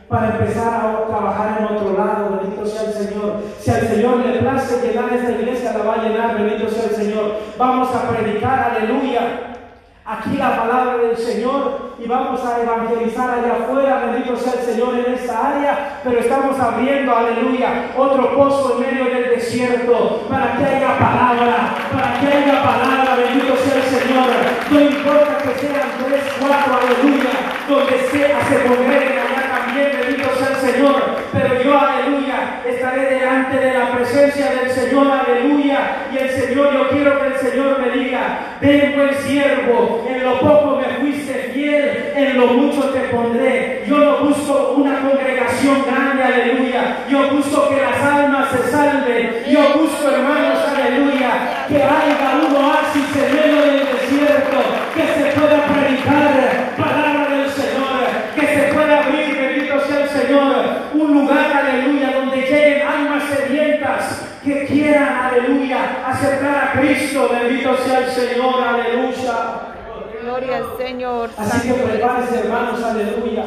para 0.09 0.31
empezar 0.31 0.87
a 0.87 1.07
trabajar 1.07 1.59
en 1.61 1.77
otro 1.77 1.97
lado. 1.97 2.41
Bendito 2.41 2.67
sea 2.67 2.89
el 2.89 2.93
Señor. 2.93 3.35
Si 3.59 3.71
al 3.71 3.83
Señor 3.83 4.17
le 4.19 4.39
place 4.39 4.87
llenar 4.87 5.13
esta 5.13 5.31
iglesia, 5.31 5.73
la 5.77 5.85
va 5.85 5.95
a 5.95 6.03
llenar. 6.03 6.37
Bendito 6.37 6.69
sea 6.69 6.85
el 6.85 6.97
Señor. 6.97 7.33
Vamos 7.59 7.95
a 7.95 8.09
predicar, 8.09 8.77
aleluya 8.77 9.49
aquí 10.09 10.39
la 10.39 10.57
palabra 10.57 10.97
del 10.97 11.17
Señor 11.19 11.93
y 11.99 12.09
vamos 12.09 12.41
a 12.43 12.63
evangelizar 12.63 13.29
allá 13.29 13.57
afuera, 13.61 14.07
bendito 14.07 14.35
sea 14.37 14.55
el 14.55 14.61
Señor 14.61 14.95
en 14.95 15.13
esta 15.13 15.57
área, 15.57 16.01
pero 16.03 16.19
estamos 16.19 16.59
abriendo, 16.59 17.15
aleluya, 17.15 17.91
otro 17.95 18.35
pozo 18.35 18.77
en 18.77 18.81
medio 18.81 19.05
del 19.05 19.31
desierto 19.37 20.23
para 20.31 20.57
que 20.57 20.65
haya 20.65 20.99
palabra, 20.99 21.75
para 21.93 22.21
que 22.21 22.27
haya 22.27 22.63
palabra, 22.63 23.17
bendito 23.17 23.55
sea 23.57 23.77
el 23.77 23.83
Señor. 23.83 24.29
No 24.71 24.81
importa 24.81 25.39
que 25.43 25.61
sean 25.61 25.89
tres, 26.03 26.23
cuatro, 26.41 26.79
aleluya, 26.81 27.31
donde 27.69 27.99
sea 28.09 28.41
se 28.49 28.67
congreguen 28.67 29.38
también, 29.69 29.91
bendito 30.01 30.31
sea 30.39 30.49
el 30.49 30.73
Señor, 30.73 31.03
pero 31.33 31.63
yo, 31.63 31.79
aleluya, 31.79 32.63
estaré 32.67 33.15
delante 33.17 33.57
de 33.59 33.79
la 33.79 33.93
presencia 33.93 34.51
del 34.51 34.71
Señor, 34.71 35.07
aleluya, 35.11 36.07
y 36.13 36.17
el 36.17 36.31
Señor, 36.31 36.73
yo 36.73 36.89
quiero 36.89 37.21
que 37.21 37.27
el 37.27 37.37
Señor 37.37 37.79
me 37.81 37.91
diga, 37.91 38.57
ven 38.61 38.95
buen 38.97 39.15
siervo, 39.15 40.07
en 40.09 40.25
lo 40.25 40.41
poco 40.41 40.81
me 40.81 40.89
fuiste 41.01 41.51
fiel, 41.53 42.13
en 42.17 42.39
lo 42.39 42.47
mucho 42.47 42.89
te 42.91 43.01
pondré. 43.01 43.85
Yo 43.87 43.99
no 43.99 44.19
busco 44.19 44.75
una 44.77 45.01
congregación 45.01 45.85
grande, 45.87 46.23
aleluya. 46.23 46.99
Yo 47.09 47.31
busco 47.31 47.69
que 47.69 47.81
las 47.81 48.03
almas 48.03 48.51
se 48.51 48.71
salven. 48.71 49.45
Yo 49.49 49.61
busco, 49.79 50.11
hermanos, 50.11 50.59
aleluya, 50.77 51.67
que 51.69 51.77
haya 51.77 52.41
un 52.47 52.57
oasis 52.57 53.08
aceptar 66.19 66.57
a 66.57 66.81
Cristo, 66.81 67.29
bendito 67.31 67.77
sea 67.77 67.99
el 68.01 68.11
Señor, 68.11 68.55
aleluya. 68.61 69.35
Gloria 70.23 70.57
al 70.57 70.77
Señor. 70.77 71.31
Así 71.37 71.69
que 71.69 71.75
prepárense, 71.75 72.41
hermanos, 72.41 72.83
aleluya. 72.83 73.45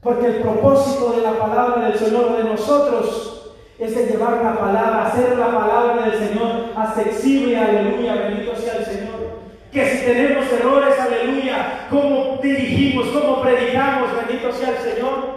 Porque 0.00 0.26
el 0.26 0.36
propósito 0.36 1.12
de 1.12 1.22
la 1.22 1.38
palabra 1.38 1.88
del 1.88 1.98
Señor 1.98 2.36
de 2.36 2.44
nosotros 2.44 3.52
es 3.78 3.94
de 3.94 4.06
llevar 4.06 4.42
la 4.42 4.58
palabra, 4.58 5.06
hacer 5.06 5.36
la 5.36 5.46
palabra 5.46 6.06
del 6.06 6.18
Señor 6.18 6.70
accesible, 6.76 7.58
aleluya, 7.58 8.14
bendito 8.14 8.56
sea 8.56 8.76
el 8.76 8.84
Señor. 8.84 9.16
Que 9.70 9.86
si 9.86 10.06
tenemos 10.06 10.50
errores, 10.50 10.98
aleluya, 10.98 11.86
cómo 11.90 12.38
dirigimos, 12.42 13.08
cómo 13.08 13.42
predicamos, 13.42 14.10
bendito 14.16 14.50
sea 14.52 14.70
el 14.70 14.78
Señor. 14.78 15.36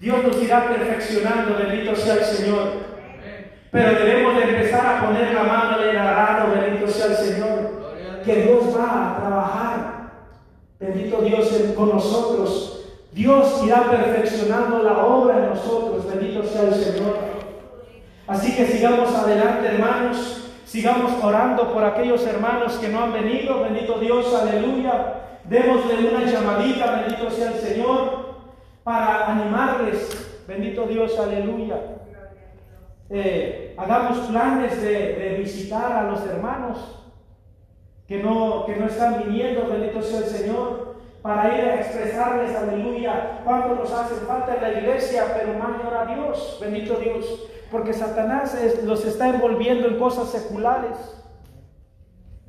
Dios 0.00 0.24
nos 0.24 0.42
irá 0.42 0.68
perfeccionando, 0.68 1.56
bendito 1.58 1.94
sea 1.94 2.14
el 2.14 2.24
Señor. 2.24 2.91
Pero 3.72 3.98
debemos 3.98 4.36
de 4.36 4.42
empezar 4.42 4.86
a 4.86 5.06
poner 5.06 5.34
la 5.34 5.42
mano 5.42 5.82
en 5.82 5.88
el 5.88 5.96
arado, 5.96 6.52
bendito 6.54 6.86
sea 6.86 7.06
el 7.06 7.16
Señor 7.16 7.82
que 8.24 8.36
Dios 8.36 8.76
va 8.76 9.16
a 9.16 9.20
trabajar. 9.20 9.92
Bendito 10.78 11.20
Dios 11.22 11.48
con 11.76 11.90
nosotros. 11.90 12.86
Dios 13.12 13.62
irá 13.64 13.90
perfeccionando 13.90 14.82
la 14.82 15.04
obra 15.04 15.38
en 15.38 15.48
nosotros. 15.50 16.06
Bendito 16.06 16.44
sea 16.44 16.62
el 16.62 16.74
Señor. 16.74 17.16
Así 18.26 18.54
que 18.54 18.66
sigamos 18.66 19.14
adelante, 19.14 19.68
hermanos. 19.68 20.50
Sigamos 20.64 21.12
orando 21.22 21.72
por 21.72 21.84
aquellos 21.84 22.26
hermanos 22.26 22.74
que 22.74 22.88
no 22.88 23.02
han 23.02 23.12
venido. 23.12 23.60
Bendito 23.60 23.98
Dios, 23.98 24.34
aleluya. 24.34 25.14
Démosle 25.44 26.08
una 26.08 26.24
llamadita, 26.24 27.02
bendito 27.02 27.30
sea 27.30 27.48
el 27.48 27.58
Señor, 27.58 28.36
para 28.84 29.26
animarles. 29.26 30.44
Bendito 30.46 30.86
Dios, 30.86 31.18
aleluya. 31.18 31.76
Eh, 33.14 33.74
hagamos 33.76 34.20
planes 34.20 34.80
de, 34.80 35.36
visitar 35.38 35.92
a 35.92 36.10
los 36.10 36.24
hermanos 36.24 36.78
que 38.08 38.22
no, 38.22 38.64
que 38.64 38.76
no 38.76 38.86
están 38.86 39.24
viniendo, 39.24 39.68
bendito 39.68 40.00
sea 40.00 40.20
el 40.20 40.24
Señor, 40.24 40.96
para 41.20 41.54
ir 41.54 41.64
a 41.64 41.74
expresarles, 41.76 42.56
aleluya, 42.56 43.42
cuánto 43.44 43.74
nos 43.74 43.92
hace 43.92 44.14
falta 44.26 44.54
en 44.56 44.62
la 44.62 44.80
iglesia, 44.80 45.26
pero 45.36 45.58
mayor 45.58 45.94
a 45.94 46.06
Dios, 46.06 46.58
bendito 46.58 46.94
Dios, 46.94 47.48
porque 47.70 47.92
Satanás 47.92 48.58
los 48.82 49.04
está 49.04 49.28
envolviendo 49.28 49.88
en 49.88 49.98
cosas 49.98 50.30
seculares. 50.30 50.96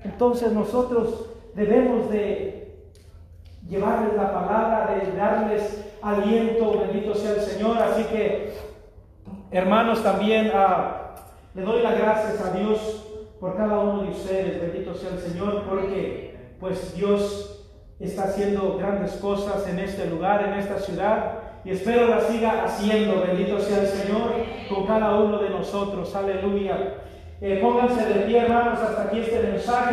Entonces 0.01 0.53
nosotros 0.53 1.29
debemos 1.55 2.09
de 2.09 2.87
llevarles 3.67 4.15
la 4.15 4.33
palabra, 4.33 4.95
de 4.95 5.11
darles 5.11 5.83
aliento, 6.01 6.79
bendito 6.79 7.15
sea 7.15 7.31
el 7.31 7.41
Señor. 7.41 7.77
Así 7.77 8.03
que, 8.05 8.53
hermanos, 9.53 10.03
también 10.03 10.51
ah, 10.53 11.15
le 11.53 11.61
doy 11.61 11.81
las 11.81 11.97
gracias 11.97 12.41
a 12.41 12.51
Dios 12.57 13.05
por 13.39 13.55
cada 13.55 13.79
uno 13.79 14.03
de 14.03 14.09
ustedes, 14.09 14.59
bendito 14.59 14.95
sea 14.95 15.11
el 15.11 15.19
Señor, 15.19 15.63
porque 15.69 16.35
pues 16.59 16.95
Dios 16.95 17.65
está 17.99 18.23
haciendo 18.23 18.77
grandes 18.77 19.13
cosas 19.13 19.67
en 19.67 19.79
este 19.79 20.07
lugar, 20.07 20.43
en 20.45 20.53
esta 20.53 20.79
ciudad, 20.79 21.39
y 21.63 21.71
espero 21.71 22.07
la 22.07 22.21
siga 22.21 22.63
haciendo, 22.65 23.21
bendito 23.21 23.59
sea 23.59 23.81
el 23.81 23.87
Señor, 23.87 24.31
con 24.73 24.85
cada 24.85 25.19
uno 25.19 25.37
de 25.37 25.49
nosotros, 25.49 26.13
aleluya. 26.15 26.95
Eh, 27.41 27.59
pónganse 27.61 28.05
de 28.05 28.21
pie, 28.21 28.39
hermanos, 28.39 28.79
hasta 28.79 29.03
aquí 29.03 29.19
este 29.19 29.41
mensaje. 29.41 29.91